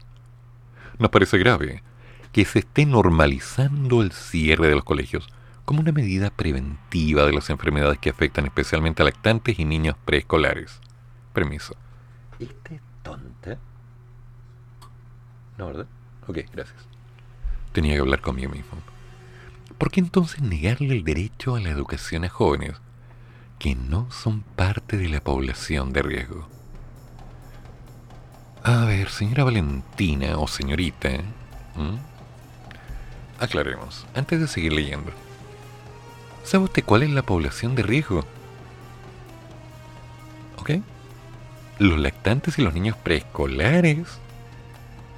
Nos 0.99 1.09
parece 1.09 1.39
grave 1.39 1.81
que 2.31 2.45
se 2.45 2.59
esté 2.59 2.85
normalizando 2.85 4.03
el 4.03 4.11
cierre 4.11 4.67
de 4.67 4.75
los 4.75 4.83
colegios 4.83 5.27
como 5.69 5.81
una 5.81 5.91
medida 5.91 6.31
preventiva 6.31 7.27
de 7.27 7.33
las 7.33 7.51
enfermedades 7.51 7.99
que 7.99 8.09
afectan 8.09 8.43
especialmente 8.43 9.03
a 9.03 9.05
lactantes 9.05 9.59
y 9.59 9.65
niños 9.65 9.95
preescolares. 10.03 10.79
Permiso. 11.31 11.75
¿Este 12.39 12.73
es 12.73 12.81
tonta? 13.03 13.59
No, 15.59 15.67
¿verdad? 15.67 15.85
Ok, 16.25 16.39
gracias. 16.51 16.87
Tenía 17.71 17.93
que 17.93 17.99
hablar 17.99 18.19
conmigo 18.19 18.51
mismo. 18.51 18.79
¿Por 19.77 19.91
qué 19.91 19.99
entonces 19.99 20.41
negarle 20.41 20.91
el 20.91 21.03
derecho 21.03 21.55
a 21.55 21.59
la 21.59 21.69
educación 21.69 22.25
a 22.25 22.29
jóvenes 22.29 22.73
que 23.59 23.75
no 23.75 24.09
son 24.09 24.41
parte 24.41 24.97
de 24.97 25.07
la 25.07 25.23
población 25.23 25.93
de 25.93 26.01
riesgo? 26.01 26.49
A 28.63 28.85
ver, 28.85 29.09
señora 29.09 29.43
Valentina 29.43 30.39
o 30.39 30.47
señorita, 30.47 31.11
aclaremos, 33.39 34.07
antes 34.15 34.39
de 34.39 34.47
seguir 34.47 34.73
leyendo. 34.73 35.28
¿Sabe 36.43 36.65
usted 36.65 36.83
cuál 36.83 37.03
es 37.03 37.09
la 37.11 37.21
población 37.21 37.75
de 37.75 37.83
riesgo? 37.83 38.25
¿Ok? 40.57 40.71
Los 41.77 41.99
lactantes 41.99 42.57
y 42.57 42.61
los 42.61 42.73
niños 42.73 42.97
preescolares. 42.97 44.07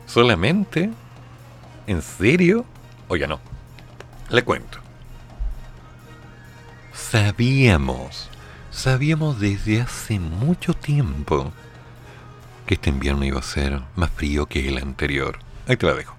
¿Solamente? 0.06 0.92
¿En 1.88 2.02
serio? 2.02 2.66
Oiga, 3.08 3.28
no. 3.28 3.40
Le 4.30 4.44
cuento. 4.44 4.80
Sabíamos, 6.94 8.30
sabíamos 8.72 9.40
desde 9.40 9.82
hace 9.82 10.20
mucho 10.20 10.74
tiempo 10.74 11.52
que 12.66 12.76
este 12.76 12.90
invierno 12.90 13.26
iba 13.26 13.40
a 13.40 13.44
ser 13.44 13.82
más 13.96 14.10
frío 14.12 14.46
que 14.46 14.68
el 14.68 14.78
anterior. 14.78 15.40
Ahí 15.68 15.78
te 15.78 15.86
la 15.86 15.94
dejo. 15.94 16.16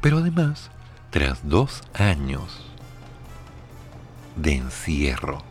Pero 0.00 0.18
además, 0.18 0.70
tras 1.10 1.48
dos 1.48 1.82
años 1.94 2.69
de 4.36 4.56
encierro, 4.56 5.42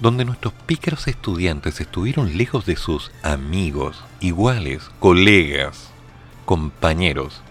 donde 0.00 0.24
nuestros 0.24 0.52
pícaros 0.52 1.08
estudiantes 1.08 1.80
estuvieron 1.80 2.36
lejos 2.36 2.66
de 2.66 2.76
sus 2.76 3.10
amigos, 3.22 4.04
iguales, 4.20 4.90
colegas, 4.98 5.90
compañeros. 6.44 7.42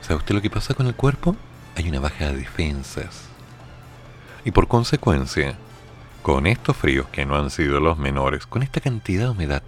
¿Sabe 0.00 0.16
usted 0.16 0.34
lo 0.34 0.42
que 0.42 0.50
pasa 0.50 0.74
con 0.74 0.86
el 0.86 0.94
cuerpo? 0.94 1.36
Hay 1.76 1.88
una 1.88 2.00
baja 2.00 2.26
de 2.26 2.38
defensas. 2.38 3.28
Y 4.44 4.50
por 4.50 4.68
consecuencia, 4.68 5.56
con 6.22 6.46
estos 6.46 6.76
fríos 6.76 7.06
que 7.08 7.26
no 7.26 7.36
han 7.36 7.50
sido 7.50 7.80
los 7.80 7.98
menores, 7.98 8.46
con 8.46 8.62
esta 8.62 8.80
cantidad 8.80 9.24
de 9.24 9.30
humedad, 9.30 9.62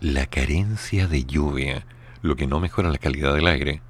la 0.00 0.26
carencia 0.26 1.06
de 1.06 1.24
lluvia, 1.24 1.86
lo 2.22 2.36
que 2.36 2.46
no 2.46 2.60
mejora 2.60 2.90
la 2.90 2.98
calidad 2.98 3.34
del 3.34 3.46
aire, 3.46 3.82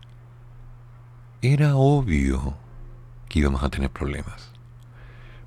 era 1.42 1.76
obvio 1.76 2.56
que 3.28 3.40
íbamos 3.40 3.62
a 3.62 3.68
tener 3.68 3.90
problemas. 3.90 4.55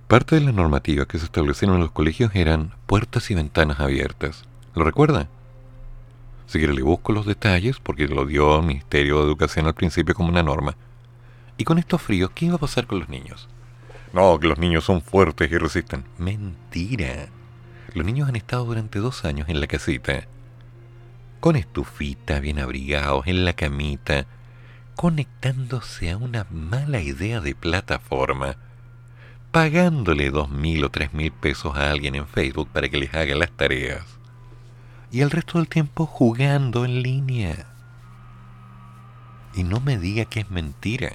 Parte 0.10 0.34
de 0.34 0.41
las 0.41 0.55
normativas 0.55 1.05
que 1.05 1.20
se 1.20 1.26
establecieron 1.26 1.76
en 1.76 1.84
los 1.84 1.91
colegios 1.91 2.32
eran 2.34 2.72
puertas 2.88 3.30
y 3.30 3.36
ventanas 3.36 3.80
abiertas. 3.80 4.43
¿Lo 4.74 4.84
recuerda? 4.84 5.28
Si 6.47 6.57
quiere 6.57 6.74
le 6.74 6.82
busco 6.82 7.14
los 7.14 7.28
detalles 7.28 7.80
porque 7.80 8.07
lo 8.07 8.26
dio 8.26 8.57
el 8.57 8.66
Ministerio 8.66 9.20
de 9.20 9.26
Educación 9.26 9.68
al 9.68 9.76
principio 9.76 10.16
como 10.16 10.30
una 10.30 10.41
norma. 10.41 10.76
Y 11.57 11.64
con 11.64 11.78
estos 11.78 12.01
fríos, 12.01 12.32
¿qué 12.34 12.45
iba 12.45 12.55
a 12.55 12.57
pasar 12.57 12.88
con 12.88 12.97
los 12.97 13.10
niños? 13.10 13.49
No, 14.12 14.39
que 14.39 14.47
los 14.47 14.57
niños 14.57 14.84
son 14.84 15.03
fuertes 15.03 15.51
y 15.51 15.60
resisten. 15.60 16.05
Mentira. 16.18 17.28
Los 17.93 18.03
niños 18.03 18.28
han 18.28 18.36
estado 18.36 18.66
durante 18.66 18.97
dos 18.97 19.26
años 19.26 19.47
en 19.47 19.62
la 19.62 19.68
casita, 19.68 20.26
con 21.39 21.55
estufita, 21.55 22.39
bien 22.39 22.57
abrigados, 22.57 23.28
en 23.28 23.45
la 23.45 23.53
camita, 23.53 24.26
conectándose 24.95 26.10
a 26.10 26.18
una 26.18 26.47
mala 26.49 26.99
idea 26.99 27.41
de 27.41 27.53
plataforma 27.53 28.57
pagándole 29.52 30.30
dos 30.30 30.50
mil 30.50 30.84
o 30.84 30.89
tres 30.89 31.14
mil 31.14 31.32
pesos 31.32 31.76
a 31.76 31.89
alguien 31.89 32.16
en 32.16 32.28
Facebook 32.28 32.70
para 32.70 32.89
que 32.89 32.97
les 32.97 33.14
haga 33.14 33.36
las 33.36 33.52
tareas. 33.52 34.06
Y 35.12 35.22
el 35.22 35.32
resto 35.32 35.58
del 35.58 35.68
tiempo 35.68 36.06
jugando 36.06 36.86
en 36.86 37.02
línea. 37.02 37.66
Y 39.56 39.64
no 39.64 39.80
me 39.80 39.97
diga 39.97 40.26
que 40.26 40.41
es 40.41 40.52
mentira. 40.52 41.14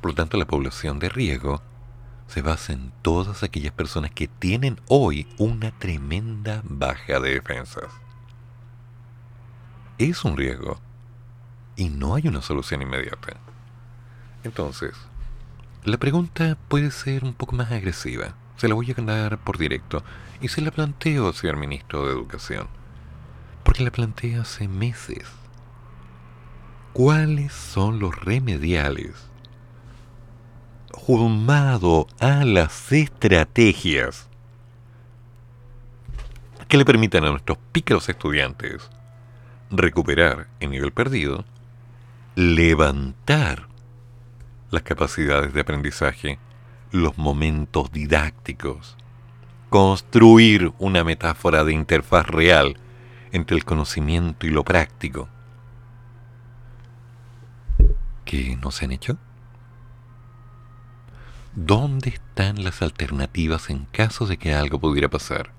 Por 0.00 0.10
lo 0.10 0.14
tanto, 0.16 0.36
la 0.36 0.46
población 0.46 0.98
de 0.98 1.08
riesgo 1.08 1.62
se 2.26 2.42
basa 2.42 2.72
en 2.72 2.92
todas 3.02 3.42
aquellas 3.42 3.72
personas 3.72 4.10
que 4.10 4.26
tienen 4.26 4.80
hoy 4.88 5.28
una 5.38 5.70
tremenda 5.70 6.62
baja 6.64 7.20
de 7.20 7.34
defensas. 7.34 7.92
Es 9.98 10.24
un 10.24 10.36
riesgo. 10.36 10.80
Y 11.76 11.88
no 11.88 12.16
hay 12.16 12.26
una 12.26 12.42
solución 12.42 12.82
inmediata. 12.82 13.36
Entonces, 14.42 14.94
la 15.84 15.96
pregunta 15.96 16.58
puede 16.68 16.90
ser 16.90 17.24
un 17.24 17.32
poco 17.32 17.56
más 17.56 17.72
agresiva. 17.72 18.34
Se 18.56 18.68
la 18.68 18.74
voy 18.74 18.90
a 18.90 18.94
ganar 18.94 19.38
por 19.38 19.56
directo. 19.56 20.02
Y 20.40 20.48
se 20.48 20.60
la 20.60 20.70
planteo, 20.70 21.32
señor 21.32 21.56
ministro 21.56 22.06
de 22.06 22.12
Educación. 22.12 22.68
Porque 23.64 23.84
la 23.84 23.90
planteé 23.90 24.36
hace 24.36 24.68
meses. 24.68 25.24
¿Cuáles 26.92 27.52
son 27.52 27.98
los 27.98 28.14
remediales? 28.16 29.14
Jumado 30.92 32.06
a 32.18 32.44
las 32.44 32.92
estrategias 32.92 34.28
que 36.68 36.76
le 36.76 36.84
permitan 36.84 37.24
a 37.24 37.30
nuestros 37.30 37.58
pícaros 37.72 38.08
estudiantes 38.08 38.90
recuperar 39.70 40.48
el 40.60 40.70
nivel 40.70 40.92
perdido, 40.92 41.44
levantar 42.34 43.69
las 44.70 44.82
capacidades 44.82 45.52
de 45.52 45.60
aprendizaje, 45.60 46.38
los 46.92 47.18
momentos 47.18 47.92
didácticos 47.92 48.96
construir 49.70 50.72
una 50.80 51.04
metáfora 51.04 51.62
de 51.62 51.72
interfaz 51.72 52.26
real 52.26 52.76
entre 53.30 53.56
el 53.56 53.64
conocimiento 53.64 54.46
y 54.46 54.50
lo 54.50 54.64
práctico. 54.64 55.28
¿Qué 58.24 58.58
no 58.60 58.72
se 58.72 58.84
han 58.84 58.90
hecho? 58.90 59.16
¿Dónde 61.54 62.10
están 62.10 62.62
las 62.64 62.82
alternativas 62.82 63.70
en 63.70 63.84
caso 63.86 64.26
de 64.26 64.38
que 64.38 64.54
algo 64.54 64.80
pudiera 64.80 65.08
pasar? 65.08 65.52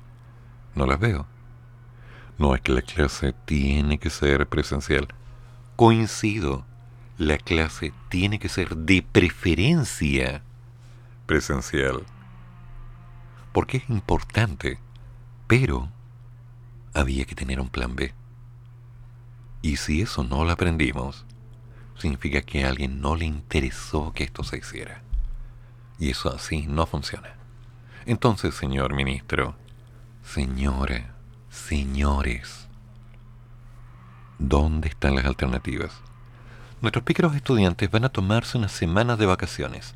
No 0.75 0.85
las 0.85 0.99
veo. 0.99 1.25
No 2.37 2.53
es 2.53 2.61
que 2.61 2.73
la 2.73 2.81
clase 2.81 3.33
tiene 3.45 3.97
que 3.97 4.09
ser 4.09 4.47
presencial. 4.47 5.07
Coincido, 5.77 6.65
la 7.21 7.37
clase 7.37 7.93
tiene 8.09 8.39
que 8.39 8.49
ser 8.49 8.75
de 8.75 9.03
preferencia 9.03 10.41
presencial. 11.27 12.03
Porque 13.53 13.77
es 13.77 13.89
importante, 13.91 14.79
pero 15.45 15.87
había 16.95 17.25
que 17.25 17.35
tener 17.35 17.59
un 17.59 17.69
plan 17.69 17.95
B. 17.95 18.11
Y 19.61 19.75
si 19.75 20.01
eso 20.01 20.23
no 20.23 20.43
lo 20.43 20.51
aprendimos, 20.51 21.27
significa 21.95 22.41
que 22.41 22.65
a 22.65 22.69
alguien 22.69 23.01
no 23.01 23.15
le 23.15 23.25
interesó 23.25 24.13
que 24.13 24.23
esto 24.23 24.43
se 24.43 24.57
hiciera. 24.57 25.03
Y 25.99 26.09
eso 26.09 26.33
así 26.33 26.65
no 26.65 26.87
funciona. 26.87 27.35
Entonces, 28.07 28.55
señor 28.55 28.95
ministro, 28.95 29.53
señora, 30.23 31.13
señores, 31.51 32.67
¿dónde 34.39 34.89
están 34.89 35.13
las 35.13 35.25
alternativas? 35.25 36.01
Nuestros 36.81 37.03
pícaros 37.03 37.35
estudiantes 37.35 37.91
van 37.91 38.05
a 38.05 38.09
tomarse 38.09 38.57
unas 38.57 38.71
semanas 38.71 39.19
de 39.19 39.27
vacaciones. 39.27 39.93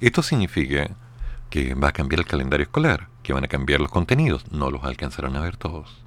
Esto 0.00 0.22
significa 0.22 0.90
que 1.50 1.74
va 1.74 1.88
a 1.88 1.92
cambiar 1.92 2.20
el 2.20 2.26
calendario 2.26 2.62
escolar, 2.62 3.08
que 3.24 3.32
van 3.32 3.44
a 3.44 3.48
cambiar 3.48 3.80
los 3.80 3.90
contenidos, 3.90 4.50
no 4.52 4.70
los 4.70 4.84
alcanzarán 4.84 5.34
a 5.34 5.40
ver 5.40 5.56
todos. 5.56 6.04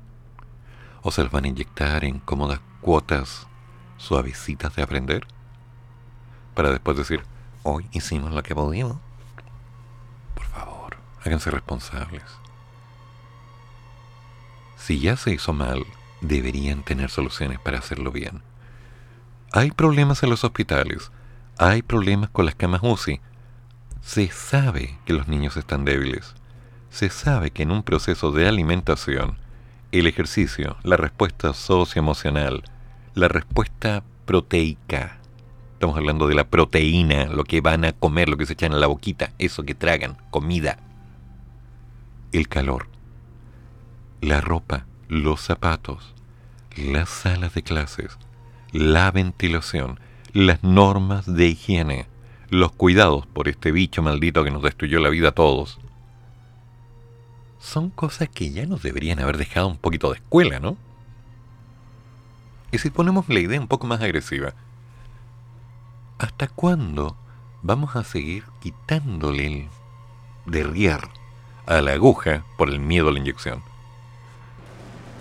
O 1.01 1.11
se 1.11 1.23
los 1.23 1.32
van 1.34 1.43
a 1.43 1.47
inyectar 1.49 2.05
en 2.05 2.19
cómodas 2.19 2.61
cuotas 2.79 3.47
suavecitas 3.97 4.73
de 4.73 4.84
aprender, 4.84 5.27
para 6.55 6.71
después 6.71 6.95
decir, 6.95 7.23
hoy 7.63 7.88
hicimos 7.91 8.32
lo 8.32 8.41
que 8.41 8.55
pudimos. 8.55 8.97
Por 10.34 10.45
favor, 10.45 10.95
háganse 11.25 11.51
responsables. 11.51 12.23
Si 14.77 14.99
ya 14.99 15.17
se 15.17 15.34
hizo 15.34 15.51
mal, 15.51 15.86
deberían 16.21 16.84
tener 16.84 17.09
soluciones 17.09 17.59
para 17.59 17.79
hacerlo 17.79 18.11
bien. 18.11 18.41
Hay 19.53 19.71
problemas 19.71 20.23
en 20.23 20.29
los 20.29 20.45
hospitales, 20.45 21.11
hay 21.57 21.81
problemas 21.81 22.29
con 22.29 22.45
las 22.45 22.55
camas 22.55 22.79
UCI. 22.83 23.19
Se 24.01 24.29
sabe 24.29 24.97
que 25.03 25.11
los 25.11 25.27
niños 25.27 25.57
están 25.57 25.83
débiles. 25.83 26.35
Se 26.89 27.09
sabe 27.09 27.51
que 27.51 27.63
en 27.63 27.71
un 27.71 27.83
proceso 27.83 28.31
de 28.31 28.47
alimentación, 28.47 29.37
el 29.91 30.07
ejercicio, 30.07 30.77
la 30.83 30.95
respuesta 30.95 31.53
socioemocional, 31.53 32.63
la 33.13 33.27
respuesta 33.27 34.03
proteica, 34.25 35.17
estamos 35.73 35.97
hablando 35.97 36.29
de 36.29 36.35
la 36.35 36.45
proteína, 36.45 37.25
lo 37.25 37.43
que 37.43 37.59
van 37.59 37.83
a 37.83 37.91
comer, 37.91 38.29
lo 38.29 38.37
que 38.37 38.45
se 38.45 38.53
echan 38.53 38.71
en 38.71 38.79
la 38.79 38.87
boquita, 38.87 39.33
eso 39.37 39.63
que 39.63 39.75
tragan, 39.75 40.15
comida, 40.29 40.77
el 42.31 42.47
calor, 42.47 42.87
la 44.21 44.39
ropa, 44.39 44.85
los 45.09 45.41
zapatos, 45.41 46.15
las 46.77 47.09
salas 47.09 47.53
de 47.53 47.63
clases, 47.63 48.17
la 48.72 49.11
ventilación, 49.11 49.99
las 50.34 50.63
normas 50.63 51.26
de 51.26 51.47
higiene, 51.47 52.07
los 52.49 52.72
cuidados 52.72 53.26
por 53.28 53.47
este 53.47 53.72
bicho 53.72 54.01
maldito 54.01 54.43
que 54.43 54.51
nos 54.51 54.63
destruyó 54.63 54.99
la 54.99 55.09
vida 55.09 55.30
a 55.30 55.34
todos. 55.34 55.80
Son 57.59 57.89
cosas 57.89 58.30
que 58.30 58.51
ya 58.51 58.65
nos 58.65 58.82
deberían 58.82 59.19
haber 59.19 59.38
dejado 59.38 59.67
un 59.67 59.78
poquito 59.78 60.09
de 60.09 60.17
escuela, 60.17 60.59
¿no? 60.59 60.78
Y 62.72 62.78
si 62.78 62.89
ponemos 62.89 63.28
la 63.28 63.39
idea 63.39 63.59
un 63.59 63.67
poco 63.67 63.86
más 63.88 64.01
agresiva, 64.01 64.53
¿hasta 66.17 66.47
cuándo 66.47 67.17
vamos 67.61 67.95
a 67.95 68.03
seguir 68.03 68.43
quitándole 68.61 69.47
el 69.47 69.67
derrier 70.45 71.01
a 71.65 71.82
la 71.82 71.91
aguja 71.91 72.45
por 72.57 72.69
el 72.69 72.80
miedo 72.80 73.09
a 73.09 73.11
la 73.11 73.19
inyección? 73.19 73.61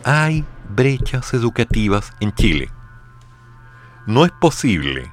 Hay 0.04 0.44
brechas 0.68 1.34
educativas 1.34 2.12
en 2.20 2.32
Chile 2.32 2.70
no 4.06 4.24
es 4.24 4.32
posible 4.32 5.12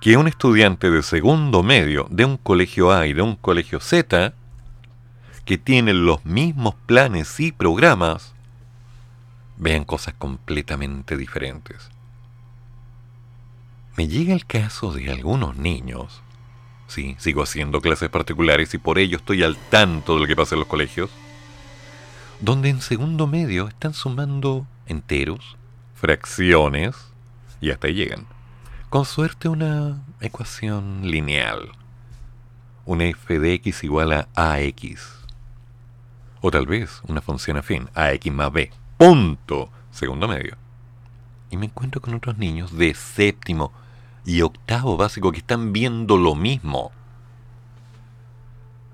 que 0.00 0.16
un 0.16 0.28
estudiante 0.28 0.90
de 0.90 1.02
segundo 1.02 1.62
medio 1.62 2.06
de 2.10 2.24
un 2.24 2.36
colegio 2.36 2.92
A 2.92 3.06
y 3.06 3.12
de 3.12 3.22
un 3.22 3.36
colegio 3.36 3.80
Z, 3.80 4.34
que 5.44 5.58
tienen 5.58 6.06
los 6.06 6.24
mismos 6.24 6.74
planes 6.86 7.38
y 7.40 7.52
programas, 7.52 8.34
vean 9.56 9.84
cosas 9.84 10.14
completamente 10.14 11.16
diferentes. 11.16 11.90
Me 13.96 14.08
llega 14.08 14.32
el 14.32 14.46
caso 14.46 14.92
de 14.92 15.10
algunos 15.10 15.56
niños, 15.56 16.22
sí, 16.86 17.16
sigo 17.18 17.42
haciendo 17.42 17.82
clases 17.82 18.08
particulares 18.08 18.72
y 18.72 18.78
por 18.78 18.98
ello 18.98 19.18
estoy 19.18 19.42
al 19.42 19.56
tanto 19.56 20.14
de 20.14 20.20
lo 20.20 20.26
que 20.26 20.36
pasa 20.36 20.54
en 20.54 20.60
los 20.60 20.68
colegios, 20.68 21.10
donde 22.40 22.70
en 22.70 22.80
segundo 22.80 23.26
medio 23.26 23.68
están 23.68 23.92
sumando 23.92 24.66
enteros, 24.86 25.58
fracciones, 25.94 27.09
y 27.60 27.70
hasta 27.70 27.86
ahí 27.86 27.94
llegan. 27.94 28.26
Con 28.88 29.04
suerte 29.04 29.48
una 29.48 30.02
ecuación 30.20 31.02
lineal. 31.02 31.70
Una 32.84 33.04
f 33.04 33.38
de 33.38 33.54
x 33.54 33.84
igual 33.84 34.12
a 34.12 34.28
ax. 34.34 35.18
O 36.40 36.50
tal 36.50 36.66
vez 36.66 37.00
una 37.06 37.20
función 37.20 37.56
afín, 37.56 37.88
ax 37.94 38.30
más 38.32 38.52
b. 38.52 38.70
Punto. 38.96 39.70
Segundo 39.90 40.26
medio. 40.26 40.56
Y 41.50 41.56
me 41.56 41.66
encuentro 41.66 42.00
con 42.00 42.14
otros 42.14 42.38
niños 42.38 42.76
de 42.76 42.94
séptimo 42.94 43.72
y 44.24 44.42
octavo 44.42 44.96
básico 44.96 45.32
que 45.32 45.38
están 45.38 45.72
viendo 45.72 46.16
lo 46.16 46.34
mismo. 46.34 46.92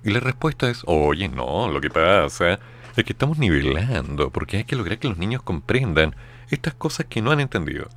Y 0.03 0.11
la 0.11 0.21
respuesta 0.21 0.71
es, 0.71 0.83
oye, 0.87 1.29
no, 1.29 1.69
lo 1.69 1.81
que 1.81 1.91
pasa 1.91 2.59
es 2.97 3.05
que 3.05 3.12
estamos 3.12 3.39
nivelando, 3.39 4.31
porque 4.31 4.59
hay 4.59 4.64
que 4.64 4.77
lograr 4.77 4.99
que 4.99 5.09
los 5.09 5.19
niños 5.19 5.43
comprendan 5.43 6.14
estas 6.49 6.75
cosas 6.75 7.07
que 7.07 7.21
no 7.21 7.31
han 7.31 7.41
entendido. 7.41 7.89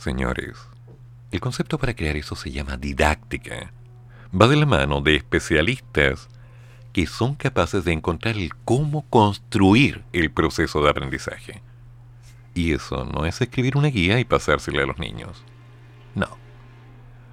Señores, 0.00 0.56
el 1.30 1.40
concepto 1.40 1.76
para 1.76 1.92
crear 1.92 2.16
eso 2.16 2.34
se 2.34 2.50
llama 2.50 2.78
didáctica. 2.78 3.70
Va 4.34 4.48
de 4.48 4.56
la 4.56 4.64
mano 4.64 5.02
de 5.02 5.14
especialistas 5.14 6.30
que 6.94 7.06
son 7.06 7.34
capaces 7.34 7.84
de 7.84 7.92
encontrar 7.92 8.38
el 8.38 8.54
cómo 8.64 9.04
construir 9.10 10.02
el 10.14 10.30
proceso 10.30 10.82
de 10.82 10.88
aprendizaje. 10.88 11.60
Y 12.54 12.72
eso 12.72 13.04
no 13.04 13.26
es 13.26 13.42
escribir 13.42 13.76
una 13.76 13.88
guía 13.88 14.18
y 14.18 14.24
pasársela 14.24 14.84
a 14.84 14.86
los 14.86 14.98
niños. 14.98 15.44
No. 16.14 16.28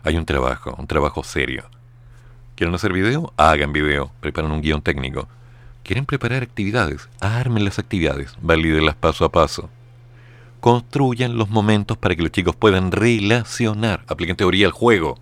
Hay 0.04 0.18
un 0.18 0.26
trabajo, 0.26 0.76
un 0.78 0.88
trabajo 0.88 1.24
serio. 1.24 1.70
¿Quieren 2.58 2.76
hacer 2.76 2.92
video? 2.92 3.32
Hagan 3.38 3.72
video. 3.72 4.12
Preparan 4.20 4.52
un 4.52 4.60
guion 4.60 4.82
técnico. 4.82 5.30
¿Quieren 5.84 6.06
preparar 6.06 6.44
actividades? 6.44 7.08
Armen 7.22 7.64
las 7.64 7.80
actividades. 7.80 8.36
Valídenlas 8.42 8.96
paso 8.96 9.24
a 9.24 9.32
paso 9.32 9.70
construyan 10.60 11.38
los 11.38 11.50
momentos 11.50 11.98
para 11.98 12.16
que 12.16 12.24
los 12.24 12.32
chicos 12.32 12.56
puedan 12.56 12.92
relacionar, 12.92 14.04
apliquen 14.08 14.36
teoría 14.36 14.68
al 14.68 14.72
juego. 14.72 15.18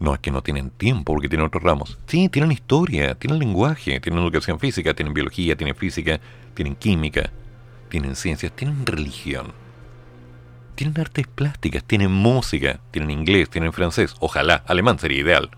No 0.00 0.12
es 0.12 0.20
que 0.20 0.30
no 0.30 0.42
tienen 0.42 0.70
tiempo 0.70 1.12
porque 1.14 1.28
tienen 1.28 1.46
otros 1.46 1.62
ramos. 1.62 1.98
Sí, 2.06 2.28
tienen 2.28 2.52
historia, 2.52 3.14
tienen 3.14 3.38
lenguaje, 3.38 4.00
tienen 4.00 4.22
educación 4.22 4.58
física, 4.58 4.94
tienen 4.94 5.14
biología, 5.14 5.56
tienen 5.56 5.76
física, 5.76 6.20
tienen 6.54 6.74
química, 6.74 7.30
tienen 7.88 8.16
ciencias, 8.16 8.52
tienen 8.52 8.84
religión. 8.84 9.52
Tienen 10.74 11.00
artes 11.00 11.26
plásticas, 11.28 11.84
tienen 11.84 12.10
música, 12.10 12.80
tienen 12.90 13.12
inglés, 13.12 13.48
tienen 13.48 13.72
francés, 13.72 14.14
ojalá, 14.18 14.64
alemán 14.66 14.98
sería 14.98 15.20
ideal. 15.20 15.50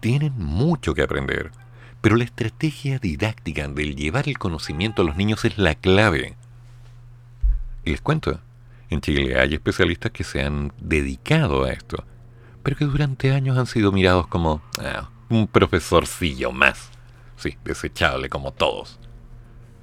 Tienen 0.00 0.32
mucho 0.36 0.92
que 0.92 1.02
aprender, 1.02 1.52
pero 2.00 2.16
la 2.16 2.24
estrategia 2.24 2.98
didáctica 2.98 3.68
del 3.68 3.94
llevar 3.94 4.28
el 4.28 4.38
conocimiento 4.38 5.02
a 5.02 5.04
los 5.04 5.16
niños 5.16 5.44
es 5.44 5.56
la 5.58 5.74
clave. 5.76 6.36
Y 7.86 7.92
les 7.92 8.00
cuento, 8.00 8.40
en 8.90 9.00
Chile 9.00 9.38
hay 9.38 9.54
especialistas 9.54 10.10
que 10.10 10.24
se 10.24 10.42
han 10.42 10.72
dedicado 10.76 11.62
a 11.62 11.70
esto, 11.70 12.04
pero 12.64 12.76
que 12.76 12.84
durante 12.84 13.30
años 13.30 13.56
han 13.56 13.66
sido 13.66 13.92
mirados 13.92 14.26
como 14.26 14.60
ah, 14.80 15.08
un 15.28 15.46
profesorcillo 15.46 16.50
más. 16.50 16.90
Sí, 17.36 17.56
desechable 17.62 18.28
como 18.28 18.52
todos. 18.52 18.98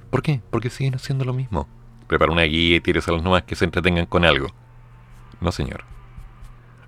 ¿Por 0.09 0.21
qué? 0.21 0.41
Porque 0.49 0.69
siguen 0.69 0.95
haciendo 0.95 1.23
lo 1.23 1.33
mismo. 1.33 1.69
Prepara 2.07 2.33
una 2.33 2.41
guía 2.41 2.75
y 2.75 2.81
tires 2.81 3.07
a 3.07 3.13
los 3.13 3.23
nuevas 3.23 3.43
que 3.43 3.55
se 3.55 3.63
entretengan 3.63 4.05
con 4.05 4.25
algo. 4.25 4.53
No, 5.39 5.53
señor. 5.53 5.85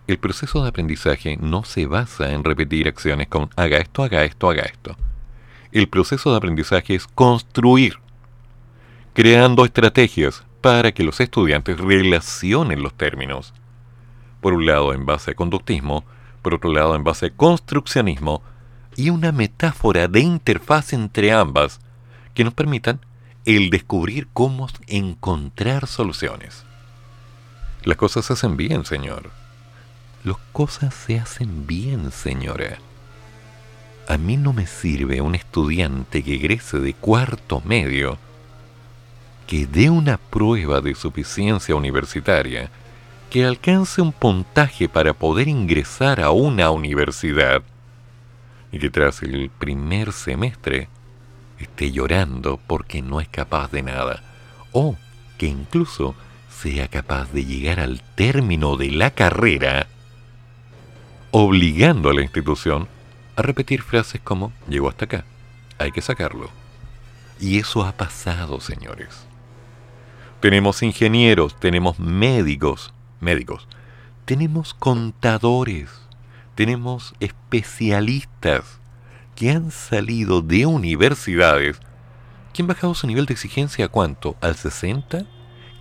El 0.08 0.18
proceso 0.18 0.64
de 0.64 0.70
aprendizaje 0.70 1.38
no 1.38 1.64
se 1.64 1.86
basa 1.86 2.34
en 2.34 2.44
repetir 2.44 2.90
acciones 2.90 3.28
con 3.30 3.50
haga 3.56 3.78
esto, 3.78 4.04
haga 4.04 4.26
esto, 4.26 4.50
haga 4.50 4.64
esto. 4.64 4.98
El 5.72 5.88
proceso 5.88 6.32
de 6.32 6.38
aprendizaje 6.38 6.94
es 6.94 7.08
construir, 7.08 8.00
creando 9.14 9.64
estrategias, 9.64 10.45
para 10.66 10.94
que 10.94 11.04
los 11.04 11.20
estudiantes 11.20 11.80
relacionen 11.80 12.82
los 12.82 12.96
términos. 12.96 13.54
Por 14.42 14.54
un 14.54 14.66
lado 14.66 14.96
en 14.96 15.06
base 15.06 15.30
a 15.30 15.36
conductismo, 15.36 16.04
por 16.42 16.56
otro 16.56 16.74
lado 16.74 16.96
en 16.96 17.04
base 17.04 17.28
a 17.28 17.30
construccionismo, 17.30 18.42
y 18.96 19.12
una 19.12 19.32
metáfora 19.32 20.08
de 20.08 20.22
interfaz 20.22 20.94
entre 20.94 21.32
ambas 21.32 21.82
que 22.34 22.44
nos 22.44 22.56
permitan 22.56 23.00
el 23.46 23.70
descubrir 23.70 24.28
cómo 24.34 24.68
encontrar 24.88 25.86
soluciones. 25.86 26.64
Las 27.84 27.98
cosas 27.98 28.26
se 28.26 28.34
hacen 28.34 28.58
bien, 28.58 28.86
señor. 28.86 29.30
Las 30.24 30.38
cosas 30.52 30.96
se 30.96 31.20
hacen 31.20 31.68
bien, 31.68 32.12
señora. 32.12 32.80
A 34.08 34.18
mí 34.18 34.36
no 34.36 34.52
me 34.52 34.66
sirve 34.66 35.22
un 35.22 35.36
estudiante 35.36 36.24
que 36.24 36.34
egrese 36.34 36.80
de 36.80 36.96
cuarto 36.96 37.62
medio 37.64 38.18
que 39.48 39.68
dé 39.68 39.90
una 39.90 40.18
prueba 40.18 40.82
de 40.82 40.96
suficiencia 40.96 41.76
universitaria, 41.76 42.70
que 43.30 43.46
alcance 43.46 44.02
un 44.02 44.12
puntaje 44.12 44.90
para 44.90 45.14
poder 45.14 45.48
ingresar 45.48 46.22
a 46.22 46.32
una 46.32 46.72
universidad 46.72 47.62
y 48.72 48.80
que 48.80 48.90
tras 48.90 49.22
el 49.24 49.50
primer 49.50 50.12
semestre 50.12 50.90
esté 51.60 51.92
llorando 51.92 52.60
porque 52.68 53.02
no 53.02 53.22
es 53.22 53.28
capaz 53.28 53.72
de 53.72 53.84
nada, 53.84 54.24
o 54.72 54.96
que 55.38 55.48
incluso 55.48 56.16
sea 56.50 56.88
capaz 56.88 57.32
de 57.32 57.46
llegar 57.46 57.80
al 57.80 58.02
término 58.16 58.78
de 58.78 58.92
la 58.92 59.12
carrera, 59.12 59.88
obligando 61.32 62.10
a 62.10 62.14
la 62.14 62.22
institución 62.22 62.88
a 63.36 63.42
repetir 63.42 63.82
frases 63.82 64.22
como 64.22 64.52
llegó 64.68 64.90
hasta 64.90 65.06
acá, 65.06 65.26
hay 65.78 65.92
que 65.92 66.02
sacarlo. 66.02 66.50
Y 67.40 67.60
eso 67.60 67.84
ha 67.84 67.92
pasado, 67.92 68.62
señores. 68.62 69.26
Tenemos 70.40 70.84
ingenieros, 70.84 71.60
tenemos 71.60 72.00
médicos, 72.00 72.94
médicos, 73.20 73.68
tenemos 74.26 74.74
contadores, 74.74 75.90
tenemos 76.56 77.14
especialistas 77.20 78.80
que 79.36 79.52
han 79.52 79.72
salido 79.72 80.42
de 80.42 80.66
universidades 80.66 81.80
que 82.54 82.62
han 82.62 82.68
bajado 82.68 82.96
su 82.96 83.06
nivel 83.06 83.26
de 83.26 83.34
exigencia 83.34 83.86
a 83.86 83.90
cuánto? 83.90 84.38
¿Al 84.40 84.56
60? 84.56 85.26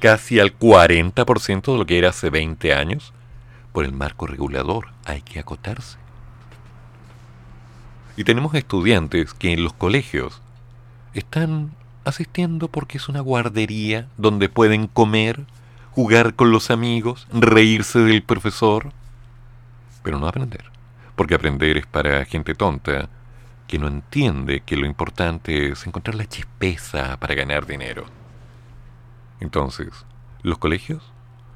¿Casi 0.01 0.41
al 0.41 0.59
40% 0.59 1.73
de 1.73 1.79
lo 1.79 1.87
que 1.87 1.99
era 1.99 2.09
hace 2.09 2.31
20 2.31 2.75
años? 2.75 3.13
Por 3.73 3.85
el 3.85 3.93
marco 3.93 4.27
regulador 4.27 4.89
hay 5.05 5.23
que 5.23 5.39
acotarse. 5.39 5.99
Y 8.17 8.25
tenemos 8.25 8.55
estudiantes 8.55 9.35
que 9.35 9.53
en 9.53 9.63
los 9.63 9.73
colegios 9.73 10.41
están 11.15 11.71
asistiendo 12.05 12.69
porque 12.69 12.99
es 12.99 13.09
una 13.09 13.21
guardería 13.21 14.09
donde 14.17 14.49
pueden 14.49 14.87
comer, 14.87 15.45
jugar 15.93 16.35
con 16.35 16.51
los 16.51 16.71
amigos, 16.71 17.27
reírse 17.33 18.01
del 18.01 18.23
profesor, 18.23 18.93
pero 20.03 20.19
no 20.19 20.29
aprender. 20.29 20.65
Porque 21.17 21.35
aprender 21.35 21.77
es 21.77 21.87
para 21.87 22.25
gente 22.25 22.55
tonta 22.55 23.09
que 23.67 23.79
no 23.79 23.89
entiende 23.89 24.61
que 24.61 24.77
lo 24.77 24.87
importante 24.87 25.71
es 25.71 25.87
encontrar 25.87 26.17
la 26.17 26.29
chispeza 26.29 27.17
para 27.19 27.35
ganar 27.35 27.67
dinero. 27.67 28.05
Entonces, 29.41 29.89
¿los 30.43 30.59
colegios? 30.59 31.03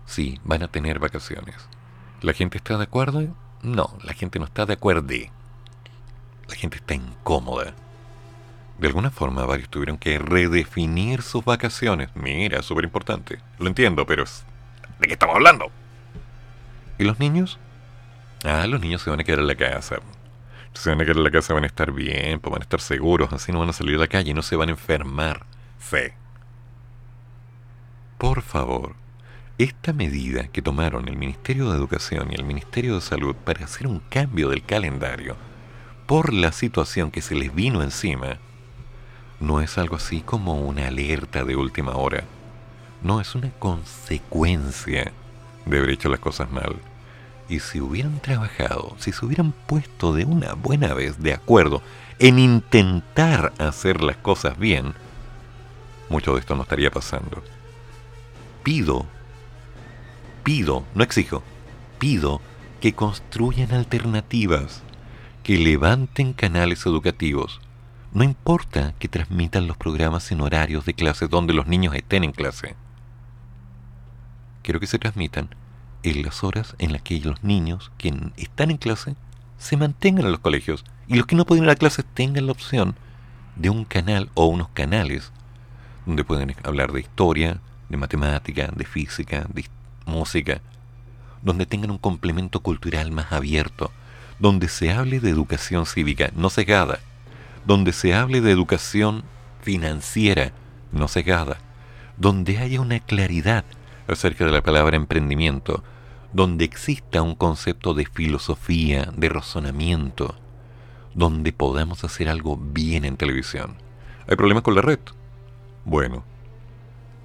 Sí, 0.07 0.41
van 0.45 0.63
a 0.63 0.69
tener 0.69 0.99
vacaciones. 0.99 1.57
¿La 2.23 2.33
gente 2.33 2.59
está 2.59 2.77
de 2.77 2.85
acuerdo? 2.85 3.27
No, 3.63 3.97
la 4.03 4.15
gente 4.15 4.39
no 4.39 4.47
está 4.47 4.67
de 4.67 4.75
acuerdo. 4.75 5.15
La 6.49 6.55
gente 6.55 6.79
está 6.79 6.95
incómoda. 6.95 7.75
De 8.79 8.87
alguna 8.87 9.11
forma 9.11 9.45
varios 9.45 9.69
tuvieron 9.69 9.99
que 9.99 10.19
redefinir 10.19 11.23
sus 11.23 11.45
vacaciones. 11.45 12.11
Mira, 12.15 12.63
súper 12.63 12.85
importante. 12.85 13.41
Lo 13.59 13.67
entiendo, 13.67 14.07
pero 14.07 14.25
¿de 15.01 15.07
qué 15.07 15.13
estamos 15.15 15.35
hablando? 15.35 15.67
¿Y 16.99 17.05
los 17.05 17.19
niños? 17.19 17.59
Ah, 18.45 18.67
los 18.69 18.81
niños 18.81 19.03
se 19.03 19.11
van 19.11 19.21
a 19.21 19.25
quedar 19.25 19.41
en 19.41 19.49
la 19.49 19.57
casa. 19.57 19.97
Se 20.75 20.91
van 20.91 21.01
a 21.01 21.05
quedar 21.05 21.17
en 21.17 21.25
la 21.25 21.31
casa, 21.31 21.55
van 21.55 21.65
a 21.65 21.67
estar 21.67 21.91
bien, 21.91 22.39
pues 22.39 22.53
van 22.53 22.63
a 22.63 22.65
estar 22.65 22.81
seguros, 22.81 23.33
así 23.33 23.51
no 23.51 23.59
van 23.59 23.71
a 23.71 23.73
salir 23.73 23.97
a 23.97 24.01
la 24.01 24.07
calle, 24.07 24.33
no 24.33 24.43
se 24.43 24.55
van 24.55 24.69
a 24.69 24.73
enfermar. 24.73 25.45
Fe. 25.79 26.15
Por 28.17 28.43
favor, 28.43 28.95
esta 29.59 29.93
medida 29.93 30.47
que 30.49 30.63
tomaron 30.63 31.09
el 31.09 31.17
Ministerio 31.17 31.71
de 31.71 31.77
Educación 31.77 32.29
y 32.31 32.37
el 32.37 32.45
Ministerio 32.45 32.95
de 32.95 33.01
Salud 33.01 33.35
para 33.35 33.65
hacer 33.65 33.89
un 33.89 33.99
cambio 33.99 34.51
del 34.51 34.65
calendario 34.65 35.37
por 36.07 36.33
la 36.33 36.53
situación 36.53 37.11
que 37.11 37.23
se 37.23 37.35
les 37.35 37.55
vino 37.55 37.83
encima, 37.83 38.39
no 39.41 39.61
es 39.61 39.79
algo 39.79 39.97
así 39.97 40.21
como 40.21 40.55
una 40.61 40.89
alerta 40.89 41.45
de 41.45 41.57
última 41.57 41.97
hora. 41.97 42.25
No, 43.03 43.21
es 43.21 43.35
una 43.35 43.51
consecuencia 43.51 45.13
de 45.65 45.79
haber 45.79 45.91
hecho 45.91 46.09
las 46.09 46.21
cosas 46.21 46.51
mal. 46.51 46.77
Y 47.49 47.61
si 47.61 47.81
hubieran 47.81 48.21
trabajado, 48.21 48.95
si 48.99 49.13
se 49.13 49.25
hubieran 49.25 49.53
puesto 49.53 50.13
de 50.13 50.25
una 50.25 50.55
buena 50.55 50.93
vez 50.95 51.23
de 51.23 51.33
acuerdo 51.33 51.83
en 52.19 52.39
intentar 52.39 53.53
hacer 53.59 54.03
las 54.03 54.17
cosas 54.17 54.59
bien, 54.59 54.95
mucho 56.09 56.35
de 56.35 56.41
esto 56.41 56.57
no 56.57 56.63
estaría 56.63 56.91
pasando. 56.91 57.43
Pido, 58.65 59.07
pido, 60.43 60.85
no 60.95 61.05
exijo, 61.05 61.43
pido 61.99 62.41
que 62.81 62.93
construyan 62.93 63.73
alternativas, 63.73 64.83
que 65.43 65.57
levanten 65.57 66.33
canales 66.33 66.85
educativos. 66.85 67.61
No 68.19 68.25
importa 68.25 68.95
que 68.99 69.07
transmitan 69.07 69.69
los 69.69 69.77
programas 69.77 70.33
en 70.33 70.41
horarios 70.41 70.85
de 70.85 70.93
clase 70.93 71.29
donde 71.29 71.55
los 71.55 71.69
niños 71.69 71.95
estén 71.95 72.25
en 72.25 72.33
clase. 72.33 72.75
Quiero 74.65 74.81
que 74.81 74.89
se 74.89 74.99
transmitan 74.99 75.51
en 76.03 76.23
las 76.23 76.43
horas 76.43 76.75
en 76.81 76.93
las 76.93 77.03
que 77.03 77.21
los 77.21 77.45
niños 77.45 77.93
que 77.97 78.13
están 78.37 78.73
en 78.73 78.77
clase 78.77 79.15
se 79.57 79.77
mantengan 79.77 80.25
en 80.25 80.33
los 80.33 80.41
colegios 80.41 80.85
y 81.07 81.15
los 81.15 81.27
que 81.27 81.37
no 81.37 81.47
pueden 81.47 81.63
ir 81.63 81.71
a 81.71 81.77
clases 81.77 82.05
tengan 82.13 82.47
la 82.47 82.51
opción 82.51 82.97
de 83.55 83.71
un 83.71 83.85
canal 83.85 84.31
o 84.35 84.47
unos 84.47 84.69
canales 84.71 85.31
donde 86.05 86.25
pueden 86.25 86.57
hablar 86.65 86.91
de 86.91 87.03
historia, 87.03 87.61
de 87.89 87.99
matemática, 87.99 88.73
de 88.75 88.85
física, 88.85 89.47
de 89.49 89.65
música, 90.07 90.61
donde 91.41 91.67
tengan 91.67 91.93
un 91.93 91.99
complemento 91.99 92.59
cultural 92.65 93.13
más 93.13 93.31
abierto, 93.31 93.93
donde 94.41 94.67
se 94.69 94.91
hable 94.91 95.21
de 95.21 95.31
educación 95.31 95.87
cívica 95.87 96.33
no 96.35 96.51
cegada, 96.51 96.99
donde 97.69 97.93
se 97.93 98.15
hable 98.15 98.41
de 98.41 98.51
educación 98.51 99.25
financiera 99.61 100.53
no 100.91 101.07
cegada, 101.07 101.59
donde 102.17 102.57
haya 102.57 102.81
una 102.81 102.99
claridad 102.99 103.63
acerca 104.07 104.47
de 104.47 104.53
la 104.53 104.63
palabra 104.63 104.97
emprendimiento, 104.97 105.85
donde 106.33 106.65
exista 106.65 107.21
un 107.21 107.35
concepto 107.35 107.93
de 107.93 108.07
filosofía, 108.07 109.13
de 109.15 109.29
razonamiento, 109.29 110.35
donde 111.13 111.53
podamos 111.53 112.05
hacer 112.05 112.31
algo 112.31 112.57
bien 112.57 113.05
en 113.05 113.19
televisión. 113.19 113.77
¿Hay 114.27 114.37
problemas 114.37 114.63
con 114.63 114.75
la 114.75 114.81
red? 114.81 115.01
Bueno, 115.85 116.25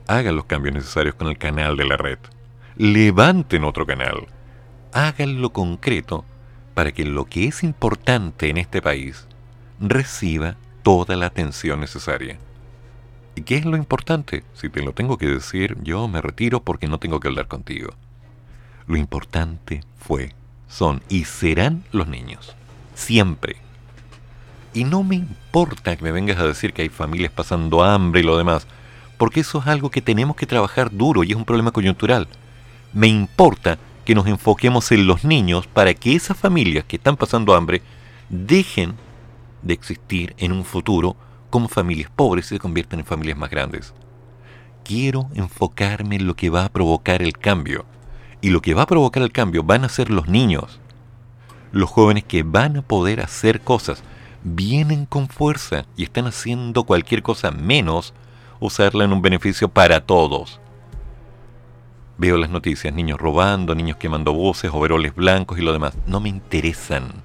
hagan 0.08 0.36
los 0.36 0.44
cambios 0.44 0.76
necesarios 0.76 1.16
con 1.16 1.30
el 1.30 1.38
canal 1.38 1.78
de 1.78 1.86
la 1.86 1.96
red. 1.96 2.20
Levanten 2.76 3.64
otro 3.64 3.86
canal. 3.86 4.28
Hagan 4.92 5.42
lo 5.42 5.52
concreto 5.54 6.26
para 6.74 6.92
que 6.92 7.06
lo 7.06 7.24
que 7.24 7.48
es 7.48 7.64
importante 7.64 8.50
en 8.50 8.58
este 8.58 8.82
país 8.82 9.26
reciba 9.90 10.56
toda 10.82 11.16
la 11.16 11.28
atención 11.28 11.82
necesaria. 11.82 12.38
¿Y 13.36 13.42
qué 13.42 13.58
es 13.58 13.66
lo 13.66 13.78
importante? 13.78 14.44
Si 14.54 14.70
te 14.70 14.82
lo 14.82 14.94
tengo 14.94 15.18
que 15.18 15.28
decir, 15.28 15.78
yo 15.82 16.08
me 16.08 16.22
retiro 16.22 16.62
porque 16.62 16.88
no 16.88 17.00
tengo 17.00 17.20
que 17.20 17.28
hablar 17.28 17.48
contigo. 17.48 17.94
Lo 18.88 18.98
importante 18.98 19.82
fue, 19.98 20.34
son 20.68 21.02
y 21.10 21.26
serán 21.26 21.84
los 21.92 22.08
niños. 22.08 22.56
Siempre. 22.96 23.58
Y 24.74 24.86
no 24.86 25.04
me 25.04 25.16
importa 25.16 25.96
que 25.96 26.04
me 26.04 26.12
vengas 26.12 26.40
a 26.40 26.48
decir 26.48 26.74
que 26.74 26.84
hay 26.84 26.90
familias 26.90 27.32
pasando 27.32 27.84
hambre 27.84 28.22
y 28.22 28.24
lo 28.24 28.38
demás, 28.38 28.68
porque 29.18 29.42
eso 29.42 29.60
es 29.60 29.68
algo 29.68 29.92
que 29.92 30.02
tenemos 30.02 30.36
que 30.36 30.46
trabajar 30.46 30.92
duro 30.92 31.24
y 31.24 31.32
es 31.32 31.36
un 31.36 31.46
problema 31.46 31.72
coyuntural. 31.72 32.28
Me 32.94 33.08
importa 33.08 33.78
que 34.06 34.16
nos 34.16 34.28
enfoquemos 34.28 34.92
en 34.92 35.08
los 35.08 35.24
niños 35.24 35.68
para 35.68 35.94
que 35.94 36.16
esas 36.16 36.38
familias 36.38 36.86
que 36.86 36.98
están 36.98 37.18
pasando 37.18 37.56
hambre 37.56 37.82
dejen 38.30 38.96
de 39.64 39.74
existir 39.74 40.36
en 40.38 40.52
un 40.52 40.66
futuro 40.66 41.16
como 41.50 41.68
familias 41.68 42.12
pobres 42.16 42.48
se 42.48 42.60
conviertan 42.60 43.00
en 43.00 43.06
familias 43.06 43.38
más 43.38 43.50
grandes. 43.50 43.94
Quiero 44.84 45.30
enfocarme 45.34 46.16
en 46.18 46.28
lo 46.28 46.36
que 46.36 46.50
va 46.50 46.66
a 46.66 46.70
provocar 46.70 47.22
el 47.22 47.38
cambio. 47.38 47.86
Y 48.42 48.50
lo 48.50 48.62
que 48.62 48.74
va 48.74 48.82
a 48.82 48.88
provocar 48.88 49.24
el 49.24 49.32
cambio 49.32 49.64
van 49.64 49.86
a 49.86 49.90
ser 49.90 50.10
los 50.10 50.28
niños. 50.28 50.80
Los 51.72 51.90
jóvenes 51.90 52.24
que 52.24 52.44
van 52.44 52.78
a 52.78 52.82
poder 52.82 53.22
hacer 53.22 53.62
cosas. 53.62 54.04
Vienen 54.44 55.06
con 55.06 55.30
fuerza 55.30 55.86
y 55.96 56.04
están 56.04 56.28
haciendo 56.28 56.84
cualquier 56.84 57.24
cosa 57.24 57.52
menos 57.52 58.14
usarla 58.60 59.04
en 59.04 59.14
un 59.14 59.22
beneficio 59.22 59.70
para 59.70 60.02
todos. 60.02 60.60
Veo 62.18 62.38
las 62.38 62.50
noticias, 62.50 62.94
niños 62.94 63.20
robando, 63.20 63.76
niños 63.76 63.98
quemando 63.98 64.34
voces, 64.34 64.72
overoles 64.74 65.16
blancos 65.16 65.60
y 65.60 65.62
lo 65.62 65.72
demás. 65.72 65.96
No 66.06 66.20
me 66.20 66.30
interesan. 66.30 67.24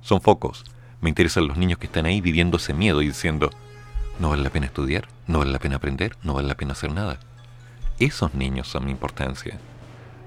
Son 0.00 0.20
focos. 0.20 0.64
Me 1.02 1.08
interesan 1.08 1.48
los 1.48 1.58
niños 1.58 1.78
que 1.78 1.86
están 1.86 2.06
ahí 2.06 2.20
viviendo 2.20 2.58
ese 2.58 2.74
miedo 2.74 3.02
y 3.02 3.08
diciendo, 3.08 3.50
no 4.20 4.30
vale 4.30 4.44
la 4.44 4.50
pena 4.50 4.66
estudiar, 4.66 5.08
no 5.26 5.40
vale 5.40 5.50
la 5.50 5.58
pena 5.58 5.76
aprender, 5.76 6.16
no 6.22 6.34
vale 6.34 6.46
la 6.46 6.54
pena 6.54 6.72
hacer 6.72 6.92
nada. 6.92 7.18
Esos 7.98 8.34
niños 8.34 8.68
son 8.68 8.84
mi 8.84 8.92
importancia. 8.92 9.58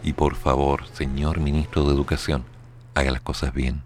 Y 0.03 0.11
por 0.11 0.35
favor, 0.35 0.85
señor 0.87 1.39
ministro 1.39 1.85
de 1.85 1.93
Educación, 1.93 2.43
haga 2.93 3.11
las 3.11 3.21
cosas 3.21 3.53
bien. 3.53 3.83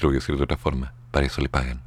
Lo 0.00 0.08
voy 0.08 0.16
a 0.16 0.18
decir 0.18 0.36
de 0.36 0.42
otra 0.42 0.56
forma. 0.56 0.92
Para 1.12 1.26
eso 1.26 1.40
le 1.40 1.48
pagan. 1.48 1.86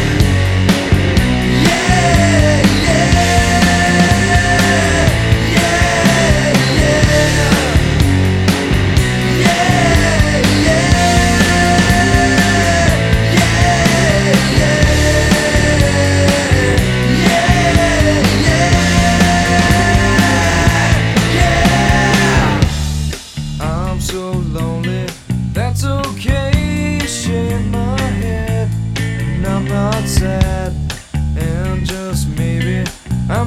I'm 2.03 2.70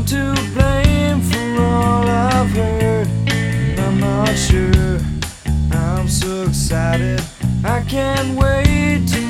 To 0.09 0.35
blame 0.53 1.23
for 1.23 1.63
all 1.63 2.07
I've 2.07 2.51
heard. 2.51 3.09
I'm 3.79 3.99
not 3.99 4.29
sure. 4.37 5.01
I'm 5.73 6.09
so 6.09 6.43
excited, 6.43 7.23
I 7.65 7.81
can't 7.89 8.37
wait 8.39 9.09
to 9.09 9.24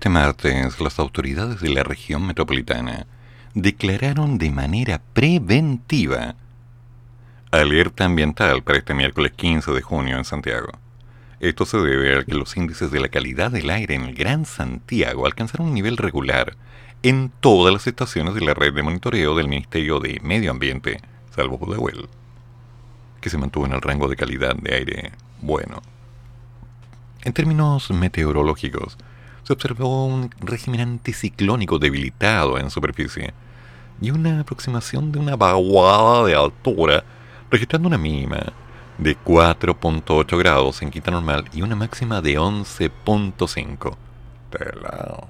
Este 0.00 0.08
martes, 0.08 0.80
las 0.80 0.98
autoridades 0.98 1.60
de 1.60 1.68
la 1.68 1.82
región 1.82 2.26
metropolitana 2.26 3.06
declararon 3.52 4.38
de 4.38 4.50
manera 4.50 5.02
preventiva 5.12 6.36
alerta 7.50 8.06
ambiental 8.06 8.62
para 8.62 8.78
este 8.78 8.94
miércoles 8.94 9.32
15 9.36 9.72
de 9.72 9.82
junio 9.82 10.16
en 10.16 10.24
Santiago. 10.24 10.70
Esto 11.38 11.66
se 11.66 11.76
debe 11.76 12.16
a 12.18 12.24
que 12.24 12.32
los 12.32 12.56
índices 12.56 12.90
de 12.90 12.98
la 12.98 13.10
calidad 13.10 13.50
del 13.50 13.68
aire 13.68 13.94
en 13.94 14.04
el 14.04 14.14
Gran 14.14 14.46
Santiago 14.46 15.26
alcanzaron 15.26 15.66
un 15.66 15.74
nivel 15.74 15.98
regular 15.98 16.56
en 17.02 17.30
todas 17.40 17.70
las 17.70 17.86
estaciones 17.86 18.32
de 18.34 18.40
la 18.40 18.54
red 18.54 18.72
de 18.72 18.82
monitoreo 18.82 19.36
del 19.36 19.48
Ministerio 19.48 20.00
de 20.00 20.18
Medio 20.22 20.50
Ambiente, 20.50 21.02
salvo 21.36 21.58
Pudahuel, 21.58 22.08
que 23.20 23.28
se 23.28 23.36
mantuvo 23.36 23.66
en 23.66 23.74
el 23.74 23.82
rango 23.82 24.08
de 24.08 24.16
calidad 24.16 24.56
de 24.56 24.76
aire 24.76 25.12
bueno. 25.42 25.82
En 27.22 27.34
términos 27.34 27.90
meteorológicos, 27.90 28.96
se 29.50 29.54
observó 29.54 30.06
un 30.06 30.30
régimen 30.38 30.80
anticiclónico 30.80 31.80
debilitado 31.80 32.56
en 32.56 32.70
superficie 32.70 33.34
y 34.00 34.12
una 34.12 34.38
aproximación 34.38 35.10
de 35.10 35.18
una 35.18 35.34
vaguada 35.34 36.24
de 36.24 36.36
altura, 36.36 37.02
registrando 37.50 37.88
una 37.88 37.98
mínima 37.98 38.38
de 38.98 39.18
4.8 39.18 40.38
grados 40.38 40.82
en 40.82 40.90
quinta 40.92 41.10
normal 41.10 41.46
y 41.52 41.62
una 41.62 41.74
máxima 41.74 42.20
de 42.20 42.38
11.5. 42.38 43.96
Pelao. 44.50 45.28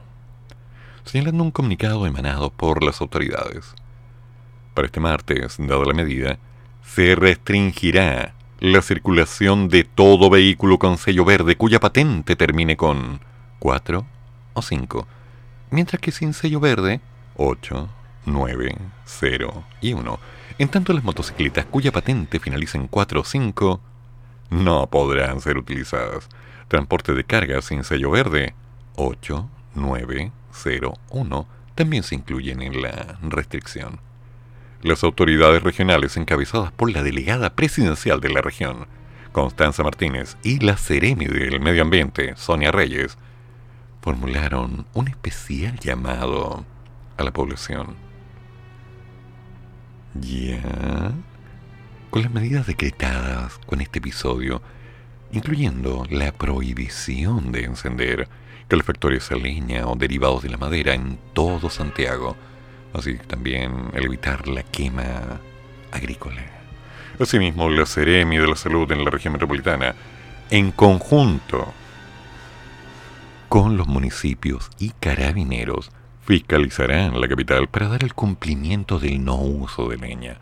Señalando 1.05 1.43
un 1.43 1.51
comunicado 1.51 2.07
emanado 2.07 2.51
por 2.51 2.85
las 2.85 3.01
autoridades. 3.01 3.75
Para 4.75 4.85
este 4.85 5.01
martes, 5.01 5.57
dada 5.59 5.87
la 5.87 5.95
medida, 5.95 6.39
se 6.85 7.15
restringirá 7.15 8.35
la 8.59 8.83
circulación 8.83 9.71
de 9.71 9.85
todo 9.85 10.29
vehículo 10.29 10.79
con 10.79 10.99
sello 10.99 11.25
verde 11.25 11.57
cuya 11.57 11.81
patente 11.81 12.37
termine 12.37 12.77
con 12.77 13.31
4 13.61 14.05
o 14.55 14.63
5, 14.63 15.07
mientras 15.71 16.01
que 16.01 16.11
sin 16.11 16.35
sello 16.35 16.59
verde 16.59 17.01
8, 17.37 17.89
9, 18.27 18.77
0 19.05 19.65
y 19.81 19.93
1. 19.93 20.19
En 20.59 20.69
tanto 20.69 20.93
las 20.93 21.05
motocicletas 21.05 21.67
cuya 21.67 21.93
patente 21.93 22.41
finalice 22.41 22.77
en 22.77 22.89
4 22.89 23.21
o 23.21 23.25
5 23.25 23.81
no 24.51 24.87
podrán 24.89 25.41
ser 25.41 25.57
utilizadas. 25.57 26.29
Transporte 26.69 27.15
de 27.15 27.25
carga 27.25 27.63
sin 27.63 27.85
sello 27.85 28.11
verde 28.11 28.55
8, 28.97 29.49
9, 29.75 30.33
0, 30.53 30.95
1 31.11 31.49
también 31.75 32.03
se 32.03 32.15
incluyen 32.15 32.63
en 32.63 32.83
la 32.83 33.19
restricción. 33.23 34.01
Las 34.83 35.05
autoridades 35.05 35.63
regionales 35.63 36.17
encabezadas 36.17 36.73
por 36.73 36.91
la 36.91 37.03
delegada 37.03 37.55
presidencial 37.55 38.21
de 38.21 38.31
la 38.31 38.41
región, 38.41 38.87
Constanza 39.33 39.83
Martínez, 39.83 40.37
y 40.43 40.59
la 40.59 40.77
Ceremi 40.77 41.27
del 41.27 41.61
Medio 41.61 41.83
Ambiente, 41.83 42.35
Sonia 42.37 42.73
Reyes, 42.73 43.17
formularon 44.01 44.87
un 44.95 45.09
especial 45.09 45.79
llamado 45.79 46.65
a 47.17 47.23
la 47.23 47.33
población. 47.33 47.97
Ya, 50.15 51.13
con 52.11 52.23
las 52.23 52.33
medidas 52.33 52.67
decretadas 52.67 53.59
con 53.67 53.81
este 53.81 53.99
episodio, 53.99 54.61
incluyendo 55.33 56.07
la 56.11 56.33
prohibición 56.33 57.53
de 57.53 57.65
encender 57.65 58.29
calefactores 58.67 59.29
de 59.29 59.39
leña 59.39 59.87
o 59.87 59.97
derivados 59.97 60.43
de 60.43 60.49
la 60.49 60.57
madera 60.57 60.95
en 60.95 61.19
todo 61.33 61.71
Santiago, 61.71 62.37
así 62.93 63.15
también 63.15 63.91
el 63.95 64.05
evitar 64.05 64.49
la 64.49 64.63
quema 64.63 65.41
agrícola. 65.93 66.43
Asimismo, 67.19 67.69
la 67.69 67.87
Ceremi 67.87 68.39
de 68.39 68.47
la 68.49 68.57
Salud 68.57 68.91
en 68.91 69.05
la 69.05 69.11
región 69.11 69.35
metropolitana, 69.35 69.95
en 70.51 70.73
conjunto 70.73 71.73
con 73.51 73.77
los 73.77 73.89
municipios 73.89 74.71
y 74.79 74.91
carabineros, 75.01 75.91
fiscalizarán 76.23 77.21
la 77.21 77.27
capital 77.27 77.67
para 77.67 77.89
dar 77.89 78.05
el 78.05 78.15
cumplimiento 78.15 79.01
del 79.01 79.25
no 79.25 79.35
uso 79.35 79.89
de 79.89 79.97
leña. 79.97 80.37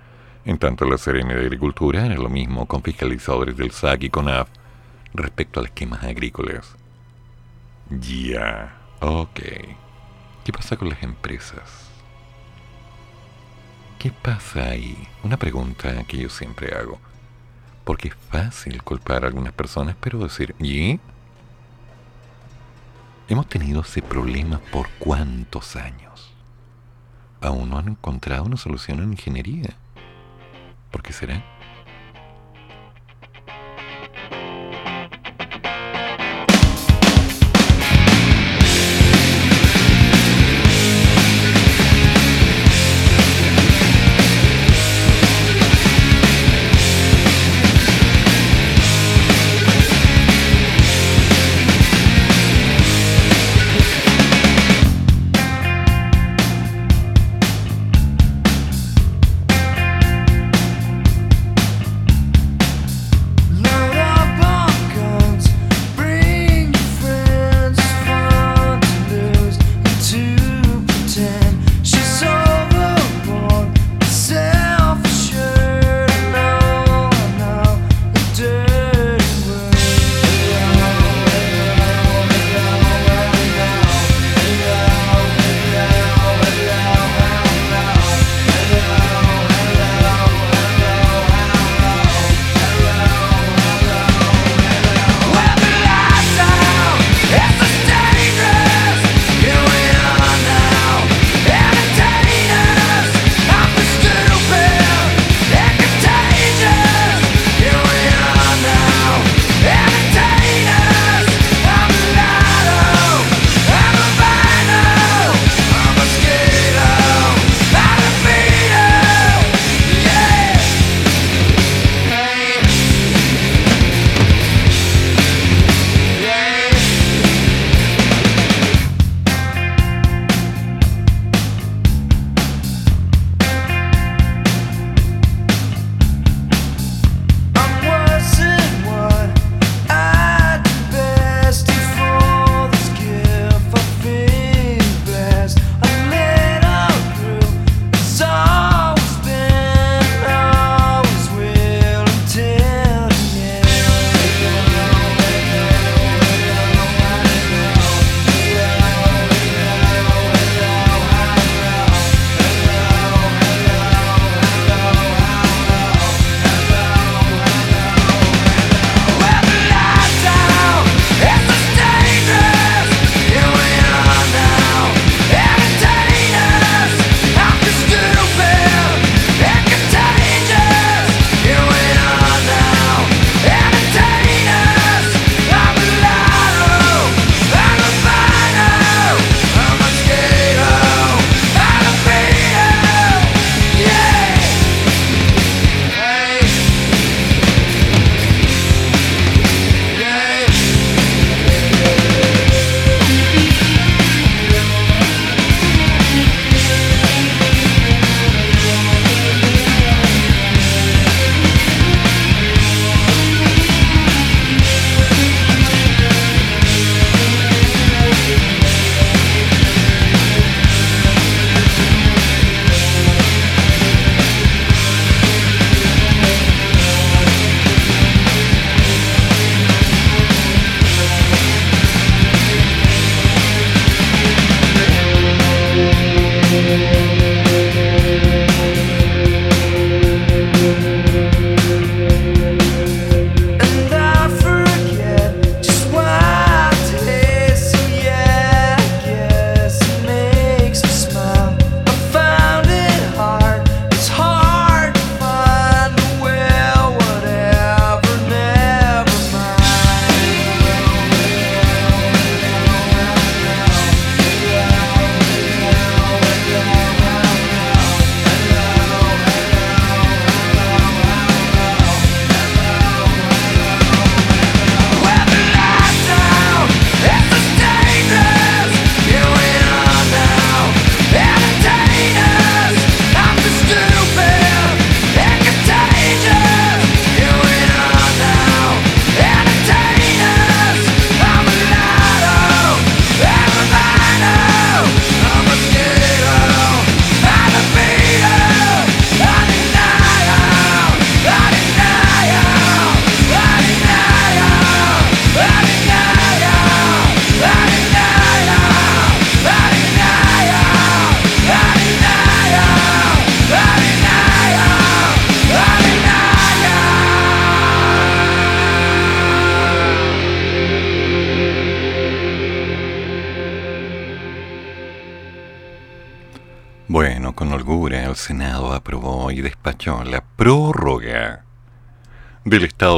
En 0.44 0.58
tanto, 0.58 0.84
la 0.84 0.98
Ceremi 0.98 1.32
de 1.32 1.40
Agricultura 1.40 2.04
hará 2.04 2.16
lo 2.16 2.28
mismo 2.28 2.66
con 2.66 2.82
fiscalizadores 2.82 3.56
del 3.56 3.70
SAC 3.70 4.02
y 4.02 4.10
CONAF 4.10 4.50
respecto 5.14 5.58
a 5.58 5.62
las 5.62 5.72
quemas 5.72 6.04
agrícolas. 6.04 6.76
Ya, 7.88 8.76
ok. 9.00 9.40
¿Qué 10.44 10.52
pasa 10.52 10.76
con 10.76 10.90
las 10.90 11.02
empresas? 11.02 11.88
¿Qué 13.98 14.12
pasa 14.12 14.64
ahí? 14.64 15.08
Una 15.24 15.38
pregunta 15.38 16.04
que 16.04 16.18
yo 16.18 16.28
siempre 16.28 16.76
hago. 16.76 16.98
Porque 17.84 18.08
es 18.08 18.14
fácil 18.30 18.82
culpar 18.82 19.24
a 19.24 19.28
algunas 19.28 19.54
personas, 19.54 19.96
pero 19.98 20.18
decir, 20.18 20.54
¿y? 20.58 21.00
Hemos 23.30 23.46
tenido 23.46 23.82
ese 23.82 24.00
problema 24.00 24.58
por 24.72 24.88
cuántos 24.98 25.76
años. 25.76 26.32
Aún 27.42 27.68
no 27.68 27.76
han 27.76 27.88
encontrado 27.88 28.44
una 28.44 28.56
solución 28.56 29.02
en 29.02 29.12
ingeniería. 29.12 29.76
¿Por 30.90 31.02
qué 31.02 31.12
será? 31.12 31.44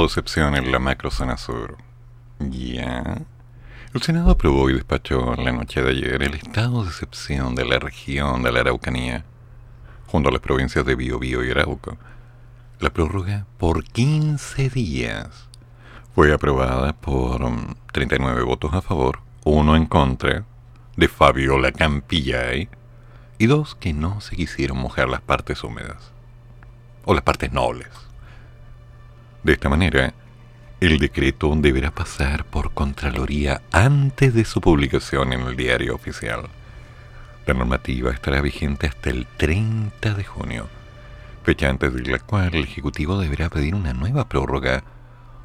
Estado 0.01 0.03
de 0.03 0.07
excepción 0.07 0.57
en 0.57 0.72
la 0.72 0.78
macrozona 0.78 1.36
sur. 1.36 1.76
Ya. 2.38 3.18
El 3.92 4.01
Senado 4.01 4.30
aprobó 4.30 4.70
y 4.70 4.74
despachó 4.74 5.34
la 5.34 5.53
noche 5.53 5.82
de 5.82 5.90
ayer 5.90 6.22
el 6.22 6.34
estado 6.34 6.84
de 6.84 6.88
excepción 6.88 7.55
de 7.55 7.66
la 7.66 7.78
región 7.78 8.42
de 8.42 8.51
la 8.51 8.61
Araucanía, 8.61 9.24
junto 10.07 10.30
a 10.30 10.32
las 10.32 10.40
provincias 10.40 10.86
de 10.86 10.94
Biobío 10.94 11.44
y 11.44 11.51
Arauco. 11.51 11.98
La 12.78 12.90
prórroga 12.90 13.44
por 13.59 13.84
15 13.84 14.70
días 14.70 15.48
fue 16.14 16.32
aprobada 16.32 16.94
por 16.94 17.42
39 17.92 18.42
mm, 18.42 18.46
votos 18.46 18.72
a 18.72 18.80
favor, 18.80 19.20
uno 19.44 19.76
en 19.76 19.84
contra 19.84 20.44
de 20.96 21.09
Fabiola 21.09 21.72
Campillay 21.72 22.70
y 23.38 23.46
dos 23.46 23.74
que 23.74 23.92
no 23.92 24.22
se 24.22 24.34
quisieron 24.36 24.78
mojar 24.78 25.09
las 25.09 25.20
partes 25.20 25.62
húmedas 25.62 26.12
o 27.05 27.12
las 27.12 27.22
partes 27.22 27.53
nobles. 27.53 28.09
De 29.43 29.55
esta 29.55 29.68
manera, 29.70 30.12
el 30.80 30.99
decreto 30.99 31.55
deberá 31.57 31.91
pasar 31.91 32.45
por 32.45 32.72
Contraloría 32.72 33.62
antes 33.72 34.34
de 34.34 34.45
su 34.45 34.61
publicación 34.61 35.32
en 35.32 35.41
el 35.41 35.57
diario 35.57 35.95
oficial. 35.95 36.49
La 37.47 37.55
normativa 37.55 38.12
estará 38.12 38.43
vigente 38.43 38.86
hasta 38.86 39.11
el 39.11 39.26
30 39.26 40.12
de 40.14 40.24
junio, 40.24 40.68
fecha 41.43 41.70
antes 41.70 41.95
de 41.95 42.03
la 42.03 42.18
cual 42.18 42.55
el 42.55 42.64
Ejecutivo 42.64 43.18
deberá 43.18 43.49
pedir 43.49 43.74
una 43.74 43.95
nueva 43.95 44.28
prórroga 44.28 44.84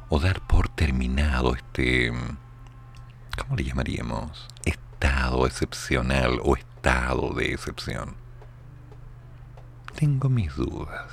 o 0.08 0.20
dar 0.20 0.40
por 0.40 0.68
terminado 0.68 1.54
este... 1.54 2.12
¿Cómo 3.38 3.56
le 3.56 3.64
llamaríamos? 3.64 4.46
Estado 4.64 5.46
excepcional 5.46 6.38
o 6.42 6.56
estado 6.56 7.32
de 7.34 7.52
excepción. 7.52 8.14
Tengo 9.94 10.28
mis 10.28 10.54
dudas. 10.54 11.10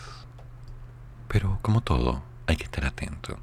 Pero 1.27 1.59
como 1.61 1.81
todo, 1.81 2.21
hay 2.47 2.55
que 2.55 2.63
estar 2.63 2.85
atento. 2.85 3.37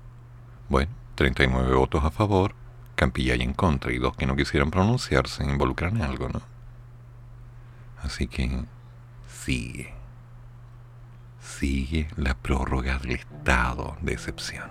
Bueno, 0.69 0.93
39 1.15 1.75
votos 1.75 2.05
a 2.05 2.11
favor, 2.11 2.55
Campilla 2.95 3.35
y 3.35 3.43
en 3.43 3.55
contra, 3.55 3.93
y 3.93 3.99
dos 3.99 4.17
que 4.17 4.27
no 4.27 4.37
quisieron 4.37 4.71
pronunciarse 4.71 5.45
involucran 5.45 5.97
en 5.97 6.03
algo, 6.03 6.29
¿no? 6.29 6.43
Así 8.03 8.27
que 8.27 8.65
sigue. 9.29 9.95
Sigue 11.41 12.09
la 12.17 12.35
prórroga 12.35 12.99
del 12.99 13.13
estado 13.13 13.97
de 14.03 14.13
excepción. 14.13 14.71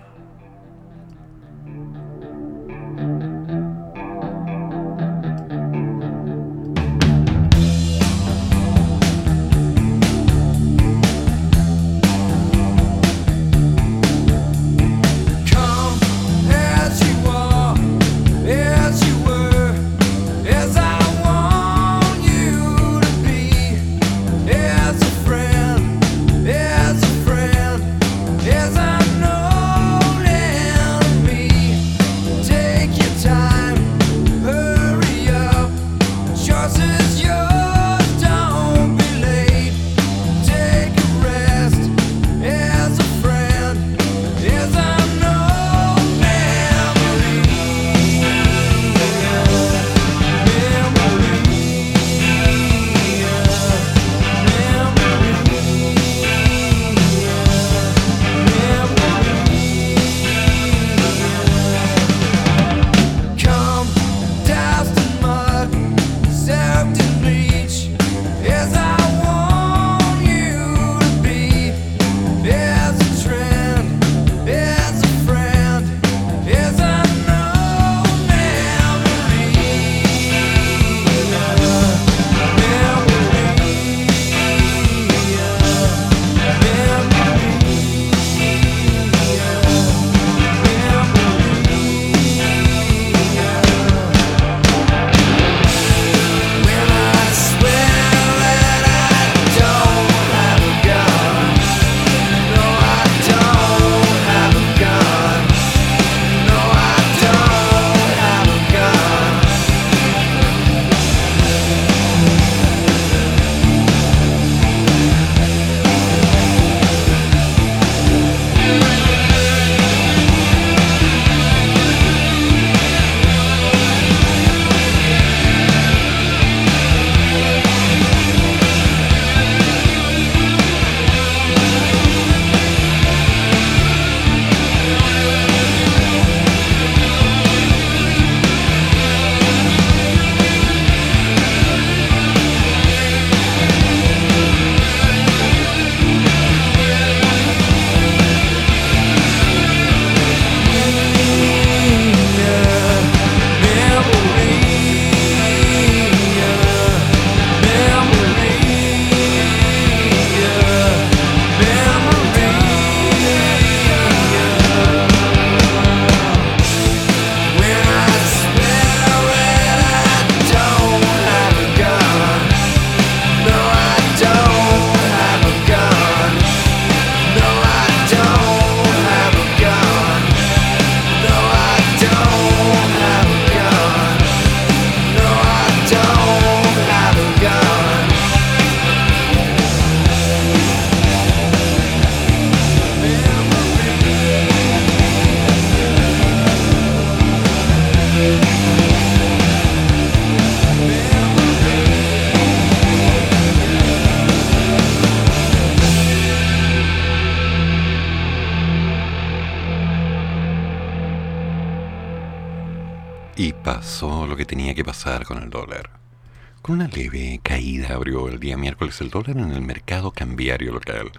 El 219.00 219.10
dólar 219.10 219.38
en 219.38 219.52
el 219.52 219.62
mercado 219.62 220.10
cambiario 220.10 220.72
local, 220.72 221.10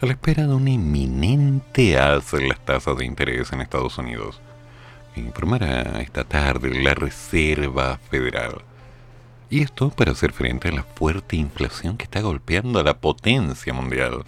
a 0.00 0.06
la 0.06 0.12
espera 0.12 0.46
de 0.46 0.54
una 0.54 0.70
inminente 0.70 1.98
alza 1.98 2.38
en 2.38 2.48
las 2.48 2.64
tasas 2.64 2.96
de 2.96 3.04
interés 3.04 3.52
en 3.52 3.60
Estados 3.60 3.98
Unidos. 3.98 4.40
Informará 5.16 6.00
esta 6.00 6.24
tarde 6.24 6.82
la 6.82 6.94
Reserva 6.94 7.98
Federal. 8.10 8.62
Y 9.50 9.62
esto 9.62 9.90
para 9.90 10.12
hacer 10.12 10.32
frente 10.32 10.68
a 10.68 10.72
la 10.72 10.82
fuerte 10.82 11.36
inflación 11.36 11.96
que 11.96 12.04
está 12.04 12.20
golpeando 12.20 12.80
a 12.80 12.82
la 12.82 12.98
potencia 12.98 13.72
mundial, 13.72 14.24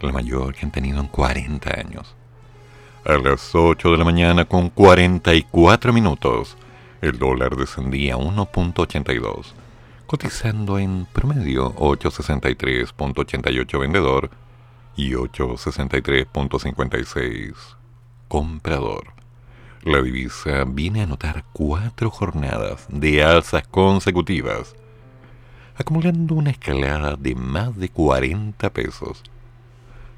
la 0.00 0.12
mayor 0.12 0.54
que 0.54 0.64
han 0.64 0.72
tenido 0.72 1.00
en 1.00 1.08
40 1.08 1.78
años. 1.78 2.14
A 3.04 3.12
las 3.14 3.54
8 3.54 3.92
de 3.92 3.98
la 3.98 4.04
mañana 4.04 4.44
con 4.44 4.70
44 4.70 5.92
minutos, 5.92 6.56
el 7.02 7.18
dólar 7.18 7.56
descendía 7.56 8.14
a 8.14 8.18
1.82, 8.18 9.52
cotizando 10.10 10.78
en 10.80 11.06
promedio 11.06 11.72
863.88 11.76 13.78
vendedor 13.78 14.28
y 14.96 15.12
863.56 15.12 17.54
comprador. 18.26 19.12
La 19.84 20.02
divisa 20.02 20.64
viene 20.66 21.02
a 21.02 21.04
anotar 21.04 21.44
cuatro 21.52 22.10
jornadas 22.10 22.86
de 22.88 23.22
alzas 23.22 23.68
consecutivas, 23.68 24.74
acumulando 25.76 26.34
una 26.34 26.50
escalada 26.50 27.14
de 27.14 27.36
más 27.36 27.76
de 27.76 27.88
40 27.88 28.72
pesos 28.72 29.22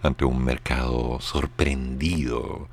ante 0.02 0.24
un 0.24 0.42
mercado 0.42 1.20
sorprendido 1.20 2.66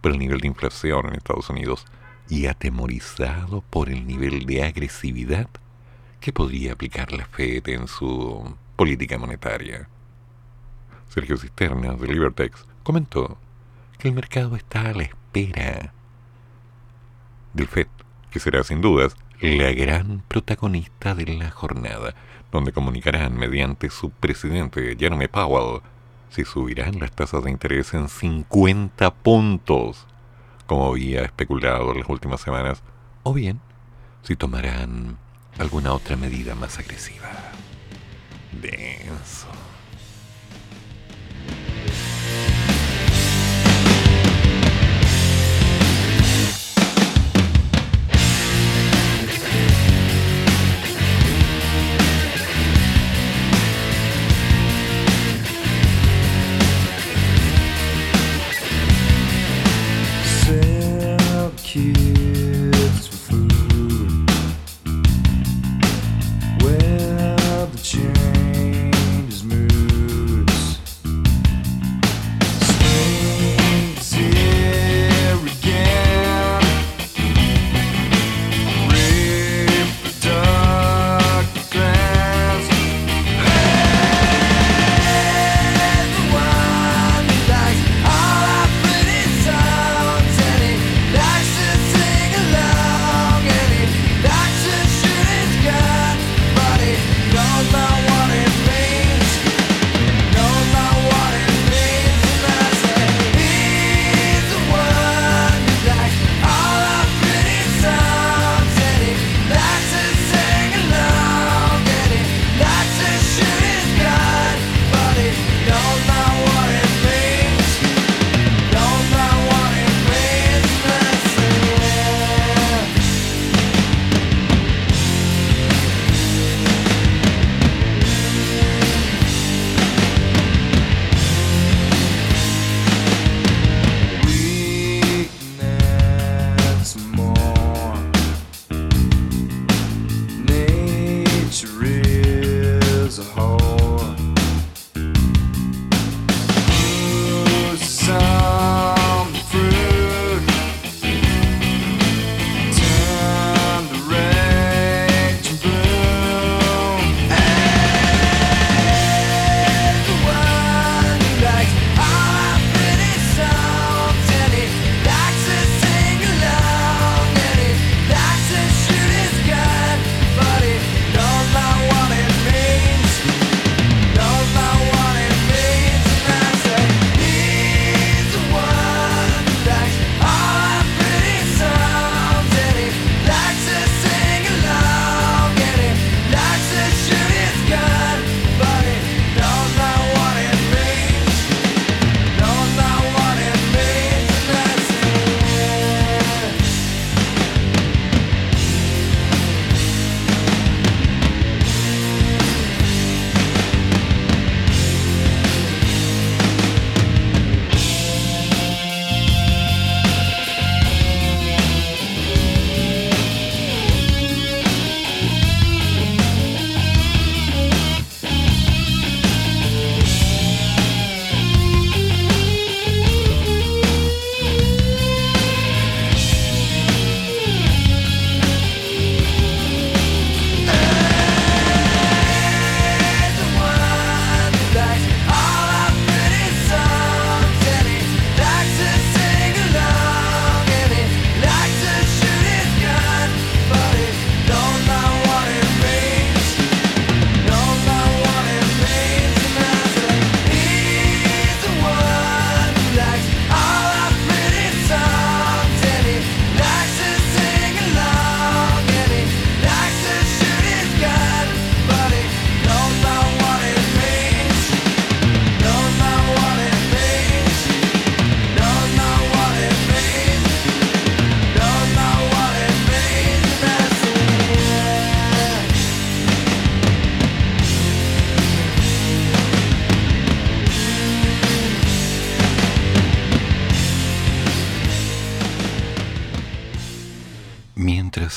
por 0.00 0.12
el 0.12 0.18
nivel 0.20 0.38
de 0.38 0.46
inflación 0.46 1.08
en 1.08 1.14
Estados 1.14 1.50
Unidos 1.50 1.86
y 2.28 2.46
atemorizado 2.46 3.64
por 3.68 3.88
el 3.88 4.06
nivel 4.06 4.46
de 4.46 4.62
agresividad 4.62 5.48
que 6.22 6.32
podría 6.32 6.72
aplicar 6.72 7.12
la 7.12 7.26
Fed 7.26 7.68
en 7.68 7.88
su 7.88 8.56
política 8.76 9.18
monetaria. 9.18 9.88
Sergio 11.08 11.36
Cisterna, 11.36 11.94
de 11.94 12.06
Libertex, 12.06 12.64
comentó 12.84 13.36
que 13.98 14.08
el 14.08 14.14
mercado 14.14 14.54
está 14.56 14.82
a 14.82 14.94
la 14.94 15.02
espera 15.02 15.92
del 17.52 17.66
FED, 17.66 17.88
que 18.30 18.38
será 18.38 18.62
sin 18.62 18.80
dudas 18.80 19.16
la 19.40 19.72
gran 19.72 20.22
protagonista 20.28 21.16
de 21.16 21.26
la 21.26 21.50
jornada, 21.50 22.14
donde 22.52 22.72
comunicarán 22.72 23.36
mediante 23.36 23.90
su 23.90 24.10
presidente 24.10 24.96
Jeremy 24.96 25.26
Powell 25.26 25.82
si 26.30 26.44
subirán 26.44 27.00
las 27.00 27.10
tasas 27.10 27.42
de 27.42 27.50
interés 27.50 27.92
en 27.94 28.08
50 28.08 29.12
puntos, 29.12 30.06
como 30.66 30.86
había 30.86 31.22
especulado 31.22 31.92
en 31.92 31.98
las 31.98 32.08
últimas 32.08 32.40
semanas, 32.40 32.82
o 33.24 33.34
bien 33.34 33.60
si 34.22 34.36
tomarán 34.36 35.18
alguna 35.58 35.92
otra 35.92 36.16
medida 36.16 36.54
más 36.54 36.78
agresiva. 36.78 37.30
Denso. 38.52 39.51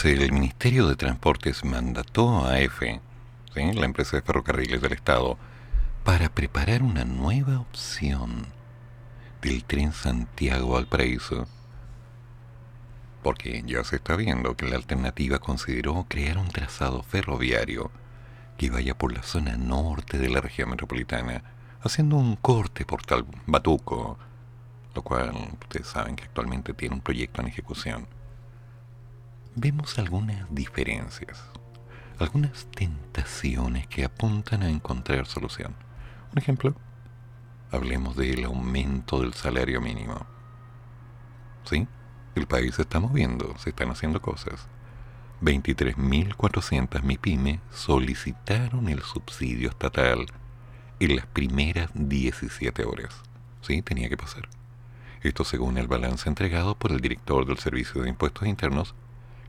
El 0.05 0.31
Ministerio 0.31 0.87
de 0.87 0.95
Transportes 0.95 1.65
mandató 1.65 2.45
a 2.45 2.59
EFE, 2.59 3.01
la 3.55 3.85
empresa 3.85 4.17
de 4.17 4.21
ferrocarriles 4.21 4.79
del 4.79 4.93
Estado, 4.93 5.35
para 6.03 6.29
preparar 6.29 6.83
una 6.83 7.05
nueva 7.05 7.59
opción 7.59 8.45
del 9.41 9.63
tren 9.63 9.93
Santiago 9.93 10.77
al 10.77 10.85
Paraíso, 10.85 11.47
porque 13.23 13.63
ya 13.65 13.83
se 13.83 13.95
está 13.95 14.15
viendo 14.15 14.55
que 14.55 14.67
la 14.67 14.75
alternativa 14.75 15.39
consideró 15.39 16.05
crear 16.07 16.37
un 16.37 16.49
trazado 16.49 17.01
ferroviario 17.01 17.89
que 18.59 18.69
vaya 18.69 18.95
por 18.95 19.11
la 19.11 19.23
zona 19.23 19.57
norte 19.57 20.19
de 20.19 20.29
la 20.29 20.39
región 20.39 20.69
metropolitana, 20.69 21.43
haciendo 21.81 22.17
un 22.17 22.35
corte 22.35 22.85
por 22.85 23.01
Batuco, 23.47 24.19
lo 24.93 25.01
cual 25.01 25.31
ustedes 25.61 25.87
saben 25.87 26.15
que 26.15 26.25
actualmente 26.25 26.75
tiene 26.75 26.93
un 26.93 27.01
proyecto 27.01 27.41
en 27.41 27.47
ejecución 27.47 28.14
vemos 29.55 29.97
algunas 29.97 30.53
diferencias, 30.53 31.41
algunas 32.19 32.67
tentaciones 32.71 33.87
que 33.87 34.03
apuntan 34.03 34.63
a 34.63 34.69
encontrar 34.69 35.27
solución. 35.27 35.75
Un 36.33 36.37
ejemplo, 36.37 36.75
hablemos 37.71 38.17
del 38.17 38.43
aumento 38.43 39.21
del 39.21 39.33
salario 39.33 39.79
mínimo. 39.79 40.25
¿Sí? 41.63 41.87
El 42.35 42.47
país 42.47 42.75
se 42.75 42.81
está 42.81 42.99
moviendo, 42.99 43.57
se 43.57 43.69
están 43.69 43.89
haciendo 43.89 44.21
cosas. 44.21 44.67
23.400 45.41 47.01
MIPYME 47.01 47.61
solicitaron 47.71 48.89
el 48.89 49.01
subsidio 49.01 49.69
estatal 49.69 50.25
en 50.99 51.15
las 51.15 51.25
primeras 51.27 51.91
17 51.93 52.83
horas. 52.83 53.21
¿Sí? 53.61 53.81
Tenía 53.81 54.09
que 54.09 54.17
pasar. 54.17 54.49
Esto 55.21 55.45
según 55.45 55.77
el 55.77 55.87
balance 55.87 56.27
entregado 56.27 56.77
por 56.77 56.91
el 56.91 56.99
director 56.99 57.45
del 57.45 57.57
Servicio 57.57 58.01
de 58.01 58.09
Impuestos 58.09 58.47
Internos, 58.47 58.95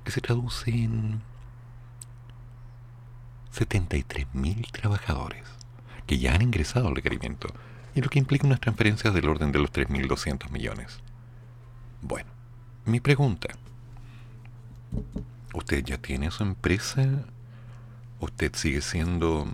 que 0.06 0.12
se 0.12 0.20
traduce 0.20 0.70
en 0.70 1.20
73.000 3.52 4.70
trabajadores 4.70 5.42
que 6.06 6.18
ya 6.20 6.32
han 6.32 6.42
ingresado 6.42 6.86
al 6.86 6.94
requerimiento 6.94 7.48
y 7.96 8.00
lo 8.00 8.08
que 8.08 8.20
implica 8.20 8.46
unas 8.46 8.60
transferencias 8.60 9.12
del 9.12 9.28
orden 9.28 9.50
de 9.50 9.58
los 9.58 9.72
3.200 9.72 10.50
millones. 10.50 11.00
Bueno, 12.02 12.30
mi 12.84 13.00
pregunta, 13.00 13.48
¿usted 15.52 15.84
ya 15.84 15.98
tiene 15.98 16.30
su 16.30 16.44
empresa? 16.44 17.24
¿Usted 18.20 18.54
sigue 18.54 18.82
siendo 18.82 19.48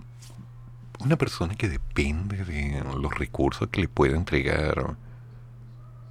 una 0.99 1.15
persona 1.15 1.55
que 1.55 1.67
depende 1.67 2.45
de 2.45 2.83
los 2.83 3.17
recursos 3.17 3.69
que 3.69 3.81
le 3.81 3.87
pueda 3.87 4.15
entregar, 4.15 4.97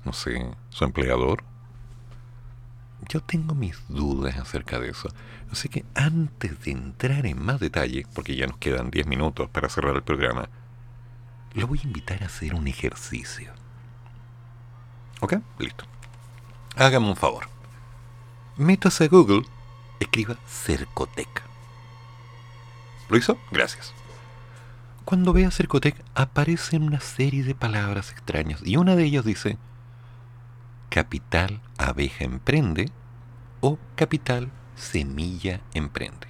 no 0.04 0.12
sé, 0.12 0.50
su 0.70 0.82
empleador? 0.82 1.44
Yo 3.08 3.20
tengo 3.20 3.54
mis 3.54 3.76
dudas 3.88 4.38
acerca 4.38 4.78
de 4.78 4.90
eso. 4.90 5.08
Así 5.50 5.68
que 5.68 5.84
antes 5.94 6.60
de 6.64 6.70
entrar 6.70 7.26
en 7.26 7.42
más 7.42 7.60
detalle, 7.60 8.06
porque 8.14 8.36
ya 8.36 8.46
nos 8.46 8.58
quedan 8.58 8.90
10 8.90 9.06
minutos 9.06 9.48
para 9.50 9.68
cerrar 9.68 9.96
el 9.96 10.02
programa, 10.02 10.48
lo 11.54 11.66
voy 11.66 11.80
a 11.80 11.86
invitar 11.86 12.22
a 12.22 12.26
hacer 12.26 12.54
un 12.54 12.68
ejercicio. 12.68 13.52
¿Ok? 15.20 15.34
Listo. 15.58 15.84
Hágame 16.76 17.08
un 17.08 17.16
favor. 17.16 17.48
Métase 18.56 19.04
a 19.04 19.08
Google, 19.08 19.42
escriba 20.00 20.36
Cercotec. 20.46 21.42
¿Lo 23.08 23.16
hizo? 23.16 23.38
Gracias. 23.50 23.92
Cuando 25.04 25.32
vea 25.32 25.50
Cercotec 25.50 26.02
aparecen 26.14 26.82
una 26.82 27.00
serie 27.00 27.42
de 27.42 27.54
palabras 27.54 28.10
extrañas 28.12 28.60
y 28.64 28.76
una 28.76 28.96
de 28.96 29.04
ellas 29.04 29.24
dice 29.24 29.58
Capital 30.92 31.62
Abeja 31.78 32.22
Emprende 32.22 32.90
o 33.62 33.78
Capital 33.96 34.52
Semilla 34.74 35.62
Emprende. 35.72 36.26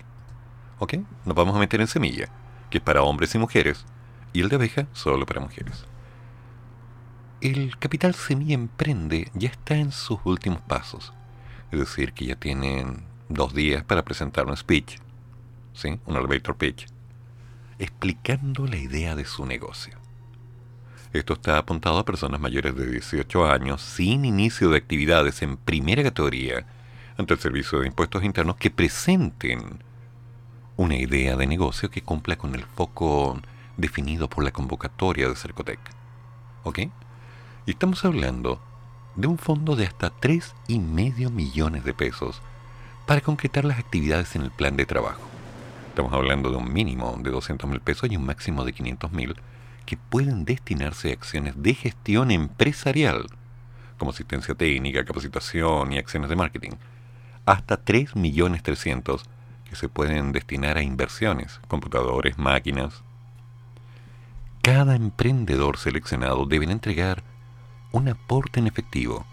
¿Ok? 0.78 0.98
Nos 1.24 1.34
vamos 1.34 1.56
a 1.56 1.58
meter 1.58 1.80
en 1.80 1.88
semilla, 1.88 2.28
que 2.70 2.78
es 2.78 2.84
para 2.84 3.02
hombres 3.02 3.34
y 3.34 3.38
mujeres, 3.38 3.84
y 4.32 4.40
el 4.40 4.48
de 4.48 4.54
abeja 4.54 4.86
solo 4.92 5.26
para 5.26 5.40
mujeres. 5.40 5.84
El 7.40 7.76
Capital 7.76 8.14
Semilla 8.14 8.54
Emprende 8.54 9.32
ya 9.34 9.48
está 9.48 9.74
en 9.74 9.90
sus 9.90 10.20
últimos 10.22 10.60
pasos. 10.60 11.12
Es 11.72 11.80
decir, 11.80 12.12
que 12.12 12.26
ya 12.26 12.36
tienen 12.36 13.02
dos 13.28 13.54
días 13.54 13.82
para 13.82 14.04
presentar 14.04 14.46
un 14.46 14.56
speech, 14.56 14.98
¿sí? 15.72 15.98
un 16.06 16.14
elevator 16.14 16.56
pitch, 16.56 16.86
explicando 17.80 18.68
la 18.68 18.76
idea 18.76 19.16
de 19.16 19.24
su 19.24 19.44
negocio. 19.44 20.01
Esto 21.12 21.34
está 21.34 21.58
apuntado 21.58 21.98
a 21.98 22.06
personas 22.06 22.40
mayores 22.40 22.74
de 22.74 22.86
18 22.86 23.50
años 23.50 23.82
sin 23.82 24.24
inicio 24.24 24.70
de 24.70 24.78
actividades 24.78 25.42
en 25.42 25.58
primera 25.58 26.02
categoría 26.02 26.64
ante 27.18 27.34
el 27.34 27.40
Servicio 27.40 27.80
de 27.80 27.88
Impuestos 27.88 28.24
Internos 28.24 28.56
que 28.56 28.70
presenten 28.70 29.80
una 30.78 30.96
idea 30.96 31.36
de 31.36 31.46
negocio 31.46 31.90
que 31.90 32.00
cumpla 32.00 32.36
con 32.36 32.54
el 32.54 32.64
foco 32.64 33.38
definido 33.76 34.30
por 34.30 34.42
la 34.42 34.52
convocatoria 34.52 35.28
de 35.28 35.36
Cercotec. 35.36 35.80
¿Ok? 36.64 36.78
Y 37.66 37.72
estamos 37.72 38.02
hablando 38.06 38.58
de 39.14 39.26
un 39.26 39.36
fondo 39.36 39.76
de 39.76 39.84
hasta 39.84 40.10
3,5 40.18 41.30
millones 41.30 41.84
de 41.84 41.92
pesos 41.92 42.40
para 43.06 43.20
concretar 43.20 43.66
las 43.66 43.78
actividades 43.78 44.34
en 44.34 44.42
el 44.42 44.50
plan 44.50 44.78
de 44.78 44.86
trabajo. 44.86 45.20
Estamos 45.88 46.14
hablando 46.14 46.50
de 46.50 46.56
un 46.56 46.72
mínimo 46.72 47.14
de 47.18 47.30
200 47.30 47.68
mil 47.68 47.80
pesos 47.80 48.10
y 48.10 48.16
un 48.16 48.24
máximo 48.24 48.64
de 48.64 48.72
500 48.72 49.12
mil 49.12 49.36
que 49.82 49.96
pueden 49.96 50.44
destinarse 50.44 51.10
a 51.10 51.14
acciones 51.14 51.54
de 51.56 51.74
gestión 51.74 52.30
empresarial, 52.30 53.26
como 53.98 54.10
asistencia 54.10 54.54
técnica, 54.54 55.04
capacitación 55.04 55.92
y 55.92 55.98
acciones 55.98 56.28
de 56.30 56.36
marketing, 56.36 56.72
hasta 57.46 57.84
3.300.000 57.84 59.22
que 59.68 59.76
se 59.76 59.88
pueden 59.88 60.32
destinar 60.32 60.76
a 60.76 60.82
inversiones, 60.82 61.60
computadores, 61.66 62.38
máquinas. 62.38 63.02
Cada 64.60 64.94
emprendedor 64.94 65.78
seleccionado 65.78 66.46
debe 66.46 66.70
entregar 66.70 67.22
un 67.90 68.08
aporte 68.08 68.60
en 68.60 68.66
efectivo, 68.66 69.24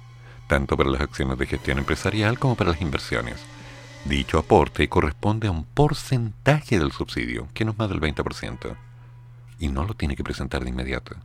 tanto 0.48 0.78
para 0.78 0.90
las 0.90 1.02
acciones 1.02 1.38
de 1.38 1.46
gestión 1.46 1.78
empresarial 1.78 2.40
como 2.40 2.56
para 2.56 2.72
las 2.72 2.82
inversiones. 2.82 3.36
Dicho 4.06 4.40
aporte 4.40 4.88
corresponde 4.88 5.50
a 5.50 5.52
un 5.52 5.66
porcentaje 5.66 6.80
del 6.80 6.92
subsidio, 6.92 7.48
que 7.54 7.66
no 7.66 7.72
es 7.72 7.78
más 7.78 7.90
del 7.90 8.00
20% 8.00 8.78
y 9.60 9.68
no 9.68 9.86
lo 9.86 9.94
tiene 9.94 10.16
que 10.16 10.24
presentar 10.24 10.64
de 10.64 10.70
inmediato. 10.70 11.16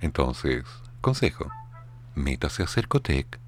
Entonces, 0.00 0.64
consejo, 1.00 1.50
métase 2.14 2.62
a 2.62 2.66
Cercotec, 2.66 3.38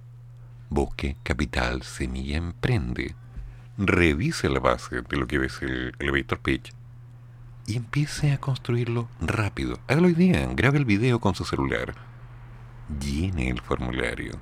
busque 0.70 1.16
Capital 1.22 1.82
Semilla 1.82 2.36
Emprende, 2.36 3.14
revise 3.76 4.48
la 4.48 4.60
base 4.60 5.02
de 5.02 5.16
lo 5.16 5.26
que 5.26 5.39
ves 5.39 5.60
el 5.62 5.94
elevator 5.98 6.39
pitch 6.39 6.72
y 7.66 7.76
empiece 7.76 8.32
a 8.32 8.39
construirlo 8.39 9.09
rápido. 9.20 9.78
Hágalo 9.89 10.06
hoy 10.06 10.14
día, 10.14 10.48
grabe 10.55 10.78
el 10.78 10.85
video 10.85 11.20
con 11.20 11.35
su 11.35 11.44
celular, 11.44 11.94
llene 12.98 13.51
el 13.51 13.60
formulario, 13.60 14.32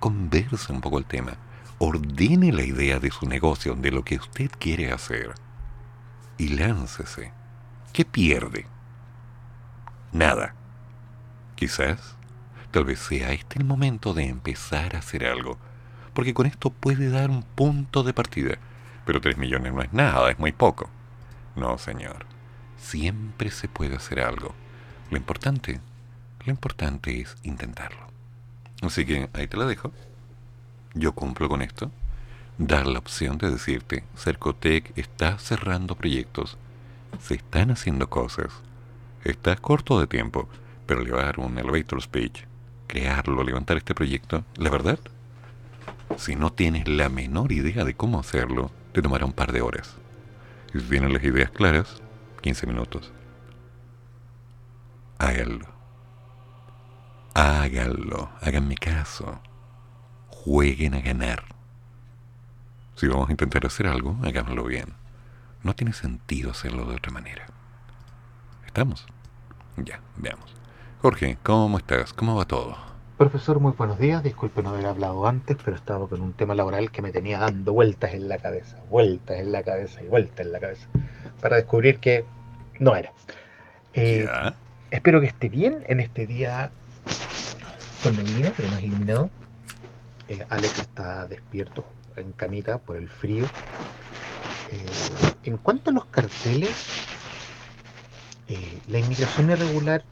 converse 0.00 0.72
un 0.72 0.80
poco 0.80 0.98
el 0.98 1.04
tema, 1.04 1.36
ordene 1.78 2.52
la 2.52 2.62
idea 2.62 2.98
de 3.00 3.10
su 3.10 3.26
negocio, 3.26 3.74
de 3.74 3.90
lo 3.90 4.02
que 4.02 4.16
usted 4.16 4.50
quiere 4.58 4.92
hacer 4.92 5.34
y 6.38 6.48
láncese. 6.48 7.35
¿Qué 7.96 8.04
pierde? 8.04 8.66
Nada. 10.12 10.54
Quizás, 11.54 12.14
tal 12.70 12.84
vez 12.84 12.98
sea 12.98 13.32
este 13.32 13.58
el 13.58 13.64
momento 13.64 14.12
de 14.12 14.26
empezar 14.26 14.94
a 14.94 14.98
hacer 14.98 15.24
algo, 15.24 15.56
porque 16.12 16.34
con 16.34 16.44
esto 16.44 16.68
puede 16.68 17.08
dar 17.08 17.30
un 17.30 17.42
punto 17.42 18.02
de 18.02 18.12
partida. 18.12 18.58
Pero 19.06 19.22
tres 19.22 19.38
millones 19.38 19.72
no 19.72 19.80
es 19.80 19.94
nada, 19.94 20.30
es 20.30 20.38
muy 20.38 20.52
poco. 20.52 20.90
No, 21.54 21.78
señor. 21.78 22.26
Siempre 22.76 23.50
se 23.50 23.66
puede 23.66 23.96
hacer 23.96 24.20
algo. 24.20 24.54
Lo 25.10 25.16
importante, 25.16 25.80
lo 26.44 26.52
importante 26.52 27.22
es 27.22 27.34
intentarlo. 27.44 28.08
Así 28.82 29.06
que 29.06 29.30
ahí 29.32 29.46
te 29.46 29.56
la 29.56 29.64
dejo. 29.64 29.90
Yo 30.92 31.12
cumplo 31.12 31.48
con 31.48 31.62
esto. 31.62 31.90
Dar 32.58 32.86
la 32.86 32.98
opción 32.98 33.38
de 33.38 33.50
decirte, 33.50 34.04
Cercotec 34.18 34.92
está 34.98 35.38
cerrando 35.38 35.94
proyectos 35.94 36.58
se 37.20 37.34
están 37.34 37.70
haciendo 37.70 38.08
cosas. 38.08 38.52
Estás 39.24 39.60
corto 39.60 39.98
de 40.00 40.06
tiempo, 40.06 40.48
pero 40.86 41.02
llevar 41.02 41.40
un 41.40 41.58
elevator 41.58 42.00
speech, 42.02 42.44
crearlo, 42.86 43.42
levantar 43.42 43.76
este 43.76 43.94
proyecto, 43.94 44.44
la 44.56 44.70
verdad, 44.70 44.98
si 46.16 46.34
no 46.34 46.52
tienes 46.52 46.88
la 46.88 47.08
menor 47.08 47.52
idea 47.52 47.84
de 47.84 47.94
cómo 47.94 48.20
hacerlo, 48.20 48.70
te 48.92 49.02
tomará 49.02 49.26
un 49.26 49.32
par 49.32 49.52
de 49.52 49.60
horas. 49.60 49.96
Y 50.72 50.80
si 50.80 50.86
tienen 50.86 51.12
las 51.12 51.22
ideas 51.24 51.50
claras, 51.50 52.02
15 52.40 52.66
minutos. 52.66 53.12
Háganlo. 55.18 55.66
Háganlo. 57.34 58.30
Háganme 58.40 58.76
caso. 58.76 59.40
Jueguen 60.28 60.94
a 60.94 61.00
ganar. 61.00 61.44
Si 62.94 63.06
vamos 63.06 63.28
a 63.28 63.32
intentar 63.32 63.66
hacer 63.66 63.86
algo, 63.86 64.16
hagámoslo 64.22 64.64
bien. 64.64 64.94
No 65.66 65.74
tiene 65.74 65.92
sentido 65.92 66.52
hacerlo 66.52 66.84
de 66.84 66.94
otra 66.94 67.10
manera. 67.10 67.44
¿Estamos? 68.66 69.04
Ya, 69.76 70.00
veamos. 70.16 70.54
Jorge, 71.02 71.38
¿cómo 71.42 71.76
estás? 71.78 72.12
¿Cómo 72.12 72.36
va 72.36 72.44
todo? 72.44 72.76
Profesor, 73.18 73.58
muy 73.58 73.72
buenos 73.72 73.98
días. 73.98 74.22
Disculpe 74.22 74.62
no 74.62 74.68
haber 74.68 74.86
hablado 74.86 75.26
antes, 75.26 75.56
pero 75.64 75.76
estaba 75.76 76.08
con 76.08 76.20
un 76.20 76.34
tema 76.34 76.54
laboral 76.54 76.92
que 76.92 77.02
me 77.02 77.10
tenía 77.10 77.40
dando 77.40 77.72
vueltas 77.72 78.14
en 78.14 78.28
la 78.28 78.38
cabeza, 78.38 78.76
vueltas 78.90 79.40
en 79.40 79.50
la 79.50 79.64
cabeza 79.64 80.04
y 80.04 80.06
vueltas 80.06 80.46
en 80.46 80.52
la 80.52 80.60
cabeza, 80.60 80.86
para 81.40 81.56
descubrir 81.56 81.98
que 81.98 82.24
no 82.78 82.94
era. 82.94 83.10
Eh, 83.92 84.28
espero 84.92 85.20
que 85.20 85.26
esté 85.26 85.48
bien 85.48 85.82
en 85.88 85.98
este 85.98 86.28
día 86.28 86.70
con 88.04 88.14
neblina, 88.14 88.52
pero 88.56 88.68
más 88.68 88.84
iluminado. 88.84 89.30
Eh, 90.28 90.46
Alex 90.48 90.78
está 90.78 91.26
despierto 91.26 91.84
en 92.14 92.30
camita 92.30 92.78
por 92.78 92.96
el 92.96 93.08
frío. 93.08 93.46
Eh, 94.70 95.34
en 95.50 95.58
cuanto 95.58 95.90
a 95.90 95.92
los 95.92 96.06
carteles, 96.06 96.74
eh, 98.48 98.80
la 98.88 98.98
inmigración 98.98 99.50
irregular, 99.50 100.04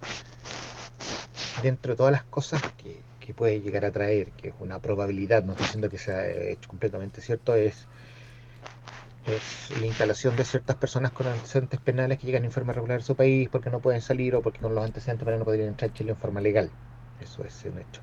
dentro 1.63 1.93
de 1.93 1.97
todas 1.97 2.13
las 2.13 2.25
cosas 2.25 2.61
que, 2.77 3.03
que 3.25 3.33
puede 3.33 3.61
llegar 3.61 3.85
a 3.85 3.91
traer, 3.91 4.33
que 4.33 4.49
es 4.49 4.55
una 4.61 4.81
probabilidad, 4.81 5.45
no 5.45 5.53
estoy 5.53 5.67
diciendo 5.67 5.89
que 5.89 5.99
sea 5.99 6.27
eh, 6.27 6.53
hecho 6.53 6.69
completamente 6.69 7.21
cierto, 7.23 7.55
es, 7.55 7.87
la 9.81 9.87
instalación 9.87 10.37
de 10.37 10.45
ciertas 10.45 10.77
personas 10.77 11.11
con 11.13 11.27
antecedentes 11.27 11.81
penales 11.81 12.19
que 12.19 12.27
llegan 12.27 12.45
en 12.45 12.53
forma 12.53 12.73
irregular 12.73 13.01
a 13.01 13.03
su 13.03 13.17
país 13.17 13.49
porque 13.49 13.71
no 13.71 13.81
pueden 13.81 14.03
salir 14.03 14.35
o 14.35 14.43
porque 14.43 14.61
con 14.61 14.75
los 14.75 14.85
antecedentes 14.85 15.25
penales 15.25 15.39
no 15.39 15.45
podrían 15.47 15.69
entrar 15.69 15.91
a 15.91 15.95
Chile 15.95 16.11
en 16.11 16.19
forma 16.19 16.43
legal. 16.43 16.69
Eso 17.23 17.43
es 17.43 17.65
un 17.65 17.79
hecho. 17.79 18.03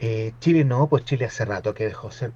Eh, 0.00 0.32
Chile 0.40 0.64
no, 0.64 0.88
pues 0.88 1.04
Chile 1.04 1.26
hace 1.26 1.44
rato 1.44 1.72
que 1.72 1.84
dejó 1.84 2.10
ser, 2.10 2.32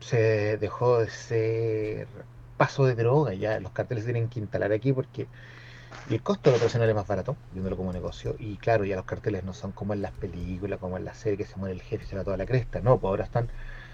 se 0.00 0.58
dejó 0.58 1.00
de 1.00 1.10
ser 1.10 2.08
paso 2.56 2.84
de 2.86 2.94
droga, 2.96 3.34
ya 3.34 3.60
los 3.60 3.72
carteles 3.72 4.04
tienen 4.04 4.28
que 4.28 4.40
instalar 4.40 4.72
aquí 4.72 4.92
porque 4.92 5.28
el 6.10 6.22
costo 6.22 6.50
de 6.50 6.52
lo 6.54 6.56
operacional 6.58 6.88
es 6.88 6.94
más 6.94 7.06
barato, 7.06 7.38
viéndolo 7.50 7.76
como 7.76 7.92
negocio, 7.92 8.34
y 8.38 8.58
claro, 8.58 8.84
ya 8.84 8.96
los 8.96 9.04
carteles 9.06 9.44
no 9.44 9.54
son 9.54 9.72
como 9.72 9.92
en 9.94 10.02
las 10.02 10.12
películas, 10.12 10.78
como 10.80 10.96
en 10.96 11.04
las 11.04 11.18
series 11.18 11.38
que 11.48 11.52
se 11.54 11.58
muere 11.58 11.74
el 11.74 11.82
jefe 11.82 12.04
y 12.04 12.06
se 12.08 12.16
va 12.16 12.24
toda 12.24 12.36
la 12.36 12.46
cresta, 12.46 12.80
no, 12.80 12.98
pues 13.00 13.10
ahora 13.10 13.24
están, 13.24 13.50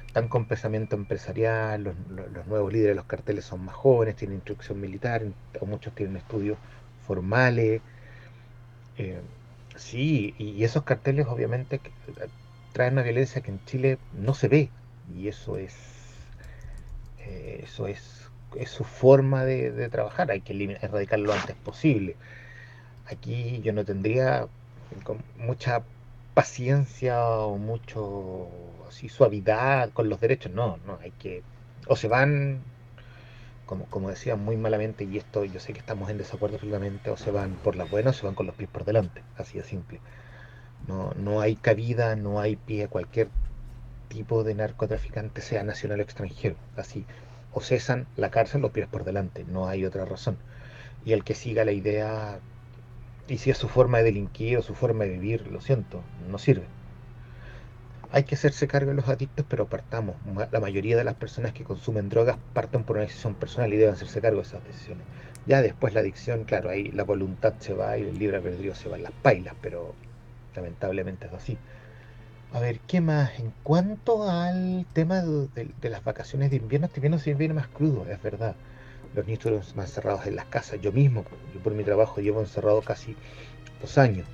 están 0.07 0.29
con 0.29 0.47
pensamiento 0.47 0.97
empresarial, 0.97 1.83
los, 1.85 1.97
los- 2.09 2.47
nuevos 2.47 2.73
líderes 2.73 2.93
de 2.93 2.97
los 2.97 3.07
carteles 3.07 3.45
son 3.47 3.65
más 3.65 3.75
jóvenes, 3.77 4.17
tienen 4.17 4.37
instrucción 4.37 4.81
militar, 4.81 5.25
o 5.61 5.67
muchos 5.67 5.95
tienen 5.95 6.17
estudios 6.17 6.59
formales, 7.01 7.83
eh, 8.97 9.23
sí, 9.77 10.35
y, 10.39 10.65
esos 10.65 10.85
carteles 10.85 11.27
obviamente 11.27 11.81
eh, 12.07 12.29
traen 12.73 12.95
una 12.95 13.03
violencia 13.03 13.43
que 13.43 13.51
en 13.51 13.65
Chile 13.65 13.99
no 14.13 14.35
se 14.35 14.49
ve, 14.49 14.73
y 15.09 15.29
eso 15.29 15.57
es, 15.57 15.75
eh, 17.27 17.61
eso 17.65 17.87
es, 17.89 18.33
es 18.57 18.71
su 18.71 18.85
forma 18.85 19.45
de, 19.45 19.73
de 19.73 19.89
trabajar, 19.91 20.31
hay 20.31 20.43
que 20.43 20.55
elimi- 20.55 20.79
erradicarlo 20.83 21.27
lo 21.29 21.33
antes 21.35 21.57
posible. 21.57 22.19
Aquí 23.07 23.61
yo 23.63 23.73
no 23.73 23.85
tendría 23.85 24.49
mucha 25.37 25.87
paciencia 26.35 27.21
o 27.29 27.59
mucho 27.59 28.87
así 28.89 29.09
suavidad 29.09 29.93
con 29.93 30.09
los 30.09 30.21
derechos, 30.21 30.53
no, 30.53 30.79
no, 30.79 30.99
hay 31.01 31.13
que, 31.13 31.45
o 31.89 31.97
se 31.97 32.09
van, 32.09 32.65
como, 33.65 33.89
como 33.89 34.11
decía 34.11 34.37
muy 34.37 34.57
malamente, 34.57 35.05
y 35.05 35.17
esto 35.19 35.45
yo 35.45 35.61
sé 35.61 35.73
que 35.73 35.81
estamos 35.81 36.11
en 36.11 36.19
desacuerdo 36.19 36.57
absolutamente, 36.57 37.11
o 37.11 37.17
se 37.17 37.31
van 37.31 37.59
por 37.59 37.77
las 37.77 37.89
buenas 37.89 38.17
o 38.17 38.21
se 38.21 38.27
van 38.27 38.35
con 38.35 38.47
los 38.47 38.57
pies 38.57 38.71
por 38.71 38.85
delante, 38.85 39.25
así 39.37 39.59
de 39.59 39.65
simple. 39.65 40.03
No, 40.87 41.13
no 41.17 41.41
hay 41.41 41.57
cabida, 41.57 42.17
no 42.17 42.41
hay 42.41 42.57
pie 42.57 42.85
a 42.85 42.89
cualquier 42.89 43.31
tipo 44.15 44.45
de 44.45 44.55
narcotraficante, 44.55 45.41
sea 45.41 45.65
nacional 45.65 45.99
o 45.99 46.03
extranjero, 46.05 46.55
así, 46.77 47.05
o 47.53 47.61
cesan 47.61 48.07
la 48.16 48.31
cárcel 48.31 48.62
los 48.62 48.70
pies 48.70 48.86
por 48.86 49.03
delante, 49.05 49.45
no 49.45 49.66
hay 49.66 49.85
otra 49.85 50.05
razón. 50.05 50.36
Y 51.05 51.12
el 51.12 51.24
que 51.24 51.35
siga 51.35 51.65
la 51.65 51.73
idea, 51.73 52.39
y 53.27 53.39
si 53.39 53.51
es 53.51 53.59
su 53.59 53.69
forma 53.69 53.99
de 53.99 54.05
delinquir 54.05 54.57
o 54.57 54.62
su 54.62 54.74
forma 54.74 55.05
de 55.05 55.11
vivir, 55.11 55.49
lo 55.49 55.61
siento, 55.61 56.01
no 56.31 56.39
sirve. 56.39 56.66
Hay 58.12 58.23
que 58.23 58.36
hacerse 58.36 58.69
cargo 58.69 58.91
de 58.91 58.97
los 58.97 59.09
adictos, 59.09 59.45
pero 59.49 59.66
partamos. 59.66 60.15
La 60.53 60.61
mayoría 60.61 60.97
de 60.97 61.03
las 61.03 61.16
personas 61.16 61.53
que 61.53 61.65
consumen 61.65 62.09
drogas 62.09 62.39
parten 62.53 62.85
por 62.85 62.97
una 62.97 63.07
decisión 63.07 63.35
personal 63.35 63.74
y 63.74 63.77
deben 63.77 63.95
hacerse 63.95 64.20
cargo 64.20 64.41
de 64.41 64.47
esas 64.47 64.65
decisiones. 64.65 65.05
Ya 65.47 65.61
después 65.61 65.93
la 65.93 66.01
adicción, 66.01 66.45
claro, 66.45 66.70
ahí 66.70 66.93
la 66.93 67.03
voluntad 67.03 67.55
se 67.59 67.74
va 67.74 67.99
y 67.99 68.03
el 68.03 68.16
libre 68.16 68.36
albedrío 68.36 68.77
se 68.77 68.89
va 68.89 68.97
en 68.97 69.03
las 69.03 69.12
pailas, 69.12 69.57
pero 69.61 69.97
lamentablemente 70.55 71.27
es 71.27 71.32
así. 71.32 71.59
A 72.55 72.59
ver, 72.61 72.81
¿qué 72.87 73.03
más? 73.03 73.39
En 73.39 73.53
cuanto 73.63 74.23
al 74.31 74.87
tema 74.95 75.21
de, 75.21 75.75
de- 75.77 75.91
las 75.91 76.03
vacaciones 76.05 76.49
de 76.51 76.57
invierno, 76.57 76.87
este 76.87 77.01
invierno 77.01 77.19
se 77.19 77.35
viene 77.35 77.53
más 77.53 77.69
crudo, 77.69 78.07
es 78.07 78.23
verdad. 78.23 78.57
Los 79.13 79.27
niños 79.27 79.41
estuvieron 79.41 79.67
más 79.77 79.91
encerrados 79.91 80.27
en 80.27 80.37
las 80.37 80.47
casas. 80.47 80.81
Yo 80.81 80.91
mismo, 80.93 81.27
yo 81.53 81.61
por 81.61 81.75
mi 81.75 81.85
trabajo 81.85 82.21
llevo 82.23 82.41
encerrado 82.41 82.83
casi 82.83 83.19
dos 83.81 83.99
años. 83.99 84.29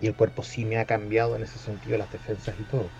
Y 0.00 0.06
el 0.06 0.16
cuerpo 0.16 0.42
sí 0.42 0.64
me 0.64 0.78
ha 0.78 0.86
cambiado 0.86 1.36
en 1.36 1.42
ese 1.42 1.58
sentido, 1.58 1.98
las 1.98 2.10
defensas 2.10 2.58
y 2.58 2.64
todo. 2.64 2.92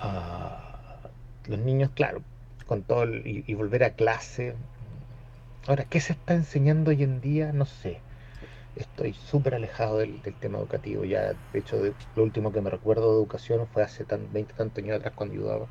Ah, 0.00 1.10
los 1.46 1.58
niños, 1.60 1.90
claro, 1.94 2.24
con 2.66 2.84
todo 2.84 3.04
el- 3.04 3.44
y 3.46 3.54
volver 3.54 3.84
a 3.84 3.94
clase. 3.94 4.56
Ahora, 5.66 5.84
¿qué 5.86 6.00
se 6.00 6.12
está 6.12 6.34
enseñando 6.34 6.90
hoy 6.92 7.02
en 7.02 7.20
día? 7.20 7.52
No 7.52 7.66
sé. 7.66 8.00
Estoy 8.76 9.12
súper 9.12 9.54
alejado 9.54 9.98
del, 9.98 10.20
tema 10.40 10.58
educativo. 10.58 11.04
Ya, 11.04 11.34
de 11.52 11.58
hecho, 11.58 11.82
lo 12.16 12.22
último 12.22 12.52
que 12.52 12.60
me 12.60 12.70
recuerdo 12.70 13.10
de 13.10 13.16
educación 13.16 13.66
fue 13.72 13.82
hace 13.82 14.04
tan, 14.04 14.32
20 14.32 14.54
tantos 14.54 14.82
años 14.82 14.96
atrás 14.96 15.12
cuando 15.14 15.34
ayudaba, 15.34 15.66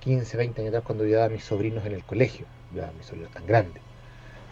15, 0.00 0.36
20 0.36 0.60
años 0.62 0.70
atrás 0.70 0.84
cuando 0.84 1.04
ayudaba 1.04 1.26
a 1.26 1.28
mis 1.28 1.44
sobrinos 1.44 1.84
en 1.84 1.92
el 1.92 2.04
colegio. 2.04 2.46
Ya, 2.74 2.90
mis 2.96 3.06
sobrinos 3.06 3.32
tan 3.32 3.46
grandes. 3.46 3.82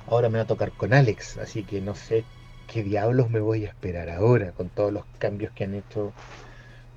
Ahora 0.07 0.29
me 0.29 0.39
va 0.39 0.45
a 0.45 0.47
tocar 0.47 0.73
con 0.73 0.93
Alex, 0.93 1.39
así 1.39 1.65
que 1.65 1.81
no 1.81 1.95
sé 1.95 2.25
qué 2.71 2.83
diablos 2.83 3.31
me 3.31 3.41
voy 3.41 3.65
a 3.65 3.69
esperar 3.69 4.11
ahora 4.11 4.53
con 4.53 4.69
todos 4.69 4.93
los 4.93 5.05
cambios 5.19 5.53
que 5.53 5.65
han 5.65 5.75
hecho 5.75 6.13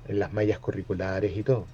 en 0.06 0.18
las 0.18 0.32
mallas 0.32 0.58
curriculares 0.58 1.36
y 1.36 1.42
todo. 1.42 1.66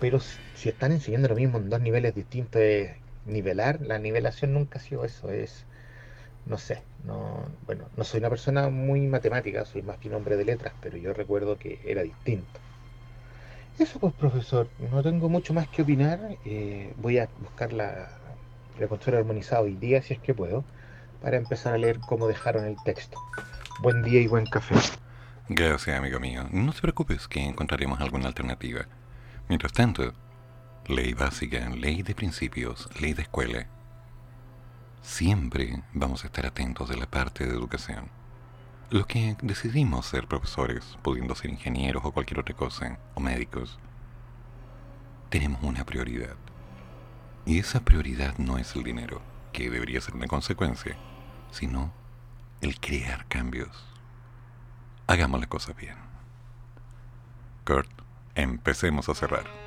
Pero 0.00 0.20
si, 0.20 0.38
si 0.54 0.68
están 0.70 0.92
enseñando 0.92 1.28
lo 1.28 1.36
mismo 1.36 1.58
en 1.58 1.68
dos 1.68 1.80
niveles 1.80 2.14
distintos, 2.14 2.62
es 2.62 2.90
nivelar, 3.26 3.80
la 3.82 3.98
nivelación 3.98 4.52
nunca 4.54 4.78
ha 4.78 4.82
sido 4.82 5.04
eso, 5.04 5.30
es, 5.30 5.64
no 6.46 6.58
sé, 6.58 6.82
no, 7.04 7.44
bueno, 7.66 7.84
no 7.96 8.04
soy 8.04 8.20
una 8.20 8.30
persona 8.30 8.68
muy 8.68 9.00
matemática, 9.02 9.64
soy 9.64 9.82
más 9.82 9.98
bien 10.00 10.14
hombre 10.14 10.36
de 10.36 10.44
letras, 10.44 10.74
pero 10.80 10.96
yo 10.96 11.12
recuerdo 11.12 11.58
que 11.58 11.80
era 11.84 12.02
distinto. 12.02 12.60
Eso 13.78 13.98
pues, 13.98 14.12
profesor, 14.12 14.68
no 14.90 15.02
tengo 15.02 15.28
mucho 15.28 15.54
más 15.54 15.68
que 15.68 15.82
opinar, 15.82 16.36
eh, 16.44 16.92
voy 16.98 17.18
a 17.18 17.28
buscar 17.40 17.72
la, 17.72 18.08
la 18.78 19.18
armonizada 19.18 19.62
hoy 19.62 19.76
día, 19.76 20.02
si 20.02 20.14
es 20.14 20.20
que 20.20 20.34
puedo, 20.34 20.64
para 21.22 21.36
empezar 21.36 21.74
a 21.74 21.78
leer 21.78 21.98
cómo 22.00 22.26
dejaron 22.26 22.64
el 22.64 22.76
texto. 22.84 23.18
Buen 23.80 24.02
día 24.02 24.20
y 24.20 24.26
buen 24.26 24.46
café. 24.46 24.74
Gracias, 25.48 25.96
amigo 25.96 26.20
mío. 26.20 26.44
No 26.50 26.72
te 26.72 26.80
preocupes 26.80 27.28
que 27.28 27.40
encontraremos 27.40 28.00
alguna 28.00 28.28
alternativa. 28.28 28.86
Mientras 29.48 29.72
tanto, 29.72 30.12
ley 30.86 31.14
básica, 31.14 31.68
ley 31.70 32.02
de 32.02 32.14
principios, 32.14 32.88
ley 33.00 33.12
de 33.14 33.22
escuela. 33.22 33.66
Siempre 35.02 35.82
vamos 35.92 36.22
a 36.22 36.28
estar 36.28 36.46
atentos 36.46 36.88
de 36.88 36.96
la 36.96 37.10
parte 37.10 37.44
de 37.44 37.52
educación. 37.52 38.08
Los 38.88 39.06
que 39.06 39.36
decidimos 39.42 40.06
ser 40.06 40.28
profesores, 40.28 40.96
pudiendo 41.02 41.34
ser 41.34 41.50
ingenieros 41.50 42.04
o 42.04 42.12
cualquier 42.12 42.38
otra 42.38 42.54
cosa, 42.54 42.98
o 43.14 43.20
médicos, 43.20 43.80
tenemos 45.28 45.60
una 45.64 45.84
prioridad. 45.84 46.36
Y 47.44 47.58
esa 47.58 47.80
prioridad 47.80 48.38
no 48.38 48.58
es 48.58 48.76
el 48.76 48.84
dinero, 48.84 49.20
que 49.52 49.70
debería 49.70 50.00
ser 50.00 50.14
una 50.14 50.28
consecuencia, 50.28 50.96
sino 51.50 51.92
el 52.60 52.78
crear 52.78 53.26
cambios. 53.26 53.84
Hagamos 55.08 55.40
las 55.40 55.48
cosas 55.48 55.74
bien. 55.76 55.96
Kurt, 57.64 57.90
empecemos 58.36 59.08
a 59.08 59.16
cerrar. 59.16 59.61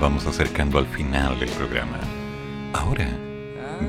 Vamos 0.00 0.26
acercando 0.26 0.78
al 0.78 0.86
final 0.86 1.38
del 1.38 1.48
programa. 1.50 1.98
Ahora 2.72 3.08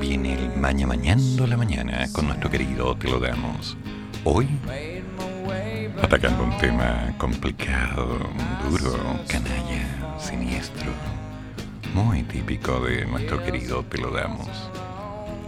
viene 0.00 0.34
el 0.34 0.56
Maña 0.56 0.86
Mañando 0.86 1.46
la 1.46 1.56
Mañana 1.56 2.06
con 2.12 2.26
nuestro 2.26 2.50
querido 2.50 2.96
Te 2.96 3.10
lo 3.10 3.20
damos. 3.20 3.76
Hoy, 4.24 4.48
atacando 6.02 6.44
un 6.44 6.56
tema 6.58 7.14
complicado, 7.18 8.18
duro, 8.68 9.20
canalla, 9.28 10.18
siniestro, 10.18 10.92
muy 11.94 12.22
típico 12.22 12.80
de 12.80 13.04
nuestro 13.04 13.42
querido 13.42 13.82
Te 13.82 13.98
lo 13.98 14.10
damos. 14.10 14.48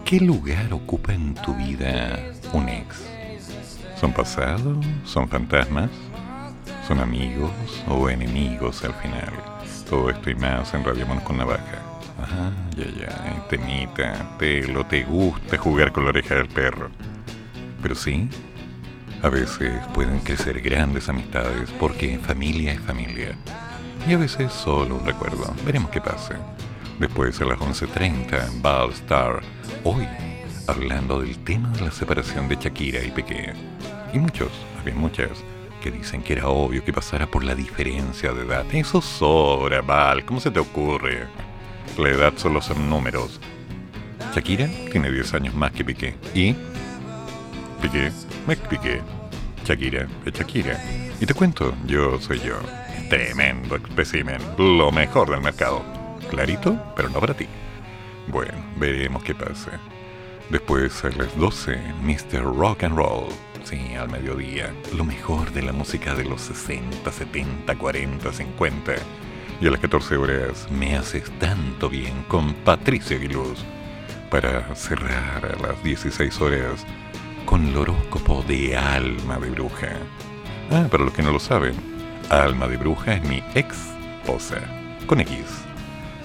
¿Qué 0.05 0.21
lugar 0.21 0.73
ocupa 0.73 1.15
en 1.15 1.35
tu 1.35 1.55
vida 1.55 2.19
un 2.53 2.69
ex? 2.69 3.07
¿Son 3.99 4.13
pasados? 4.13 4.85
¿Son 5.05 5.29
fantasmas? 5.29 5.91
¿Son 6.87 7.01
amigos 7.01 7.51
o 7.89 8.11
enemigos 8.11 8.85
al 8.85 8.95
final? 8.95 9.60
Todo 9.91 10.09
esto 10.09 10.31
y 10.31 10.37
más 10.37 10.73
en 10.73 10.85
Radio 10.85 11.05
Monos 11.05 11.25
con 11.25 11.37
Navaja. 11.37 11.83
Ah, 12.21 12.53
ya, 12.77 12.85
ya, 12.85 13.49
temita, 13.49 14.37
pelo, 14.39 14.87
te 14.87 15.03
gusta 15.03 15.59
jugar 15.59 15.91
con 15.91 16.05
la 16.05 16.11
oreja 16.11 16.37
del 16.37 16.47
perro. 16.47 16.91
Pero 17.83 17.97
sí, 17.97 18.29
a 19.21 19.29
veces 19.29 19.85
pueden 19.93 20.21
crecer 20.21 20.61
grandes 20.61 21.09
amistades 21.09 21.73
porque 21.81 22.21
familia 22.21 22.75
es 22.75 22.81
familia. 22.83 23.35
Y 24.09 24.13
a 24.13 24.19
veces 24.19 24.53
solo 24.53 24.95
un 24.95 25.05
recuerdo. 25.05 25.53
Veremos 25.67 25.91
qué 25.91 26.01
pasa. 26.01 26.37
Después 27.01 27.41
a 27.41 27.47
las 27.47 27.59
11.30, 27.59 28.63
Ball 28.63 28.93
Star. 28.93 29.41
Hoy, 29.83 30.07
hablando 30.69 31.21
del 31.21 31.37
tema 31.43 31.69
de 31.71 31.87
la 31.87 31.91
separación 31.91 32.49
de 32.49 32.55
Shakira 32.55 33.03
y 33.03 33.11
Piqué. 33.11 33.55
Y 34.13 34.21
muchos, 34.21 34.53
había 34.81 34.95
muchas, 34.95 35.31
que 35.81 35.91
dicen 35.91 36.23
que 36.23 36.35
era 36.35 36.49
obvio 36.49 36.85
que 36.85 36.93
pasara 36.93 37.27
por 37.27 37.43
la 37.43 37.55
diferencia 37.55 38.33
de 38.33 38.43
edad. 38.43 38.65
Eso 38.73 39.01
sobra, 39.01 39.81
Val, 39.81 40.25
¿cómo 40.25 40.41
se 40.41 40.51
te 40.51 40.61
ocurre? 40.61 41.27
La 41.99 42.11
edad 42.11 42.35
solo 42.37 42.61
son 42.61 42.89
números. 42.89 43.41
Shakira 44.35 44.69
tiene 44.93 45.11
10 45.11 45.35
años 45.35 45.55
más 45.55 45.73
que 45.73 45.85
Piqué. 45.85 46.15
¿Y? 46.35 46.55
Piqué, 47.83 48.13
me 48.47 48.57
Piqué. 48.57 49.01
Shakira 49.65 50.07
es 50.25 50.33
Shakira. 50.33 50.81
Y 51.21 51.27
te 51.27 51.35
cuento, 51.35 51.75
yo 51.87 52.21
soy 52.21 52.41
yo. 52.41 52.59
Tremendo 53.09 53.77
espécimen, 53.77 54.41
lo 54.57 54.93
mejor 54.93 55.31
del 55.31 55.41
mercado. 55.41 55.83
Clarito, 56.31 56.79
pero 56.95 57.09
no 57.09 57.19
para 57.19 57.35
ti. 57.35 57.47
Bueno, 58.29 58.55
veremos 58.77 59.25
qué 59.25 59.35
pasa. 59.35 59.81
Después 60.49 61.05
a 61.05 61.11
las 61.11 61.37
12, 61.37 61.77
Mr. 62.03 62.43
Rock 62.43 62.85
and 62.85 62.97
Roll. 62.97 63.29
Sí, 63.65 63.95
al 63.95 64.09
mediodía. 64.09 64.75
Lo 64.95 65.05
mejor 65.05 65.53
de 65.53 65.63
la 65.63 65.73
música 65.73 66.15
de 66.15 66.25
los 66.25 66.41
60, 66.43 67.11
70, 67.11 67.77
40, 67.77 68.33
50 68.33 68.95
y 69.61 69.67
a 69.67 69.71
las 69.71 69.81
14 69.81 70.17
horas 70.17 70.67
me 70.71 70.97
haces 70.97 71.31
tanto 71.39 71.89
bien 71.89 72.25
con 72.29 72.55
Patricia 72.55 73.17
Aguiluz 73.17 73.65
para 74.31 74.75
cerrar 74.75 75.45
a 75.45 75.63
las 75.63 75.83
16 75.83 76.41
horas 76.41 76.87
con 77.45 77.67
el 77.67 77.77
horóscopo 77.77 78.43
de 78.47 78.77
Alma 78.77 79.39
de 79.39 79.51
Bruja. 79.51 79.97
Ah, 80.71 80.87
para 80.91 81.05
los 81.05 81.13
que 81.13 81.23
no 81.23 81.33
lo 81.33 81.41
saben, 81.41 81.75
Alma 82.31 82.69
de 82.69 82.77
Bruja 82.77 83.15
es 83.15 83.29
mi 83.29 83.43
ex 83.55 83.91
esposa, 84.21 84.61
con 85.07 85.21
X. 85.21 85.45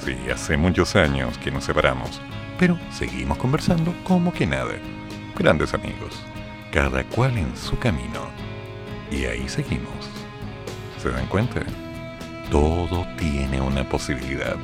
Sí, 0.03 0.15
hace 0.31 0.57
muchos 0.57 0.95
años 0.95 1.37
que 1.39 1.49
nos 1.49 1.63
separamos, 1.63 2.21
pero 2.59 2.77
seguimos 2.91 3.37
conversando 3.37 3.93
como 4.03 4.33
que 4.33 4.45
nada. 4.45 4.73
Grandes 5.35 5.73
amigos, 5.73 6.23
cada 6.75 7.05
cual 7.05 7.37
en 7.37 7.55
su 7.55 7.79
camino. 7.79 8.29
Y 9.09 9.23
ahí 9.23 9.47
seguimos. 9.47 10.09
¿Se 11.01 11.09
dan 11.09 11.25
cuenta? 11.27 11.61
todo 12.51 13.07
tiene 13.17 13.61
una 13.61 13.87
posibilidad. 13.87 14.57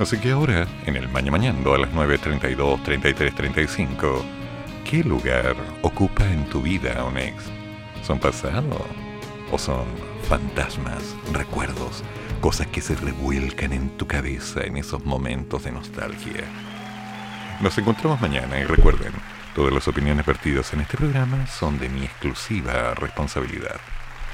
Así 0.00 0.16
que 0.16 0.32
ahora, 0.32 0.66
en 0.86 0.96
el 0.96 1.08
Maña 1.08 1.30
Mañando 1.30 1.74
a 1.74 1.78
las 1.78 1.90
9.32, 1.90 2.82
33, 2.82 3.34
35, 3.34 4.24
¿qué 4.88 5.04
lugar 5.04 5.56
ocupa 5.82 6.26
en 6.26 6.46
tu 6.46 6.62
vida 6.62 7.04
un 7.04 7.18
ex? 7.18 7.44
¿Son 8.02 8.18
pasados? 8.18 8.82
¿O 9.52 9.58
son 9.58 9.84
fantasmas, 10.26 11.14
recuerdos, 11.32 12.02
cosas 12.40 12.66
que 12.68 12.80
se 12.80 12.96
revuelcan 12.96 13.74
en 13.74 13.90
tu 13.90 14.06
cabeza 14.06 14.62
en 14.62 14.78
esos 14.78 15.04
momentos 15.04 15.64
de 15.64 15.72
nostalgia? 15.72 16.44
Nos 17.60 17.76
encontramos 17.76 18.20
mañana 18.20 18.58
y 18.58 18.64
recuerden, 18.64 19.12
todas 19.54 19.72
las 19.72 19.88
opiniones 19.88 20.24
vertidas 20.24 20.72
en 20.72 20.80
este 20.80 20.96
programa 20.96 21.46
son 21.46 21.78
de 21.78 21.88
mi 21.88 22.04
exclusiva 22.04 22.94
responsabilidad. 22.94 23.76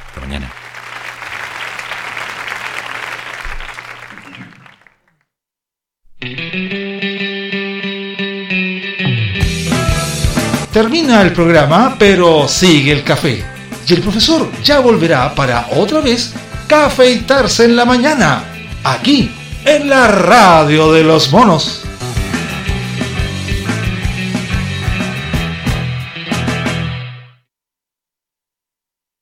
Hasta 0.09 0.21
mañana. 0.21 0.51
Termina 10.73 11.23
el 11.23 11.33
programa, 11.33 11.95
pero 11.99 12.49
sigue 12.49 12.91
el 12.91 13.05
café. 13.05 13.45
Y 13.87 13.95
el 13.95 14.01
profesor 14.01 14.51
ya 14.65 14.81
volverá 14.81 15.33
para 15.35 15.69
otra 15.71 16.01
vez 16.01 16.35
cafeitarse 16.67 17.65
en 17.65 17.77
la 17.77 17.85
mañana, 17.85 18.43
aquí, 18.83 19.31
en 19.65 19.89
la 19.89 20.09
radio 20.09 20.93
de 20.93 21.05
los 21.05 21.31
monos. 21.31 21.85